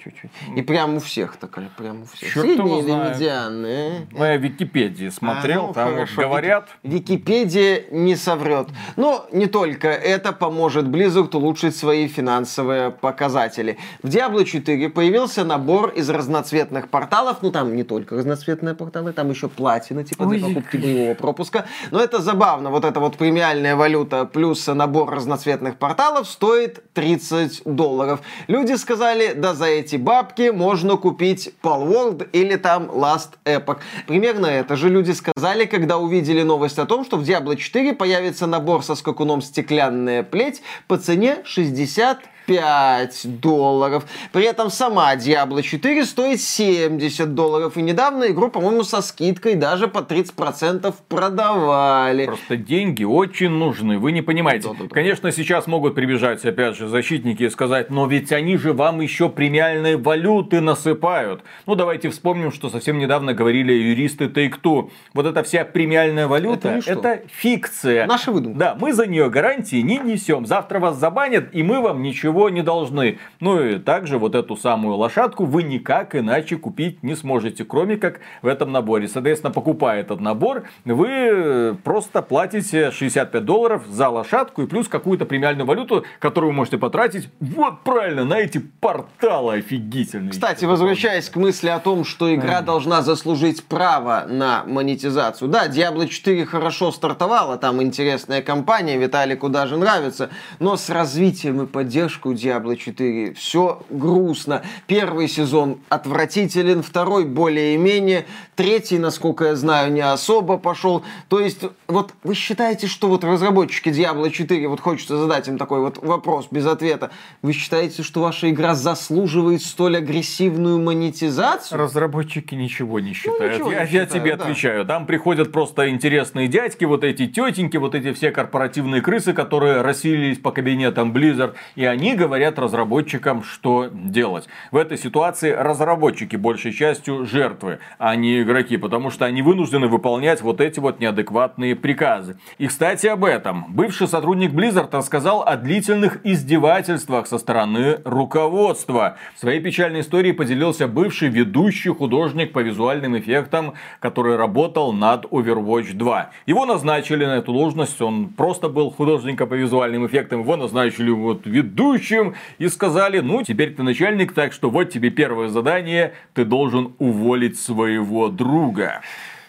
[0.04, 0.32] чуть-чуть.
[0.58, 2.34] И прям у всех такая, прям у всех.
[2.34, 4.08] Черт Средние или медианные?
[4.12, 6.22] Ну, я в Википедии смотрел, а, ну, там хорошо.
[6.22, 6.70] говорят.
[6.84, 8.68] Википедия не соврет.
[8.98, 13.78] Но не только это поможет Blizzard улучшить свои финансовые показатели.
[14.02, 17.38] В Diablo 4 появился набор из разноцветных порталов.
[17.42, 21.66] Ну, там не только разноцветные порталы, там еще платина, типа для покупки боевого пропуска.
[21.92, 22.70] Но это забавно.
[22.70, 28.22] Вот эта вот премиальная валюта плюс набор разноцветных порталов стоит 30 долларов долларов.
[28.48, 33.80] Люди сказали, да за эти бабки можно купить Palworld или там Last Epoch.
[34.08, 38.48] Примерно это же люди сказали, когда увидели новость о том, что в Diablo 4 появится
[38.48, 44.06] набор со скакуном «Стеклянная плеть» по цене 60 5 долларов.
[44.32, 47.78] При этом сама Diablo 4 стоит 70 долларов.
[47.78, 52.26] И недавно игру, по-моему, со скидкой даже по 30% продавали.
[52.26, 54.70] Просто деньги очень нужны, вы не понимаете.
[54.70, 54.90] Да, да, да.
[54.90, 59.30] Конечно, сейчас могут прибежать, опять же, защитники и сказать, но ведь они же вам еще
[59.30, 61.44] премиальные валюты насыпают.
[61.66, 64.90] Ну, давайте вспомним, что совсем недавно говорили юристы Take-Two.
[65.14, 68.06] Вот эта вся премиальная валюта, это, это фикция.
[68.06, 68.60] Наша выдумка.
[68.60, 70.46] Да, мы за нее гарантии не несем.
[70.46, 73.20] Завтра вас забанят, и мы вам ничего ничего не должны.
[73.40, 78.20] Ну и также вот эту самую лошадку вы никак иначе купить не сможете, кроме как
[78.42, 79.08] в этом наборе.
[79.08, 85.68] Соответственно, покупая этот набор, вы просто платите 65 долларов за лошадку и плюс какую-то премиальную
[85.68, 90.32] валюту, которую вы можете потратить, вот правильно, на эти порталы офигительные.
[90.32, 95.50] Кстати, возвращаясь к мысли о том, что игра должна заслужить право на монетизацию.
[95.50, 100.30] Да, Diablo 4 хорошо стартовала, там интересная компания, Виталику даже нравится,
[100.60, 103.34] но с развитием и поддержкой поддержку Diablo 4.
[103.34, 104.64] Все грустно.
[104.88, 111.04] Первый сезон отвратителен, второй более-менее, третий, насколько я знаю, не особо пошел.
[111.30, 115.80] То есть, вот вы считаете, что вот разработчики Diablo 4, вот хочется задать им такой
[115.80, 117.12] вот вопрос без ответа,
[117.42, 121.80] вы считаете, что ваша игра заслуживает столь агрессивную монетизацию?
[121.80, 123.40] Разработчики ничего не считают.
[123.40, 124.44] Ну, ничего я, не я тебе да.
[124.44, 124.86] отвечаю.
[124.86, 130.38] Там приходят просто интересные дядьки, вот эти тетеньки, вот эти все корпоративные крысы, которые расселились
[130.38, 134.48] по кабинетам Blizzard, и они говорят разработчикам, что делать.
[134.72, 140.42] В этой ситуации разработчики большей частью жертвы, а не игроки, потому что они вынуждены выполнять
[140.42, 142.38] вот эти вот неадекватные приказы.
[142.58, 143.66] И, кстати, об этом.
[143.70, 149.18] Бывший сотрудник Blizzard рассказал о длительных издевательствах со стороны руководства.
[149.36, 155.94] В своей печальной истории поделился бывший ведущий художник по визуальным эффектам, который работал над Overwatch
[155.94, 156.30] 2.
[156.46, 161.46] Его назначили на эту должность, он просто был художником по визуальным эффектам, его назначили вот
[161.46, 166.46] ведущий ведущим и сказали, ну, теперь ты начальник, так что вот тебе первое задание, ты
[166.46, 169.02] должен уволить своего друга.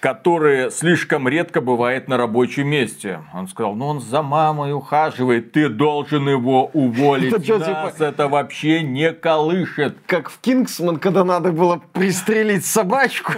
[0.04, 3.20] Который слишком редко бывает на рабочем месте.
[3.32, 7.32] Он сказал, ну он за мамой ухаживает, ты должен его уволить.
[7.32, 8.04] Это, что, Нас типа...
[8.04, 9.96] это вообще не колышет.
[10.06, 13.32] Как в Кингсман, когда надо было пристрелить собачку.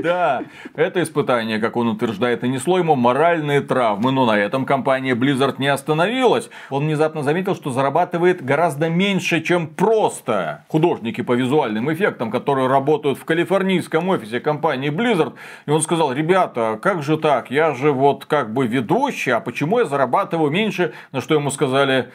[0.00, 0.44] Да,
[0.76, 5.66] это испытание, как он утверждает, нанесло ему моральные травмы, но на этом компания Blizzard не
[5.66, 6.50] остановилась.
[6.70, 13.18] Он внезапно заметил, что зарабатывает гораздо меньше, чем просто художники по визуальным эффектам, которые работают
[13.18, 15.34] в калифорнийском офисе компании Blizzard.
[15.66, 17.50] И он сказал, ребята, как же так?
[17.50, 20.92] Я же вот как бы ведущий, а почему я зарабатываю меньше?
[21.12, 22.10] На что ему сказали,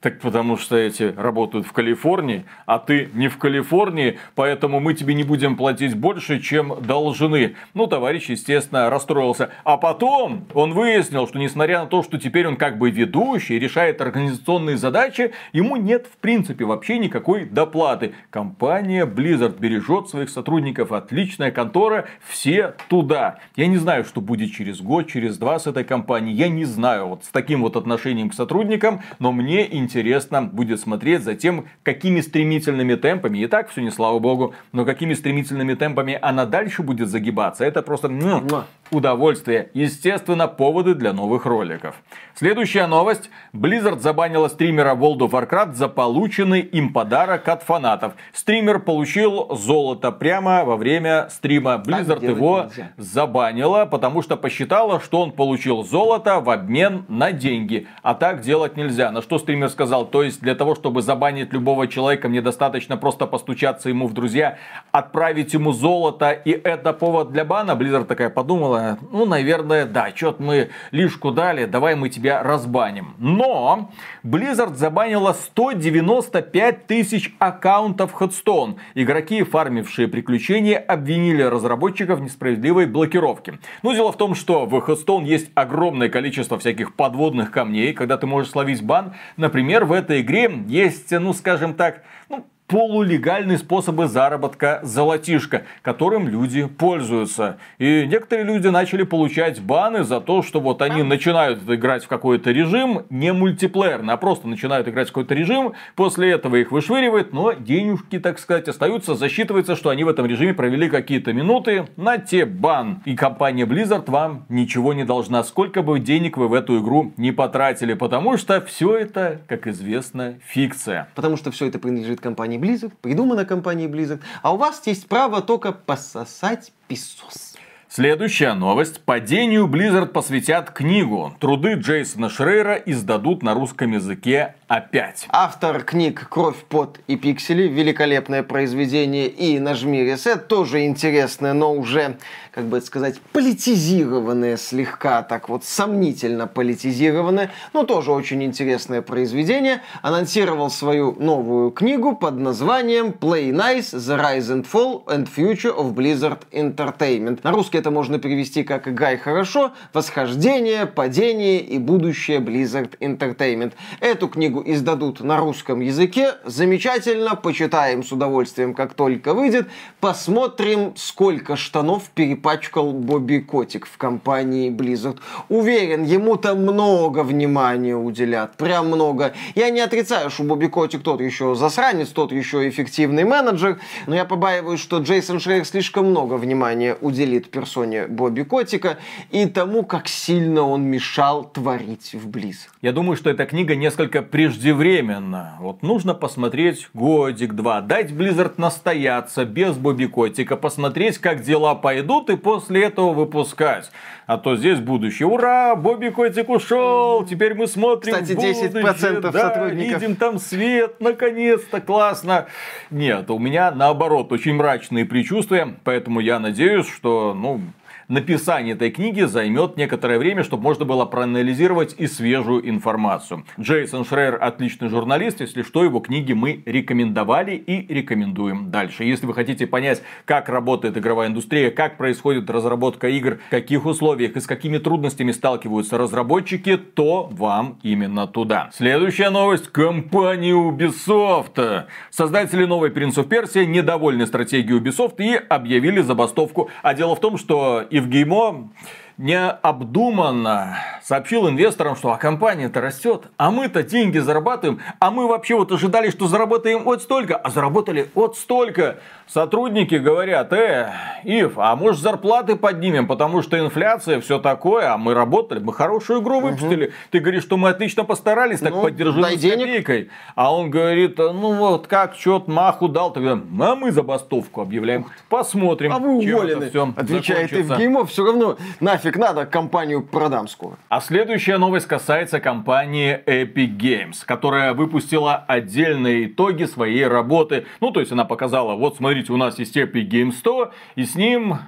[0.00, 5.14] так потому что эти работают в Калифорнии, а ты не в Калифорнии, поэтому мы тебе
[5.14, 7.56] не будем платить больше, чем должны.
[7.74, 9.50] Ну, товарищ, естественно, расстроился.
[9.64, 14.00] А потом он выяснил, что несмотря на то, что теперь он как бы ведущий, решает
[14.00, 18.14] организационные задачи, ему нет в принципе вообще никакой доплаты.
[18.30, 23.38] Компания Blizzard бережет своих сотрудников, отличная контора, все туда.
[23.54, 26.34] Я не знаю, что будет через год, через два с этой компанией.
[26.34, 31.22] Я не знаю вот с таким вот отношением к сотрудникам, но мне интересно будет смотреть
[31.22, 36.18] за тем, какими стремительными темпами, и так все не слава богу, но какими стремительными темпами
[36.20, 37.64] она дальше будет загибаться.
[37.64, 38.44] Это просто ну,
[38.90, 39.70] удовольствие.
[39.74, 41.96] Естественно, поводы для новых роликов.
[42.34, 43.30] Следующая новость.
[43.52, 48.12] Blizzard забанила стримера World of Warcraft за полученный им подарок от фанатов.
[48.32, 51.82] Стример получил золото прямо во время стрима.
[51.84, 52.92] Blizzard его нельзя.
[52.96, 57.88] забанила, потому что посчитала, что он получил золото в обмен на деньги.
[58.02, 59.10] А так делать нельзя.
[59.10, 63.26] На что стример сказал, то есть для того, чтобы забанить любого человека, мне достаточно просто
[63.26, 64.58] постучаться ему в друзья,
[64.92, 67.72] отправить ему золото, и это повод для бана.
[67.72, 68.77] Blizzard такая подумала,
[69.12, 73.14] ну, наверное, да, что-то мы лишку дали, давай мы тебя разбаним.
[73.18, 73.90] Но
[74.24, 78.76] Blizzard забанила 195 тысяч аккаунтов Headstone.
[78.94, 83.58] Игроки, фармившие приключения, обвинили разработчиков в несправедливой блокировке.
[83.82, 88.26] Но дело в том, что в Headstone есть огромное количество всяких подводных камней, когда ты
[88.26, 89.14] можешь словить бан.
[89.36, 96.66] Например, в этой игре есть, ну скажем так, ну, полулегальные способы заработка золотишка, которым люди
[96.66, 97.56] пользуются.
[97.78, 102.52] И некоторые люди начали получать баны за то, что вот они начинают играть в какой-то
[102.52, 107.52] режим, не мультиплеерно, а просто начинают играть в какой-то режим, после этого их вышвыривает, но
[107.52, 112.44] денежки, так сказать, остаются, засчитывается, что они в этом режиме провели какие-то минуты, на те
[112.44, 113.02] бан.
[113.06, 117.32] И компания Blizzard вам ничего не должна, сколько бы денег вы в эту игру не
[117.32, 121.08] потратили, потому что все это, как известно, фикция.
[121.14, 125.08] Потому что все это принадлежит компании компании Blizzard, придумано компанией Blizzard, а у вас есть
[125.08, 127.54] право только пососать песос.
[127.90, 129.00] Следующая новость.
[129.00, 131.34] Падению Blizzard посвятят книгу.
[131.40, 135.26] Труды Джейсона Шрейера издадут на русском языке опять.
[135.30, 142.18] Автор книг «Кровь, пот и пиксели», великолепное произведение, и «Нажми ресет» тоже интересное, но уже,
[142.58, 149.82] как бы сказать, политизированное слегка, так вот сомнительно политизированное, но тоже очень интересное произведение.
[150.02, 155.94] Анонсировал свою новую книгу под названием «Play Nice, The Rise and Fall and Future of
[155.94, 157.38] Blizzard Entertainment».
[157.44, 163.74] На русский это можно перевести как «Играй хорошо», «Восхождение», «Падение» и «Будущее Blizzard Entertainment».
[164.00, 166.32] Эту книгу издадут на русском языке.
[166.44, 169.68] Замечательно, почитаем с удовольствием, как только выйдет.
[170.00, 172.10] Посмотрим, сколько штанов
[172.48, 175.18] перепачкал Бобби Котик в компании Blizzard.
[175.48, 178.56] Уверен, ему там много внимания уделят.
[178.56, 179.34] Прям много.
[179.54, 184.24] Я не отрицаю, что Бобби Котик тот еще засранец, тот еще эффективный менеджер, но я
[184.24, 188.96] побаиваюсь, что Джейсон Шрейер слишком много внимания уделит персоне Бобби Котика
[189.30, 192.70] и тому, как сильно он мешал творить в Blizzard.
[192.80, 195.56] Я думаю, что эта книга несколько преждевременно.
[195.60, 202.37] Вот нужно посмотреть годик-два, дать Blizzard настояться без Бобби Котика, посмотреть, как дела пойдут, и
[202.38, 203.90] после этого выпускать.
[204.26, 205.26] А то здесь будущее.
[205.26, 210.02] Ура, Бобби Котик ушел, теперь мы смотрим Кстати, 10% да, сотрудников.
[210.02, 212.46] видим там свет, наконец-то, классно.
[212.90, 217.60] Нет, у меня наоборот очень мрачные предчувствия, поэтому я надеюсь, что, ну,
[218.08, 223.44] написание этой книги займет некоторое время, чтобы можно было проанализировать и свежую информацию.
[223.60, 229.04] Джейсон Шрейер отличный журналист, если что, его книги мы рекомендовали и рекомендуем дальше.
[229.04, 234.36] Если вы хотите понять, как работает игровая индустрия, как происходит разработка игр, в каких условиях
[234.36, 238.70] и с какими трудностями сталкиваются разработчики, то вам именно туда.
[238.72, 239.68] Следующая новость.
[239.68, 241.86] Компания Ubisoft.
[242.10, 246.70] Создатели новой of Persia недовольны стратегией Ubisoft и объявили забастовку.
[246.82, 248.70] А дело в том, что Евгеймо
[249.18, 255.72] необдуманно сообщил инвесторам, что а компания-то растет, а мы-то деньги зарабатываем, а мы вообще вот
[255.72, 258.98] ожидали, что заработаем вот столько, а заработали вот столько.
[259.26, 260.90] Сотрудники говорят, э,
[261.24, 266.22] Ив, а может зарплаты поднимем, потому что инфляция, все такое, а мы работали, мы хорошую
[266.22, 266.86] игру выпустили.
[266.86, 266.92] Угу.
[267.10, 270.10] Ты говоришь, что мы отлично постарались, так ну, поддержи нас копейкой.
[270.34, 275.92] А он говорит, ну вот как, что-то маху дал, тогда, а мы забастовку объявляем, посмотрим.
[275.92, 280.76] А вы уволены, отвечает Евгеймов, все равно нафиг надо компанию продам скоро.
[280.88, 287.66] А следующая новость касается компании Epic Games, которая выпустила отдельные итоги своей работы.
[287.80, 291.14] Ну, то есть она показала, вот смотрите, у нас есть Epic Game 100, и с
[291.14, 291.58] ним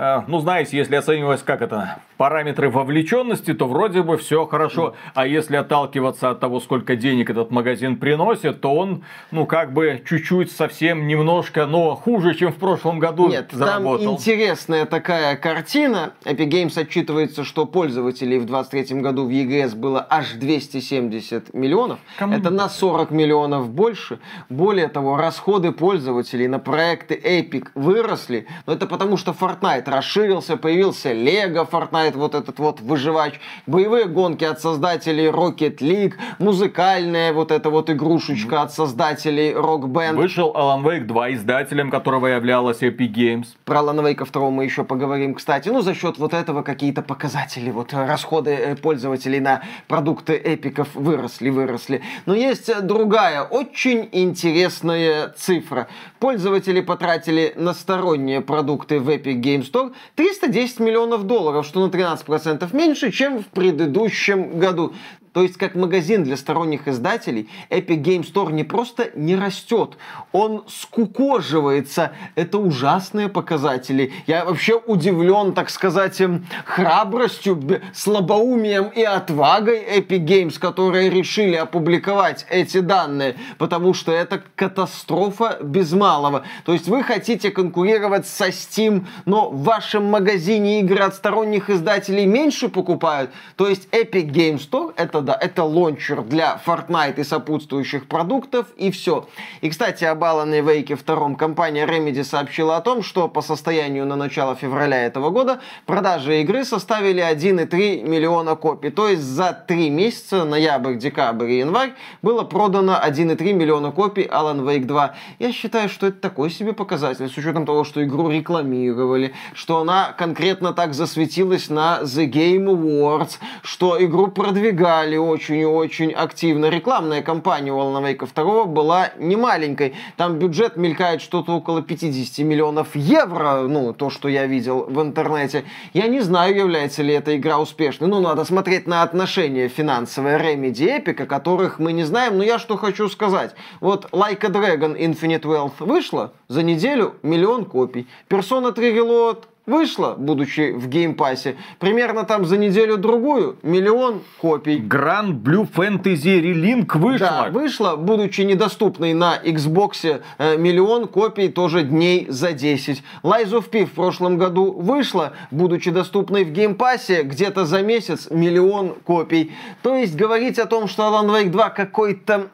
[0.00, 4.94] Э, ну, знаете, если оценивать, как это, параметры вовлеченности, то вроде бы все хорошо.
[5.14, 10.02] А если отталкиваться от того, сколько денег этот магазин приносит, то он, ну, как бы
[10.06, 14.04] чуть-чуть совсем немножко, но хуже, чем в прошлом году Нет, заработал.
[14.04, 16.12] там интересная такая картина.
[16.26, 22.00] Epic Games отчитывается, что пользователей в 2023 году в EGS было аж 270 миллионов.
[22.18, 24.18] Кому Это на 40 миллионов больше.
[24.50, 28.46] Более того, расходы пользователей на проекты Epic выросли.
[28.66, 33.34] Но это потому, что Fortnite расширился, появился Лего Fortnite, вот этот вот выживач,
[33.66, 40.16] боевые гонки от создателей Rocket League, музыкальная вот эта вот игрушечка от создателей Rock Band.
[40.16, 43.46] Вышел Alan Wake 2, издателем которого являлась Epic Games.
[43.64, 45.68] Про Alan Wake 2 мы еще поговорим, кстати.
[45.68, 51.50] Ну, за счет вот этого какие-то показатели, вот расходы э, пользователей на продукты эпиков выросли,
[51.50, 52.02] выросли.
[52.26, 55.88] Но есть другая, очень интересная цифра.
[56.18, 62.74] Пользователи потратили на сторонние продукты в Epic Games Store 310 миллионов долларов, что на 13%
[62.74, 64.94] меньше, чем в предыдущем году.
[65.32, 69.96] То есть, как магазин для сторонних издателей, Epic Game Store не просто не растет,
[70.32, 72.12] он скукоживается.
[72.34, 74.12] Это ужасные показатели.
[74.26, 77.62] Я вообще удивлен, так сказать, эм, храбростью,
[77.94, 85.92] слабоумием и отвагой Epic Games, которые решили опубликовать эти данные, потому что это катастрофа без
[85.92, 86.42] малого.
[86.64, 92.26] То есть, вы хотите конкурировать со Steam, но в вашем магазине игры от сторонних издателей
[92.26, 93.30] меньше покупают.
[93.54, 98.90] То есть, Epic Game Store это да, это лончер для Fortnite и сопутствующих продуктов, и
[98.90, 99.28] все.
[99.60, 104.16] И, кстати, об Alan Wake 2 компания Remedy сообщила о том, что по состоянию на
[104.16, 108.90] начало февраля этого года продажи игры составили 1,3 миллиона копий.
[108.90, 114.64] То есть за три месяца, ноябрь, декабрь и январь, было продано 1,3 миллиона копий Alan
[114.64, 115.14] Wake 2.
[115.38, 120.12] Я считаю, что это такой себе показатель, с учетом того, что игру рекламировали, что она
[120.16, 126.70] конкретно так засветилась на The Game Awards, что игру продвигали, продвигали очень и очень активно.
[126.70, 129.94] Рекламная кампания у Wake 2 была не маленькой.
[130.16, 135.64] Там бюджет мелькает что-то около 50 миллионов евро, ну, то, что я видел в интернете.
[135.94, 138.08] Я не знаю, является ли эта игра успешной.
[138.08, 142.38] Ну, надо смотреть на отношения финансовые Remedy Epic, о которых мы не знаем.
[142.38, 143.54] Но я что хочу сказать.
[143.80, 148.06] Вот Like a Dragon Infinite Wealth вышла за неделю миллион копий.
[148.28, 154.78] Persona 3 Reload вышла, будучи в Game Pass е, примерно там за неделю-другую миллион копий.
[154.78, 157.26] Granblue Fantasy Relink вышла.
[157.26, 163.02] Да, вышла, будучи недоступной на Xbox, э, миллион копий тоже дней за 10.
[163.22, 167.82] Lies of P в прошлом году вышла, будучи доступной в Game Pass е, где-то за
[167.82, 169.52] месяц миллион копий.
[169.82, 172.48] То есть говорить о том, что Alan Wake 2 какой-то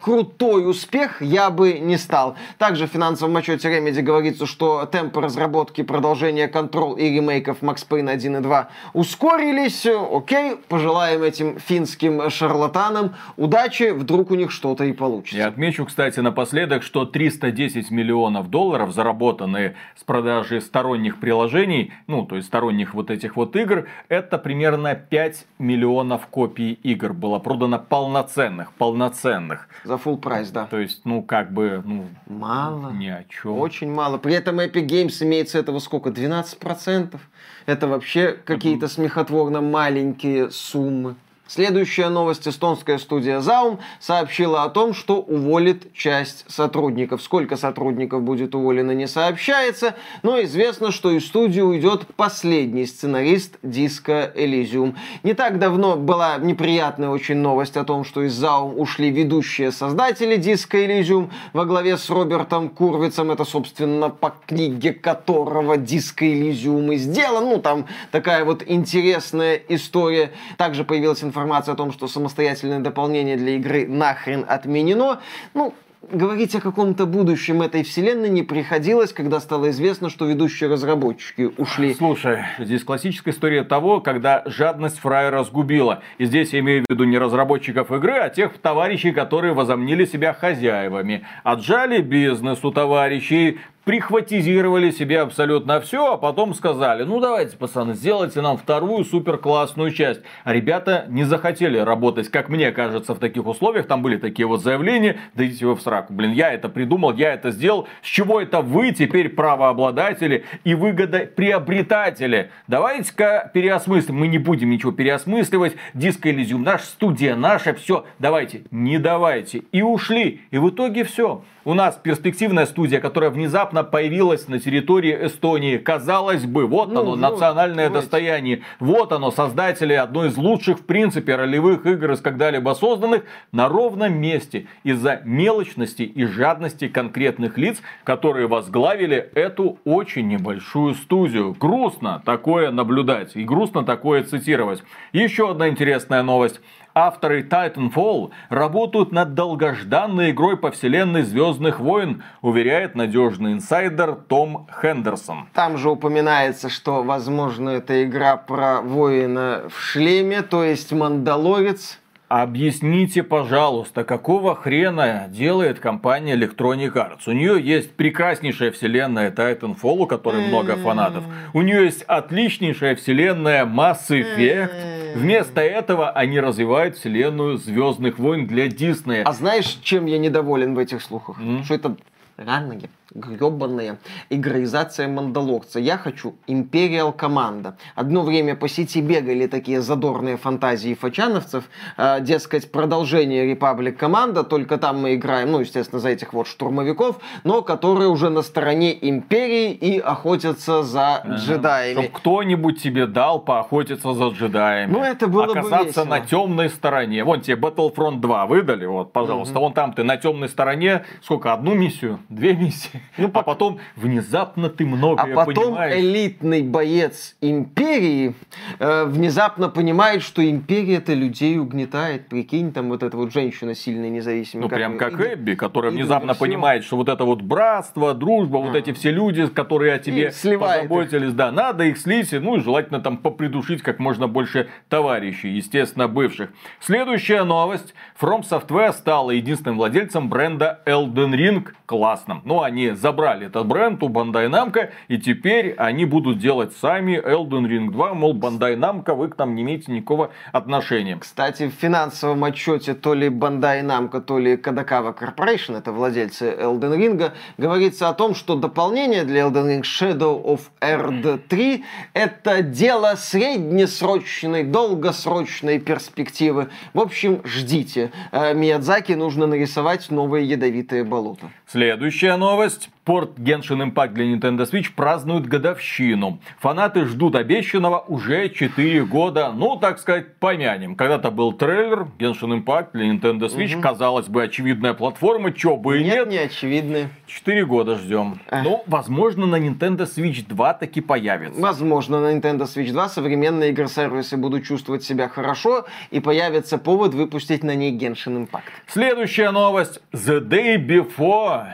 [0.00, 2.36] крутой успех, я бы не стал.
[2.58, 8.10] Также в финансовом отчете Remedy говорится, что темпы разработки продолжения Control и ремейков Max Payne
[8.10, 9.86] 1 и 2 ускорились.
[9.86, 15.36] Окей, пожелаем этим финским шарлатанам удачи, вдруг у них что-то и получится.
[15.38, 22.36] Я отмечу, кстати, напоследок, что 310 миллионов долларов, заработанные с продажи сторонних приложений, ну, то
[22.36, 28.72] есть сторонних вот этих вот игр, это примерно 5 миллионов копий игр было продано полноценных,
[28.72, 29.68] полноценных.
[29.84, 30.66] За full прайс, да.
[30.66, 32.06] То есть, ну, как бы, ну...
[32.26, 32.90] Мало.
[32.90, 33.58] Ни о чем.
[33.58, 34.18] Очень мало.
[34.18, 36.10] При этом Epic Games имеется этого сколько?
[36.10, 37.18] 12 15%.
[37.66, 41.16] Это вообще какие-то смехотворно маленькие суммы.
[41.54, 42.48] Следующая новость.
[42.48, 47.20] Эстонская студия Zaum сообщила о том, что уволит часть сотрудников.
[47.20, 54.32] Сколько сотрудников будет уволено, не сообщается, но известно, что из студии уйдет последний сценарист диска
[54.34, 54.96] Elysium.
[55.24, 60.36] Не так давно была неприятная очень новость о том, что из Zaum ушли ведущие создатели
[60.36, 63.30] диска Elysium во главе с Робертом Курвицем.
[63.30, 67.44] Это, собственно, по книге которого диск Elysium и сделан.
[67.44, 70.32] Ну, там такая вот интересная история.
[70.56, 75.20] Также появилась информация информация о том, что самостоятельное дополнение для игры нахрен отменено.
[75.54, 75.74] Ну,
[76.10, 81.94] говорить о каком-то будущем этой вселенной не приходилось, когда стало известно, что ведущие разработчики ушли.
[81.94, 86.02] Слушай, здесь классическая история того, когда жадность фрая разгубила.
[86.18, 90.32] И здесь я имею в виду не разработчиков игры, а тех товарищей, которые возомнили себя
[90.32, 91.24] хозяевами.
[91.42, 98.40] Отжали бизнес у товарищей, прихватизировали себе абсолютно все, а потом сказали, ну давайте, пацаны, сделайте
[98.40, 100.20] нам вторую супер классную часть.
[100.44, 103.86] А ребята не захотели работать, как мне кажется, в таких условиях.
[103.86, 106.12] Там были такие вот заявления, да идите вы в сраку.
[106.12, 107.88] Блин, я это придумал, я это сделал.
[108.02, 112.50] С чего это вы теперь правообладатели и выгодоприобретатели?
[112.68, 114.16] Давайте-ка переосмыслим.
[114.16, 115.76] Мы не будем ничего переосмысливать.
[115.94, 118.04] Диско Elysium, наша студия, наша, все.
[118.18, 119.58] Давайте, не давайте.
[119.72, 120.42] И ушли.
[120.50, 121.42] И в итоге все.
[121.64, 125.76] У нас перспективная студия, которая внезапно появилась на территории Эстонии.
[125.76, 128.02] Казалось бы, вот ну, оно, вот, национальное давайте.
[128.02, 128.62] достояние.
[128.80, 133.22] Вот оно, создатели одной из лучших, в принципе, ролевых игр из когда-либо созданных
[133.52, 134.66] на ровном месте.
[134.82, 141.54] Из-за мелочности и жадности конкретных лиц, которые возглавили эту очень небольшую студию.
[141.58, 144.82] Грустно такое наблюдать и грустно такое цитировать.
[145.12, 146.60] Еще одна интересная новость.
[146.94, 155.48] Авторы Titanfall работают над долгожданной игрой по вселенной Звездных войн, уверяет надежный инсайдер Том Хендерсон.
[155.54, 161.98] Там же упоминается, что, возможно, это игра про воина в шлеме, то есть Мандалорец.
[162.32, 167.24] Объясните, пожалуйста, какого хрена делает компания Electronic Arts?
[167.26, 171.24] У нее есть прекраснейшая вселенная Titanfall, у которой много фанатов.
[171.52, 175.14] У нее есть отличнейшая вселенная Mass Effect.
[175.14, 179.24] Вместо этого они развивают вселенную Звездных войн для Диснея.
[179.24, 181.38] А знаешь, чем я недоволен в этих слухах?
[181.38, 181.64] Mm.
[181.64, 181.96] Что это
[182.38, 183.98] ранние гребаная
[184.30, 185.78] игроизация Мандалорца.
[185.78, 187.76] Я хочу Империал Команда.
[187.94, 191.64] Одно время по сети бегали такие задорные фантазии фачановцев,
[191.96, 197.20] э, дескать, продолжение Репаблик Команда, только там мы играем, ну, естественно, за этих вот штурмовиков,
[197.44, 201.34] но которые уже на стороне Империи и охотятся за ага.
[201.34, 202.02] джедаями.
[202.02, 204.92] Чтоб кто-нибудь тебе дал поохотиться за джедаями.
[204.92, 207.24] Ну, это было Оказаться бы на темной стороне.
[207.24, 209.54] Вон тебе Battlefront 2 выдали, вот, пожалуйста.
[209.54, 209.62] Угу.
[209.62, 212.18] Вон там ты на темной стороне, сколько, одну миссию?
[212.28, 213.01] Две миссии?
[213.18, 215.98] Ну, а потом внезапно ты многое А потом понимаешь.
[215.98, 218.34] элитный боец империи
[218.78, 222.28] э, внезапно понимает, что империя это людей угнетает.
[222.28, 224.62] Прикинь, там вот эта вот женщина сильная, независимая.
[224.62, 227.42] Ну, как прям как и, Эбби, которая и, внезапно и понимает, что вот это вот
[227.42, 228.62] братство, дружба, а.
[228.62, 231.36] вот эти все люди, которые о тебе позаботились, их.
[231.36, 236.50] да, надо их слить, ну и желательно там попридушить как можно больше товарищей, естественно, бывших.
[236.80, 237.94] Следующая новость.
[238.20, 241.68] From Software стала единственным владельцем бренда Elden Ring.
[241.86, 242.40] Классно.
[242.44, 247.66] Ну, они забрали этот бренд у Bandai Namco, и теперь они будут делать сами Elden
[247.66, 251.16] Ring 2, мол, Bandai Namco, вы к нам не имеете никакого отношения.
[251.16, 256.96] Кстати, в финансовом отчете то ли Bandai Namco, то ли Kadakawa Corporation, это владельцы Elden
[256.96, 263.14] Ring, говорится о том, что дополнение для Elden Ring Shadow of Earth 3 это дело
[263.16, 266.68] среднесрочной, долгосрочной перспективы.
[266.94, 268.10] В общем, ждите.
[268.32, 271.50] Э, Миядзаки нужно нарисовать новые ядовитые болота.
[271.66, 272.71] Следующая новость.
[273.04, 276.38] Порт Genshin Impact для Nintendo Switch празднует годовщину.
[276.60, 279.52] Фанаты ждут обещанного уже 4 года.
[279.52, 280.94] Ну, так сказать, помянем.
[280.94, 283.74] Когда-то был трейлер Genshin Impact для Nintendo Switch.
[283.74, 283.82] Угу.
[283.82, 286.14] Казалось бы, очевидная платформа, чё бы и нет.
[286.14, 287.08] Нет, не очевидный.
[287.26, 288.40] 4 года ждем.
[288.50, 291.60] Ну, возможно, на Nintendo Switch 2 таки появится.
[291.60, 297.64] Возможно, на Nintendo Switch 2 современные игры-сервисы будут чувствовать себя хорошо и появится повод выпустить
[297.64, 298.62] на ней Genshin Impact.
[298.86, 300.00] Следующая новость.
[300.12, 301.66] The Day Before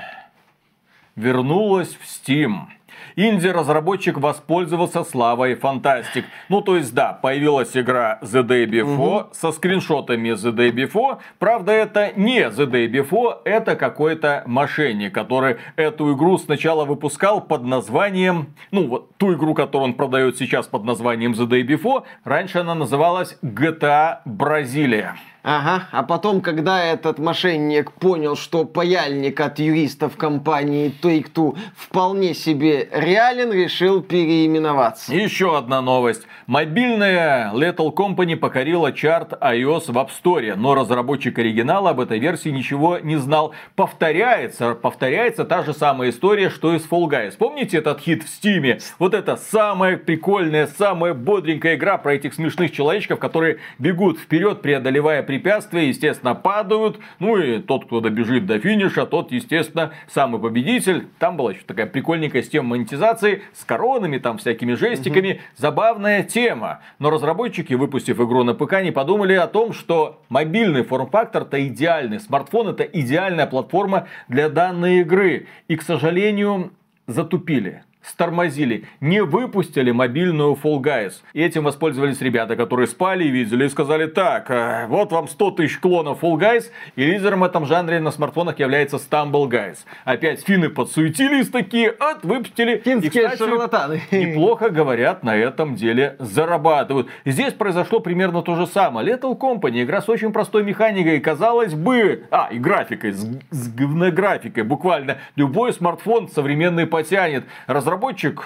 [1.18, 2.68] вернулась в Steam.
[3.16, 6.24] Инди-разработчик воспользовался славой фантастик.
[6.48, 9.28] Ну, то есть, да, появилась игра The Day Before угу.
[9.32, 11.18] со скриншотами The Day Before.
[11.38, 17.64] Правда, это не The Day Before, это какой-то мошенник, который эту игру сначала выпускал под
[17.64, 22.58] названием, ну, вот ту игру, которую он продает сейчас под названием The Day Before, раньше
[22.58, 25.16] она называлась GTA Бразилия.
[25.50, 32.86] Ага, а потом, когда этот мошенник понял, что паяльник от юристов компании Take-Two вполне себе
[32.92, 35.14] реален, решил переименоваться.
[35.14, 36.26] Еще одна новость.
[36.46, 42.50] Мобильная Lethal Company покорила чарт iOS в App Store, но разработчик оригинала об этой версии
[42.50, 43.54] ничего не знал.
[43.74, 47.38] Повторяется, повторяется та же самая история, что и с Fall Guys.
[47.38, 48.82] Помните этот хит в Steam?
[48.98, 55.22] Вот это самая прикольная, самая бодренькая игра про этих смешных человечков, которые бегут вперед, преодолевая
[55.22, 56.98] препятствия препятствия, естественно, падают.
[57.20, 61.06] Ну и тот, кто добежит до финиша, тот, естественно, самый победитель.
[61.18, 65.32] Там была еще такая прикольненькая система монетизации с коронами, там всякими жестиками.
[65.32, 65.40] Угу.
[65.56, 66.80] Забавная тема.
[66.98, 72.18] Но разработчики, выпустив игру на ПК, не подумали о том, что мобильный форм-фактор-то идеальный.
[72.18, 75.46] Смартфон это идеальная платформа для данной игры.
[75.68, 76.72] И, к сожалению,
[77.06, 81.14] затупили стормозили, не выпустили мобильную Fall Guys.
[81.32, 85.50] И этим воспользовались ребята, которые спали и видели и сказали, так, э, вот вам 100
[85.52, 86.64] тысяч клонов Fall Guys,
[86.96, 89.78] и лидером в этом жанре на смартфонах является Stumble Guys.
[90.04, 92.78] Опять финны подсуетились такие, от, выпустили.
[92.84, 94.02] Финские и, кстати, шарлатаны.
[94.10, 97.08] Неплохо говорят, на этом деле зарабатывают.
[97.24, 99.08] Здесь произошло примерно то же самое.
[99.08, 104.62] Lethal Company, игра с очень простой механикой, казалось бы, а, и графикой, с, с говнографикой,
[104.62, 105.18] буквально.
[105.36, 107.44] Любой смартфон современный потянет.
[107.66, 108.44] Разработчики разработчик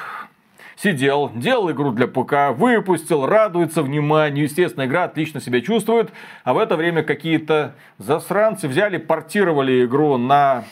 [0.76, 6.12] сидел, делал игру для ПК, выпустил, радуется вниманию, естественно, игра отлично себя чувствует,
[6.44, 10.62] а в это время какие-то засранцы взяли, портировали игру на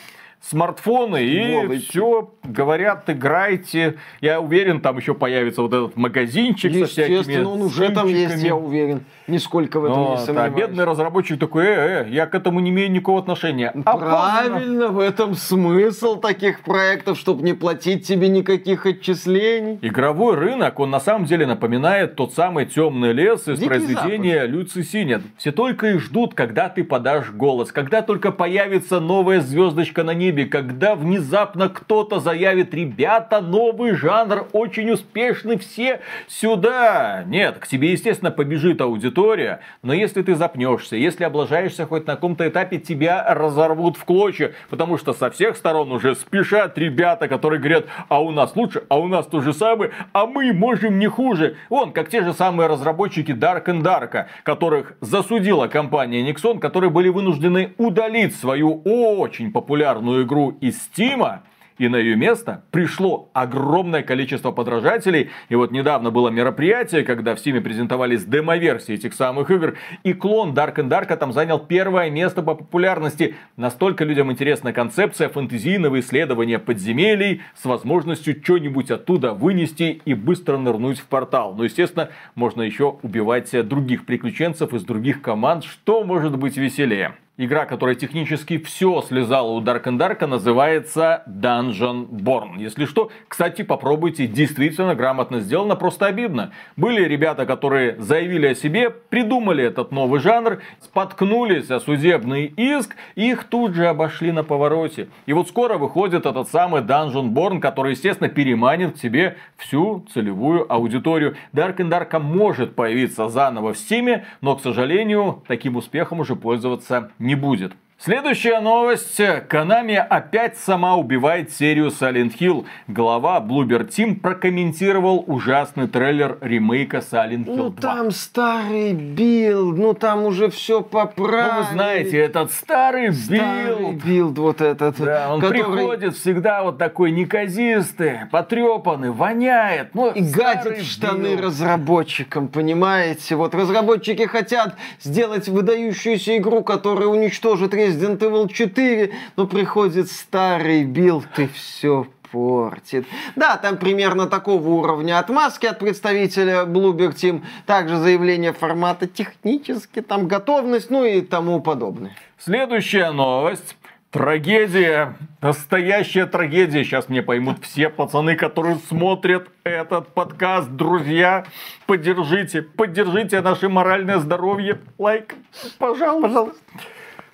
[0.41, 1.87] смартфоны и Волочь.
[1.87, 3.97] все говорят, играйте.
[4.21, 8.43] Я уверен, там еще появится вот этот магазинчик со всякими Естественно, он уже там есть,
[8.43, 9.05] я уверен.
[9.27, 10.53] Нисколько в этом Но, не сомневаюсь.
[10.53, 13.71] Да, бедный разработчик такой, э, э, я к этому не имею никакого отношения.
[13.85, 19.77] А Правильно, в этом смысл таких проектов, чтобы не платить тебе никаких отчислений.
[19.81, 24.83] Игровой рынок, он на самом деле напоминает тот самый темный лес из Дикий произведения Люци
[24.83, 25.21] Синет.
[25.37, 30.45] Все только и ждут, когда ты подашь голос, когда только появится новая звездочка на небе,
[30.45, 37.23] когда внезапно кто-то заявит, ребята, новый жанр, очень успешный, все сюда.
[37.27, 42.47] Нет, к тебе, естественно, побежит аудитория но если ты запнешься, если облажаешься хоть на каком-то
[42.47, 47.85] этапе, тебя разорвут в клочья, потому что со всех сторон уже спешат ребята, которые говорят,
[48.07, 51.57] а у нас лучше, а у нас то же самое, а мы можем не хуже.
[51.69, 57.09] Вон, как те же самые разработчики Dark and Dark, которых засудила компания Nixon, которые были
[57.09, 61.41] вынуждены удалить свою очень популярную игру из Steam,
[61.81, 65.31] и на ее место пришло огромное количество подражателей.
[65.49, 70.53] И вот недавно было мероприятие, когда в Steam презентовались демо-версии этих самых игр, и клон
[70.53, 73.35] Dark and Dark там занял первое место по популярности.
[73.57, 80.99] Настолько людям интересна концепция фэнтезийного исследования подземелий с возможностью что-нибудь оттуда вынести и быстро нырнуть
[80.99, 81.55] в портал.
[81.55, 87.15] Но, естественно, можно еще убивать других приключенцев из других команд, что может быть веселее.
[87.37, 92.57] Игра, которая технически все слезала у Dark and Dark, называется Dungeon Born.
[92.57, 96.51] Если что, кстати, попробуйте, действительно грамотно сделано, просто обидно.
[96.75, 103.45] Были ребята, которые заявили о себе, придумали этот новый жанр, споткнулись о судебный иск, их
[103.45, 105.07] тут же обошли на повороте.
[105.25, 110.71] И вот скоро выходит этот самый Dungeon Born, который, естественно, переманит к себе всю целевую
[110.71, 111.37] аудиторию.
[111.53, 117.11] Dark and Dark может появиться заново в Steam, но, к сожалению, таким успехом уже пользоваться
[117.21, 117.73] не не будет.
[118.03, 119.19] Следующая новость.
[119.19, 122.65] Konami опять сама убивает серию Silent Hill.
[122.87, 127.55] Глава Bloober Team прокомментировал ужасный трейлер ремейка Silent Hill 2.
[127.57, 131.51] Ну там старый билд, ну там уже все поправили.
[131.51, 133.13] Ну вы знаете, этот старый.
[133.13, 134.97] Старый билд вот этот.
[134.97, 135.63] Да, он который...
[135.63, 139.93] приходит всегда вот такой неказистый, потрепанный, воняет.
[139.93, 141.41] Ну, И гадит в штаны билд.
[141.41, 143.35] разработчикам, понимаете?
[143.35, 151.27] Вот разработчики хотят сделать выдающуюся игру, которая уничтожит Resident Evil 4, но приходит старый билд
[151.37, 153.05] и все портит.
[153.35, 157.43] Да, там примерно такого уровня отмазки от представителя Bloober Team.
[157.65, 162.15] Также заявление формата технически, там готовность, ну и тому подобное.
[162.37, 163.75] Следующая новость.
[164.11, 166.83] Трагедия, настоящая трагедия.
[166.83, 170.69] Сейчас меня поймут все пацаны, которые смотрят этот подкаст.
[170.69, 171.45] Друзья,
[171.85, 174.79] поддержите, поддержите наше моральное здоровье.
[174.97, 175.35] Лайк,
[175.77, 176.51] пожалуйста.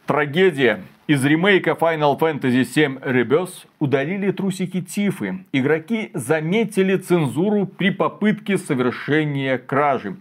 [0.08, 0.84] Трагедия.
[1.08, 5.44] Из ремейка Final Fantasy VII Rebirth удалили трусики Тифы.
[5.52, 10.16] Игроки заметили цензуру при попытке совершения кражи.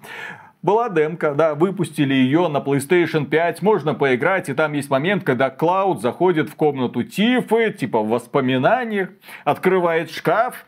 [0.60, 5.50] Была демка, да, выпустили ее на PlayStation 5, можно поиграть, и там есть момент, когда
[5.50, 9.10] Клауд заходит в комнату Тифы, типа в воспоминаниях,
[9.44, 10.66] открывает шкаф,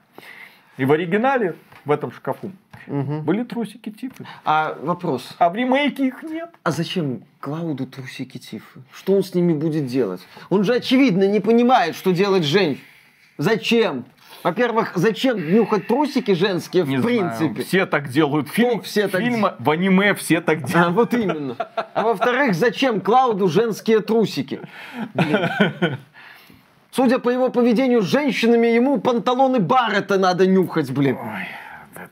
[0.77, 1.57] и в оригинале
[1.89, 2.53] в этом шкафу
[2.87, 3.21] Угу.
[3.21, 4.27] Были трусики Тифы.
[4.47, 5.35] А вопрос.
[5.39, 6.49] А в ремейке их нет.
[6.63, 8.81] А зачем Клауду трусики Тифы?
[8.95, 10.23] Что он с ними будет делать?
[10.49, 12.81] Он же очевидно не понимает, что делать Жень.
[13.37, 14.07] Зачем?
[14.43, 17.49] Во-первых, зачем нюхать трусики женские в не принципе?
[17.49, 17.65] Знаю.
[17.67, 18.49] Все так делают.
[18.49, 20.89] Фильм, все так фильм в аниме все так делают.
[20.89, 21.57] А, вот именно.
[21.93, 24.61] А во-вторых, зачем Клауду женские трусики?
[25.13, 25.99] Блин.
[26.91, 31.17] Судя по его поведению с женщинами, ему панталоны Баррета надо нюхать, блин.
[31.21, 31.47] Ой,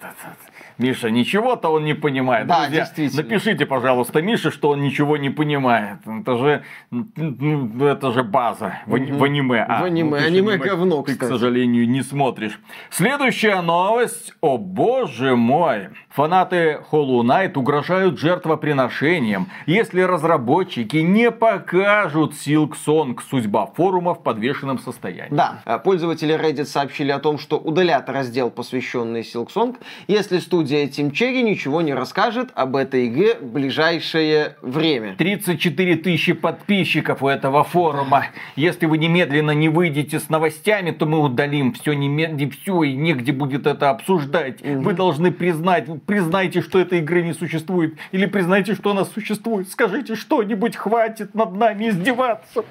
[0.07, 0.46] that's, that's
[0.79, 2.47] Миша, ничего-то он не понимает.
[2.47, 3.23] Да, Друзья, действительно.
[3.23, 5.99] напишите, пожалуйста, Мише, что он ничего не понимает.
[6.07, 9.65] Это же, ну, это же база в, в аниме.
[9.67, 10.11] А, В аниме.
[10.11, 11.31] ну, ты же Аниме говно, Ты, к кстати.
[11.31, 12.61] сожалению, не смотришь.
[12.91, 14.35] Следующая новость.
[14.43, 15.89] О боже мой.
[16.11, 23.19] Фанаты Hollow Knight угрожают жертвоприношением, если разработчики не покажут Silk Song.
[23.31, 25.35] Судьба форума в подвешенном состоянии.
[25.35, 29.77] Да, пользователи Reddit сообщили о том, что удалят раздел, посвященный Silksong,
[30.07, 35.15] если студия Team Cherry ничего не расскажет об этой игре в ближайшее время.
[35.17, 38.27] 34 тысячи подписчиков у этого форума.
[38.57, 43.33] Если вы немедленно не выйдете с новостями, то мы удалим все немедленно, все, и негде
[43.33, 44.61] будет это обсуждать.
[44.63, 49.69] Вы должны признать, признайте, что этой игры не существует, или признайте, что она существует.
[49.71, 52.65] Скажите что-нибудь, хватит над нами издеваться.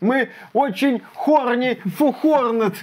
[0.00, 2.74] Мы очень horny for Hornet.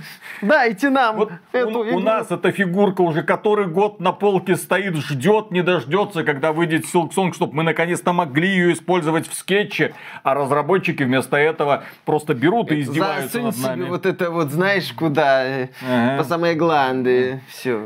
[0.41, 1.97] Дайте нам Вот эту у, игру.
[1.97, 6.85] у нас эта фигурка уже который год на полке стоит, ждет, не дождется, когда выйдет
[6.91, 12.71] Silksong, чтобы мы наконец-то могли ее использовать в скетче, а разработчики вместо этого просто берут
[12.71, 13.83] и издеваются Засунь над себе нами.
[13.89, 15.45] вот это вот, знаешь, куда?
[15.45, 16.17] э, Ага.
[16.17, 17.41] По самые гланды.
[17.47, 17.79] Все.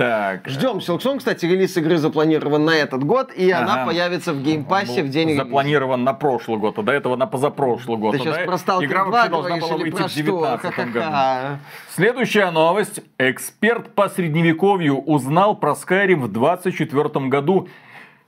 [0.00, 0.48] Так.
[0.48, 3.86] Ждем Silksong, кстати, релиз игры запланирован на этот год, и она Ага.
[3.88, 5.44] появится в Game Pass е в день релиза.
[5.44, 8.12] Запланирован на прошлый год, а до этого на позапрошлый год.
[8.12, 8.44] Ты а сейчас да?
[8.44, 10.22] про Stalker Игра 2 вообще должна была выйти в что?
[10.22, 11.58] 2019 году.
[11.90, 13.02] Следующая новость.
[13.18, 17.68] Эксперт по средневековью узнал про Skyrim в 24 году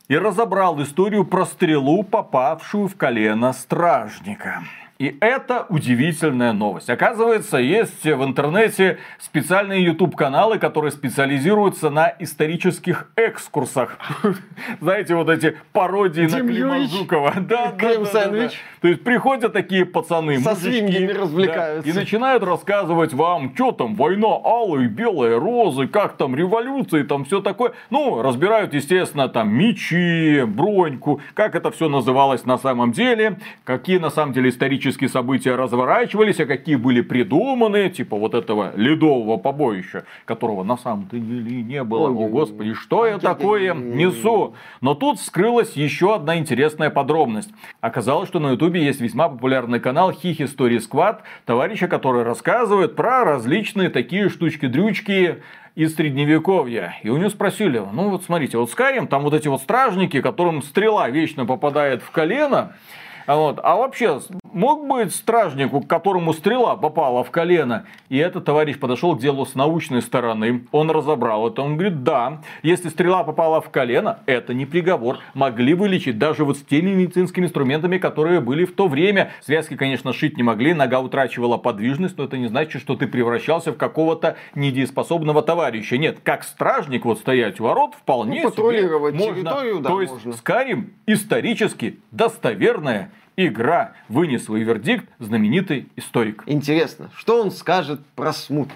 [0.09, 4.63] и разобрал историю про стрелу, попавшую в колено стражника.
[5.03, 6.89] И это удивительная новость.
[6.89, 13.99] Оказывается, есть в интернете специальные YouTube-каналы, которые специализируются на исторических экскурсах.
[14.81, 17.35] Знаете, вот эти пародии на Клима Жукова.
[17.41, 18.53] Да, Крем сэндвич.
[18.81, 21.91] То есть приходят такие пацаны, Со да, развлекаются.
[21.91, 27.41] и начинают рассказывать вам, что там, война алые, белые розы, как там революции, там все
[27.41, 27.73] такое.
[27.91, 34.11] Ну, разбирают, естественно, там мечи, броньку, как это все называлось на самом деле, какие на
[34.11, 40.65] самом деле исторические события разворачивались, а какие были придуманы, типа вот этого ледового побоища, которого
[40.65, 42.09] на самом-то деле не было.
[42.09, 44.55] О, господи, что я такое несу?
[44.81, 47.51] Но тут вскрылась еще одна интересная подробность.
[47.81, 53.25] Оказалось, что на Ютубе есть весьма популярный канал Хихи Story Squad, товарища, который рассказывает про
[53.25, 55.43] различные такие штучки-дрючки
[55.75, 56.97] из средневековья.
[57.03, 60.63] И у него спросили, ну вот смотрите, вот Skyrim, там вот эти вот стражники, которым
[60.63, 62.77] стрела вечно попадает в колено,
[63.27, 63.61] вот.
[63.63, 64.21] А вообще,
[64.53, 67.87] мог быть стражник, у которому стрела попала в колено?
[68.09, 70.65] И этот товарищ подошел к делу с научной стороны.
[70.73, 71.63] Он разобрал это.
[71.63, 75.19] Он говорит, да, если стрела попала в колено, это не приговор.
[75.35, 79.33] Могли вылечить даже вот с теми медицинскими инструментами, которые были в то время.
[79.41, 83.73] Связки, конечно, шить не могли, нога утрачивала подвижность, но это не значит, что ты превращался
[83.73, 85.99] в какого-то недееспособного товарища.
[85.99, 89.43] Нет, как стражник вот стоять у ворот вполне Ну, патрулировать себе можно.
[89.43, 90.33] территорию, да, То есть можно.
[90.33, 93.93] Скарим исторически достоверная игра.
[94.09, 96.43] Вынес свой вердикт знаменитый историк.
[96.47, 98.69] Интересно, что он скажет про смут?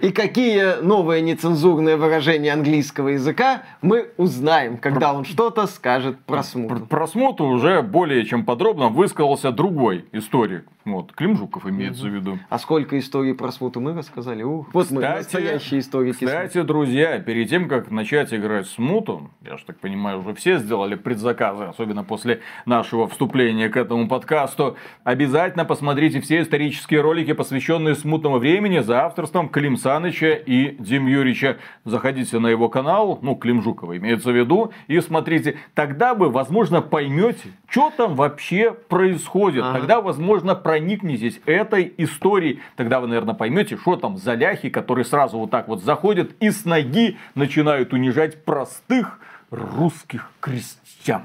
[0.00, 6.42] И какие новые нецензурные выражения английского языка мы узнаем, когда он что-то скажет про Про,
[6.42, 6.88] смут.
[6.88, 10.64] про смуту уже более чем подробно высказался другой историк.
[10.92, 12.38] Вот, Клим Жуков имеется в виду.
[12.48, 14.42] А сколько историй про смуту мы рассказали?
[14.42, 16.24] Ух, вот мы, настоящие историки.
[16.24, 20.58] Кстати, друзья, перед тем, как начать играть в смуту, я же так понимаю, уже все
[20.58, 27.94] сделали предзаказы, особенно после нашего вступления к этому подкасту, обязательно посмотрите все исторические ролики, посвященные
[27.94, 31.56] смутному времени, за авторством Клим Саныча и Дим Юрича.
[31.84, 35.56] Заходите на его канал, ну, Клим Жукова имеется в виду, и смотрите.
[35.74, 39.62] Тогда вы, возможно, поймете, что там вообще происходит.
[39.62, 39.78] Ага.
[39.78, 42.60] Тогда, возможно, проникнетесь этой историей.
[42.76, 46.50] Тогда вы, наверное, поймете, что там за ляхи, которые сразу вот так вот заходят и
[46.50, 49.20] с ноги начинают унижать простых
[49.50, 51.22] русских крестьян.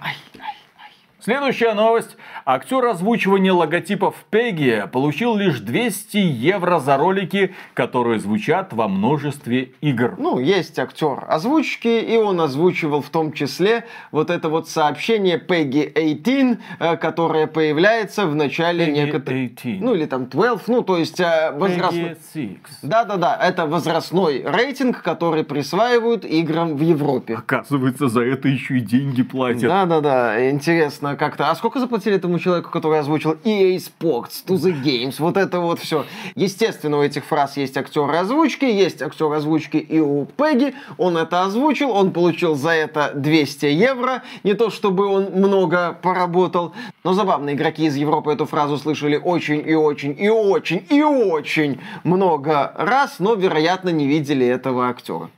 [1.23, 2.17] Следующая новость.
[2.45, 10.15] Актер озвучивания логотипов Пегги получил лишь 200 евро за ролики, которые звучат во множестве игр.
[10.17, 15.93] Ну, есть актер озвучки, и он озвучивал в том числе вот это вот сообщение Peggy
[15.95, 19.51] 18, э, которое появляется в начале некоторых...
[19.51, 19.81] 18.
[19.81, 22.17] Ну, или там 12, ну, то есть э, возрастной...
[22.35, 22.79] Peggy 6.
[22.81, 27.35] Да-да-да, это возрастной рейтинг, который присваивают играм в Европе.
[27.35, 29.69] Оказывается, за это еще и деньги платят.
[29.69, 31.49] Да-да-да, интересно, как-то...
[31.49, 35.79] А сколько заплатили этому человеку, который озвучил EA Sports, To The Games, вот это вот
[35.79, 36.05] все.
[36.35, 41.43] Естественно, у этих фраз есть актеры озвучки, есть актер озвучки и у Пегги, он это
[41.43, 46.73] озвучил, он получил за это 200 евро, не то чтобы он много поработал,
[47.03, 51.79] но забавно, игроки из Европы эту фразу слышали очень и очень и очень и очень
[52.03, 55.29] много раз, но, вероятно, не видели этого актера.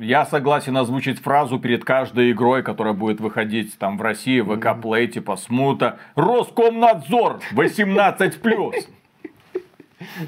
[0.00, 4.66] Я согласен озвучить фразу перед каждой игрой, которая будет выходить там в России, в ВК
[4.82, 5.98] Play, типа смута.
[6.16, 8.86] Роскомнадзор 18+.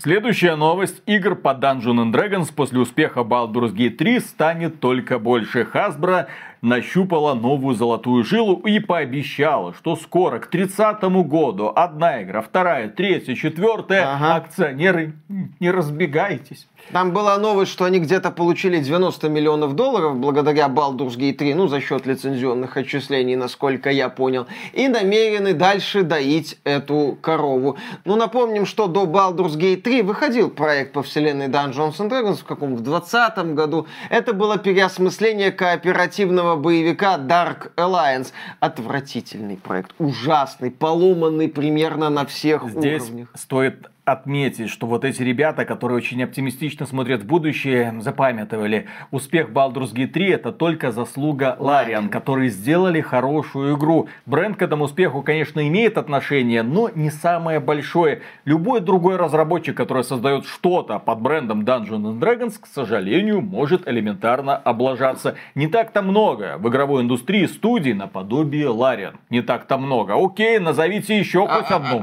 [0.01, 1.02] Следующая новость.
[1.06, 5.66] Игр по Dungeons Dragons после успеха Baldur's Gate 3 станет только больше.
[5.72, 6.26] Hasbro
[6.62, 13.34] нащупала новую золотую жилу и пообещала, что скоро, к 30 году, одна игра, вторая, третья,
[13.34, 14.36] четвертая, ага.
[14.36, 15.14] акционеры,
[15.60, 16.68] не разбегайтесь.
[16.92, 21.66] Там была новость, что они где-то получили 90 миллионов долларов благодаря Baldur's Gate 3, ну,
[21.66, 27.76] за счет лицензионных отчислений, насколько я понял, и намерены дальше доить эту корову.
[28.04, 32.44] Ну, напомним, что до Baldur's Gate 3 выходил проект по вселенной Dungeons and Dragons в
[32.44, 32.76] каком?
[32.76, 33.86] В 2020 году.
[34.10, 38.32] Это было переосмысление кооперативного боевика Dark Alliance.
[38.60, 43.28] Отвратительный проект, ужасный, поломанный примерно на всех Здесь уровнях.
[43.34, 49.93] стоит отметить, что вот эти ребята, которые очень оптимистично смотрят в будущее, запамятовали, успех Baldur's
[49.93, 54.09] Gate 3 это только заслуга Лариан, которые сделали хорошую игру.
[54.24, 58.23] Бренд к этому успеху, конечно, имеет отношение, но не самое большое.
[58.45, 65.35] Любой другой разработчик, который создает что-то под брендом Dungeons Dragons, к сожалению, может элементарно облажаться.
[65.57, 69.16] Не так-то много в игровой индустрии студий наподобие Larian.
[69.31, 70.15] Не так-то много.
[70.16, 72.03] Окей, назовите еще хоть а, одну.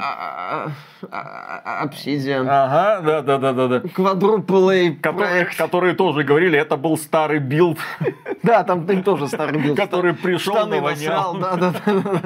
[1.11, 2.47] А, а, Obsidian.
[2.47, 3.77] Ага, да, да, да, да, да.
[3.79, 7.79] Quadruple которые, которые тоже говорили, это был старый билд.
[8.43, 9.77] Да, там тоже старый билд.
[9.77, 11.37] Который пришел, Штаны навонял.
[11.37, 12.21] Да, да, да.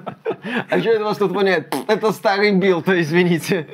[0.68, 1.76] А что это вас тут воняет?
[1.88, 3.68] Это старый билд, извините.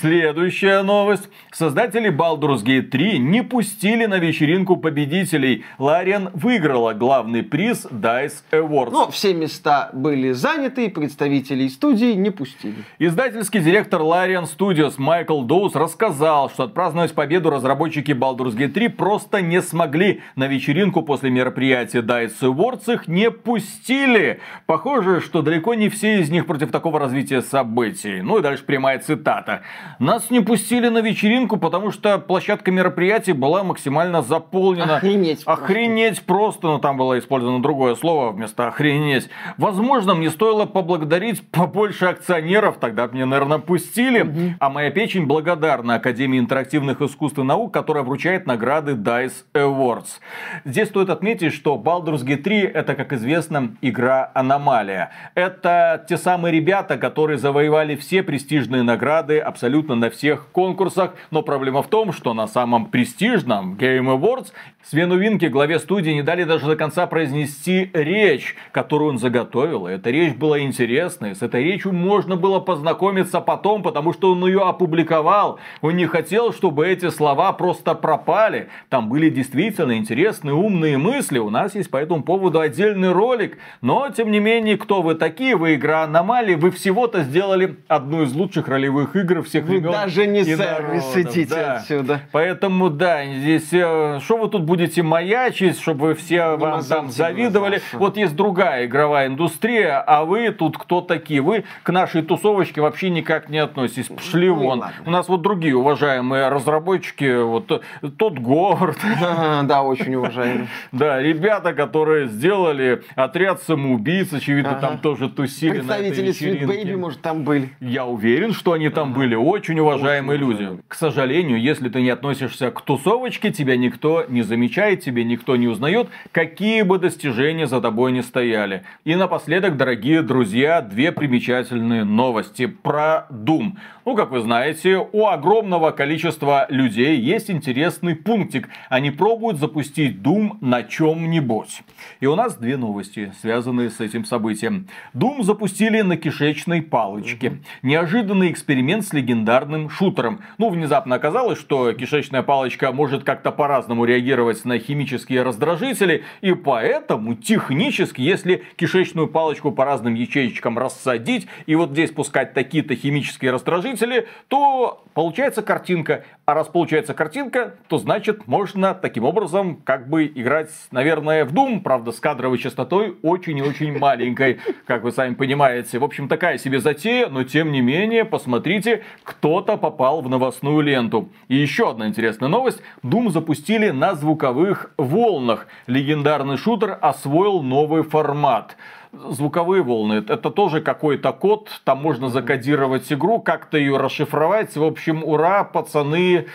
[0.00, 1.28] Следующая новость.
[1.52, 5.64] Создатели Baldur's Gate 3 не пустили на вечеринку победителей.
[5.78, 8.90] Larian выиграла главный приз DICE Awards.
[8.90, 12.76] Но все места были заняты, представителей студии не пустили.
[12.98, 19.42] Издательский директор Larian Studios Майкл Доус рассказал, что отпраздновать победу разработчики Baldur's Gate 3 просто
[19.42, 20.22] не смогли.
[20.36, 24.40] На вечеринку после мероприятия DICE Awards их не пустили.
[24.66, 28.22] Похоже, что далеко не все из них против такого развития событий.
[28.22, 29.62] Ну и дальше прямая цитата.
[29.98, 34.96] Нас не пустили на вечеринку, потому что площадка мероприятий была максимально заполнена.
[34.96, 35.42] Охренеть.
[35.46, 39.28] Охренеть просто, но там было использовано другое слово вместо охренеть.
[39.56, 44.22] Возможно, мне стоило поблагодарить побольше акционеров, тогда мне, наверное, пустили.
[44.22, 44.54] Угу.
[44.58, 50.18] А моя печень благодарна Академии интерактивных искусств и наук, которая вручает награды DICE Awards.
[50.64, 55.10] Здесь стоит отметить, что Baldur's Gate 3 это, как известно, игра аномалия.
[55.34, 61.14] Это те самые ребята, которые завоевали все престижные награды абсолютно абсолютно на всех конкурсах.
[61.30, 64.48] Но проблема в том, что на самом престижном Game Awards
[64.84, 69.86] Свену Винке, главе студии, не дали даже до конца произнести речь, которую он заготовил.
[69.86, 71.36] И эта речь была интересной.
[71.36, 75.60] С этой речью можно было познакомиться потом, потому что он ее опубликовал.
[75.82, 78.68] Он не хотел, чтобы эти слова просто пропали.
[78.88, 81.38] Там были действительно интересные, умные мысли.
[81.38, 83.58] У нас есть по этому поводу отдельный ролик.
[83.82, 85.54] Но, тем не менее, кто вы такие?
[85.54, 86.56] Вы игра аномалии.
[86.56, 89.92] Вы всего-то сделали одну из лучших ролевых игр всех вы времен.
[89.92, 91.76] даже не сидите да.
[91.76, 92.22] отсюда.
[92.32, 97.10] Поэтому, да, здесь, э, что вы тут будете маячить, чтобы вы все не вам там
[97.10, 97.82] завидовали.
[97.90, 97.98] Глаза.
[97.98, 101.42] Вот есть другая игровая индустрия, а вы тут кто такие?
[101.42, 104.06] Вы к нашей тусовочке вообще никак не относитесь.
[104.06, 104.80] Пошли ну, вон.
[104.80, 104.94] Ладно.
[105.04, 107.82] У нас вот другие уважаемые разработчики, вот
[108.16, 108.96] тот Говард.
[109.64, 110.68] Да, очень уважаемый.
[110.92, 117.44] Да, ребята, которые сделали отряд самоубийц, очевидно, там тоже тусили Представители Sweet Baby, может, там
[117.44, 117.68] были.
[117.80, 119.34] Я уверен, что они там были.
[119.34, 120.68] Очень уважаемые люди.
[120.88, 125.66] К сожалению, если ты не относишься к тусовочке, тебя никто не замечает, тебе никто не
[125.66, 128.84] узнает, какие бы достижения за тобой не стояли.
[129.04, 133.72] И напоследок, дорогие друзья, две примечательные новости про Doom.
[134.04, 138.68] Ну, как вы знаете, у огромного количества людей есть интересный пунктик.
[138.88, 141.82] Они пробуют запустить Doom на чем-нибудь.
[142.18, 144.88] И у нас две новости, связанные с этим событием.
[145.14, 147.60] Doom запустили на кишечной палочке.
[147.82, 150.40] Неожиданный эксперимент с легендарным шутером.
[150.58, 157.34] Ну, внезапно оказалось, что кишечная палочка может как-то по-разному реагировать на химические раздражители, и поэтому
[157.34, 164.28] технически, если кишечную палочку по разным ячеечкам рассадить, и вот здесь пускать такие-то химические раздражители,
[164.48, 170.68] то получается картинка А раз получается картинка, то значит можно таким образом как бы играть,
[170.90, 175.98] наверное, в Doom, правда, с кадровой частотой очень и очень маленькой, как вы сами понимаете.
[175.98, 181.30] В общем, такая себе затея, но тем не менее, посмотрите, кто-то попал в новостную ленту.
[181.48, 182.82] И еще одна интересная новость.
[183.02, 185.66] Doom запустили на звуковых волнах.
[185.86, 188.76] Легендарный шутер освоил новый формат
[189.12, 190.24] звуковые волны.
[190.26, 194.76] Это тоже какой-то код, там можно закодировать игру, как-то ее расшифровать.
[194.76, 196.46] В общем, ура, пацаны.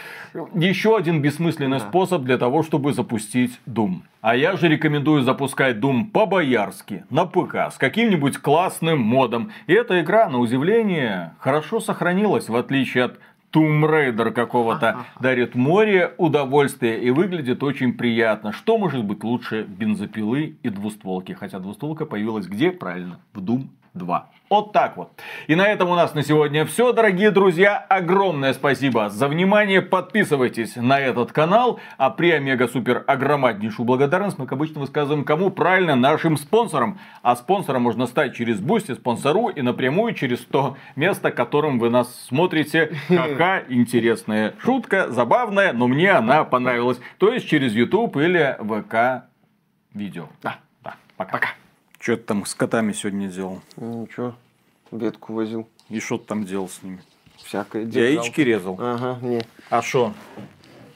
[0.53, 1.85] Еще один бессмысленный да.
[1.85, 4.01] способ для того, чтобы запустить Doom.
[4.21, 9.51] А я же рекомендую запускать Doom по-боярски, на ПК, с каким-нибудь классным модом.
[9.67, 13.19] И эта игра, на удивление, хорошо сохранилась, в отличие от
[13.51, 18.51] Tomb Raider какого-то дарит море удовольствия и выглядит очень приятно.
[18.51, 21.31] Что может быть лучше бензопилы и двустволки?
[21.31, 22.71] Хотя двустволка появилась где?
[22.71, 24.29] Правильно, в Doom 2.
[24.49, 25.11] Вот так вот.
[25.47, 27.77] И на этом у нас на сегодня все, дорогие друзья.
[27.77, 29.81] Огромное спасибо за внимание.
[29.81, 31.81] Подписывайтесь на этот канал.
[31.97, 35.49] А при Омега Супер огромнейшую благодарность мы, как обычно, высказываем кому?
[35.49, 36.97] Правильно, нашим спонсорам.
[37.23, 42.25] А спонсором можно стать через Бусти, спонсору и напрямую через то место, которым вы нас
[42.27, 42.95] смотрите.
[43.09, 47.01] Какая интересная шутка, забавная, но мне она понравилась.
[47.17, 49.25] То есть через YouTube или ВК
[49.93, 50.27] видео.
[50.41, 50.95] Да, да.
[51.17, 51.31] Пока.
[51.33, 51.49] Пока.
[52.07, 53.61] Что ты там с котами сегодня делал?
[53.75, 54.33] Ничего,
[54.91, 55.67] ветку возил.
[55.89, 57.01] И что ты там делал с ними?
[57.43, 58.23] Всякое делал.
[58.23, 58.77] Яички резал?
[58.79, 59.41] Ага, не.
[59.69, 60.13] А что?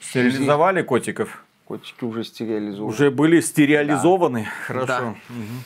[0.00, 1.44] Стерилизовали котиков?
[1.66, 2.88] Котики уже стерилизованы.
[2.90, 4.44] Уже были стерилизованы?
[4.44, 4.50] Да.
[4.66, 4.86] Хорошо.
[4.86, 5.08] Да.
[5.10, 5.58] Угу.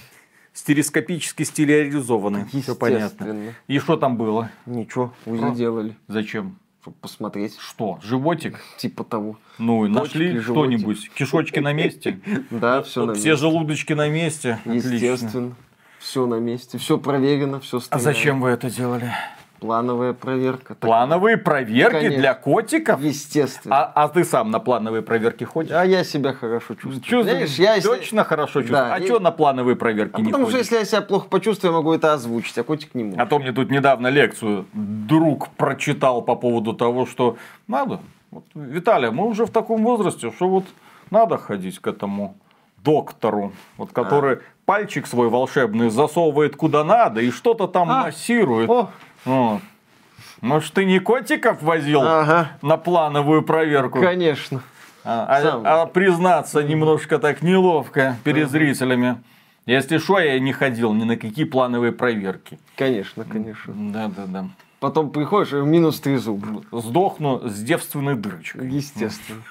[0.53, 2.47] Стереоскопически стерилизованы.
[2.47, 3.55] Все понятно.
[3.69, 4.51] И что там было?
[4.67, 5.97] Ничего, УЗИ делали.
[6.09, 6.59] Зачем?
[6.91, 7.57] Посмотреть.
[7.59, 8.61] Что, животик?
[8.79, 9.39] Типа того.
[9.59, 11.11] Ну, и нашли что-нибудь.
[11.15, 12.21] Кишочки на месте?
[12.51, 13.23] Да, все на месте.
[13.23, 14.59] Все желудочки на месте?
[14.65, 15.55] Естественно.
[15.99, 16.79] Все на месте.
[16.79, 19.13] Все проверено, все А зачем вы это делали?
[19.61, 20.75] Плановая проверка.
[20.75, 22.19] Плановые проверки Конечно.
[22.19, 23.01] для котиков?
[23.01, 23.77] Естественно.
[23.77, 25.73] А, а ты сам на плановые проверки ходишь?
[25.73, 27.01] А я себя хорошо чувствую.
[27.01, 27.57] Чувствуешь?
[27.59, 28.29] Я Точно если...
[28.29, 28.85] хорошо чувствую.
[28.85, 29.05] Да, а и...
[29.07, 30.67] что на плановые проверки а не потому ходишь?
[30.67, 33.19] что если я себя плохо почувствую, я могу это озвучить, а котик не может.
[33.19, 38.01] А то мне тут недавно лекцию друг прочитал по поводу того, что надо.
[38.31, 40.65] Вот, Виталий, мы уже в таком возрасте, что вот
[41.11, 42.37] надо ходить к этому
[42.85, 44.41] доктору, вот который а.
[44.65, 48.05] пальчик свой волшебный засовывает куда надо и что-то там а.
[48.05, 48.71] массирует.
[48.71, 48.91] О.
[49.27, 49.61] Вот.
[50.41, 52.53] Может, ты не котиков возил ага.
[52.63, 54.01] на плановую проверку?
[54.01, 54.63] Конечно.
[55.05, 58.51] А, а, а признаться немножко так неловко перед ага.
[58.53, 59.23] зрителями.
[59.67, 62.59] Если что, я не ходил ни на какие плановые проверки.
[62.77, 63.75] Конечно, конечно.
[63.77, 64.49] Да, да, да.
[64.79, 66.63] Потом приходишь и минус три зуба.
[66.71, 68.69] Сдохну с девственной дырочкой.
[68.69, 69.43] Естественно.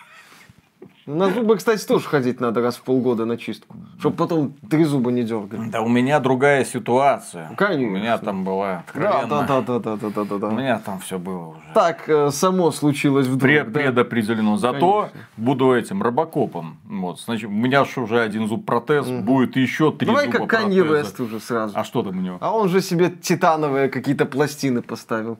[1.05, 5.11] На зубы, кстати, тоже ходить надо раз в полгода на чистку, чтобы потом три зуба
[5.11, 5.69] не дергали.
[5.69, 7.51] Да у меня другая ситуация.
[7.55, 7.87] Конечно.
[7.87, 10.47] У меня там была Да, да, да, да, да, да, да, да.
[10.47, 11.59] У меня там все было уже.
[11.75, 13.41] Так э, само случилось вдруг.
[13.41, 13.79] Пред, да?
[13.79, 14.57] Предопределено.
[14.57, 15.29] Зато Конечно.
[15.37, 16.77] буду этим робокопом.
[16.85, 19.21] Вот, значит, у меня же уже один зуб протез, угу.
[19.21, 21.77] будет еще три Давай зуба как Канье Вест уже сразу.
[21.77, 22.37] А что там у него?
[22.39, 25.37] А он же себе титановые какие-то пластины поставил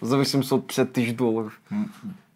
[0.00, 1.60] за 850 тысяч долларов.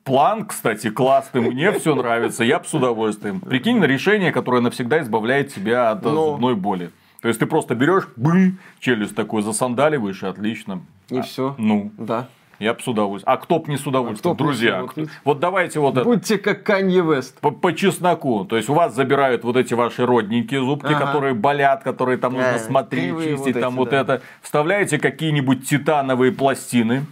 [0.05, 3.41] План, кстати, классный, мне все нравится, я бы с удовольствием.
[3.41, 6.11] Прикинь на решение, которое навсегда избавляет тебя от Но...
[6.11, 6.31] Ну.
[6.33, 6.91] зубной боли.
[7.23, 10.83] То есть ты просто берешь, бым, челюсть такой засандаливаешь, и отлично.
[11.09, 11.55] И а, все.
[11.57, 11.91] Ну.
[11.97, 12.29] Да.
[12.59, 13.33] Я бы с удовольствием.
[13.33, 14.35] А кто бы не с удовольствием?
[14.35, 14.83] А Друзья.
[14.87, 15.07] Кто...
[15.25, 16.05] Вот давайте вот это.
[16.05, 17.41] Будьте как Канье Вест.
[17.41, 18.45] По, по чесноку.
[18.45, 21.07] То есть у вас забирают вот эти ваши родненькие зубки, ага.
[21.07, 24.01] которые болят, которые там нужно э, смотреть, чистить, вот там эти, вот да.
[24.01, 24.23] это.
[24.43, 27.07] Вставляете какие-нибудь титановые пластины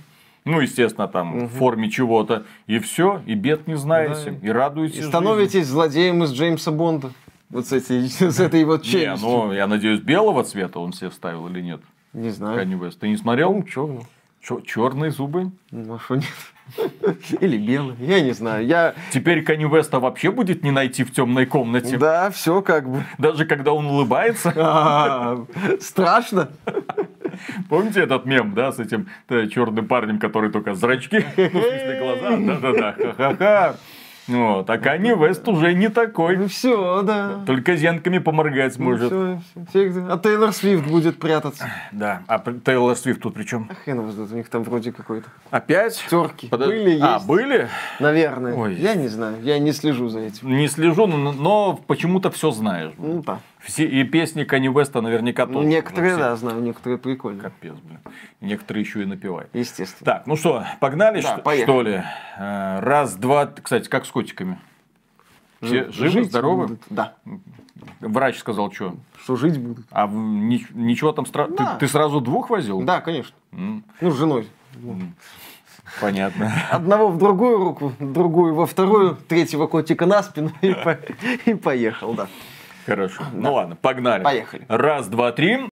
[0.45, 1.47] ну, естественно, там угу.
[1.47, 4.47] в форме чего-то, и все, и бед не знаете, да.
[4.47, 4.99] и радуетесь.
[4.99, 5.73] И становитесь жизни.
[5.73, 7.13] злодеем из Джеймса Бонда.
[7.51, 9.29] Вот с, этой, с этой вот челюстью.
[9.29, 11.81] Не, ну, я надеюсь, белого цвета он себе вставил или нет?
[12.13, 12.59] Не знаю.
[12.59, 12.99] Канни Вест.
[12.99, 13.53] Ты не смотрел?
[13.53, 14.07] Ну, черный.
[14.67, 15.53] Черные зубы?
[15.71, 16.25] Ну, а что нет?
[17.41, 18.67] Или белый, я не знаю.
[18.67, 18.95] Я...
[19.13, 21.97] Теперь Канни Веста вообще будет не найти в темной комнате.
[21.97, 23.05] Да, все как бы.
[23.19, 24.53] Даже когда он улыбается.
[24.65, 25.45] А,
[25.81, 26.51] страшно.
[27.69, 32.37] Помните этот мем, да, с этим черным парнем, который только зрачки, ну, в смысле, глаза,
[32.37, 33.77] да-да-да, ха-ха-ха.
[34.29, 36.37] Вот, а Канни Вест уже не такой.
[36.37, 37.41] Ну все, да.
[37.45, 39.11] Только зенками поморгать ну, сможет.
[39.11, 39.41] Ну,
[39.73, 40.07] все, все.
[40.09, 41.67] А Тейлор Свифт будет прятаться.
[41.91, 42.23] Да.
[42.29, 43.69] А Тейлор Свифт тут при чем?
[43.69, 45.29] А хрен его знает, у них там вроде какой-то.
[45.51, 46.05] Опять?
[46.09, 46.47] Терки.
[46.47, 46.61] Под...
[46.61, 47.03] Были, а, есть.
[47.03, 47.69] А, были?
[47.99, 48.55] Наверное.
[48.55, 48.75] Ой.
[48.75, 50.57] Я не знаю, я не слежу за этим.
[50.57, 52.93] Не слежу, но, но почему-то все знаешь.
[52.99, 53.41] Ну да.
[53.63, 55.67] Все, и песни Канни Веста наверняка тоже.
[55.67, 57.43] Некоторые, да, знаю, некоторые прикольные.
[57.43, 58.01] Капец, блин.
[58.41, 59.51] Некоторые еще и напевают.
[59.55, 60.05] Естественно.
[60.05, 62.03] Так, ну что, погнали, да, что, что ли?
[62.39, 64.59] Э, раз, два, кстати, как с котиками?
[65.61, 66.63] Все Ж- живы, здоровы?
[66.67, 66.83] Будут.
[66.91, 67.15] Да.
[68.01, 68.97] Врач сказал, что?
[69.23, 69.87] Что жить будут.
[69.93, 71.59] А ничего там страшного?
[71.59, 71.75] Да.
[71.75, 72.83] Ты, ты сразу двух возил?
[72.83, 73.35] Да, конечно.
[73.53, 73.83] Mm.
[74.01, 74.49] Ну, с женой.
[74.75, 75.11] Mm.
[76.01, 76.53] Понятно.
[76.71, 80.99] Одного в другую руку, другую во вторую, третьего котика на спину и, по-
[81.45, 82.29] и поехал, да.
[82.87, 83.23] Хорошо.
[83.33, 84.23] Ну ладно, погнали.
[84.25, 84.65] Поехали.
[84.69, 85.71] Раз, два, три.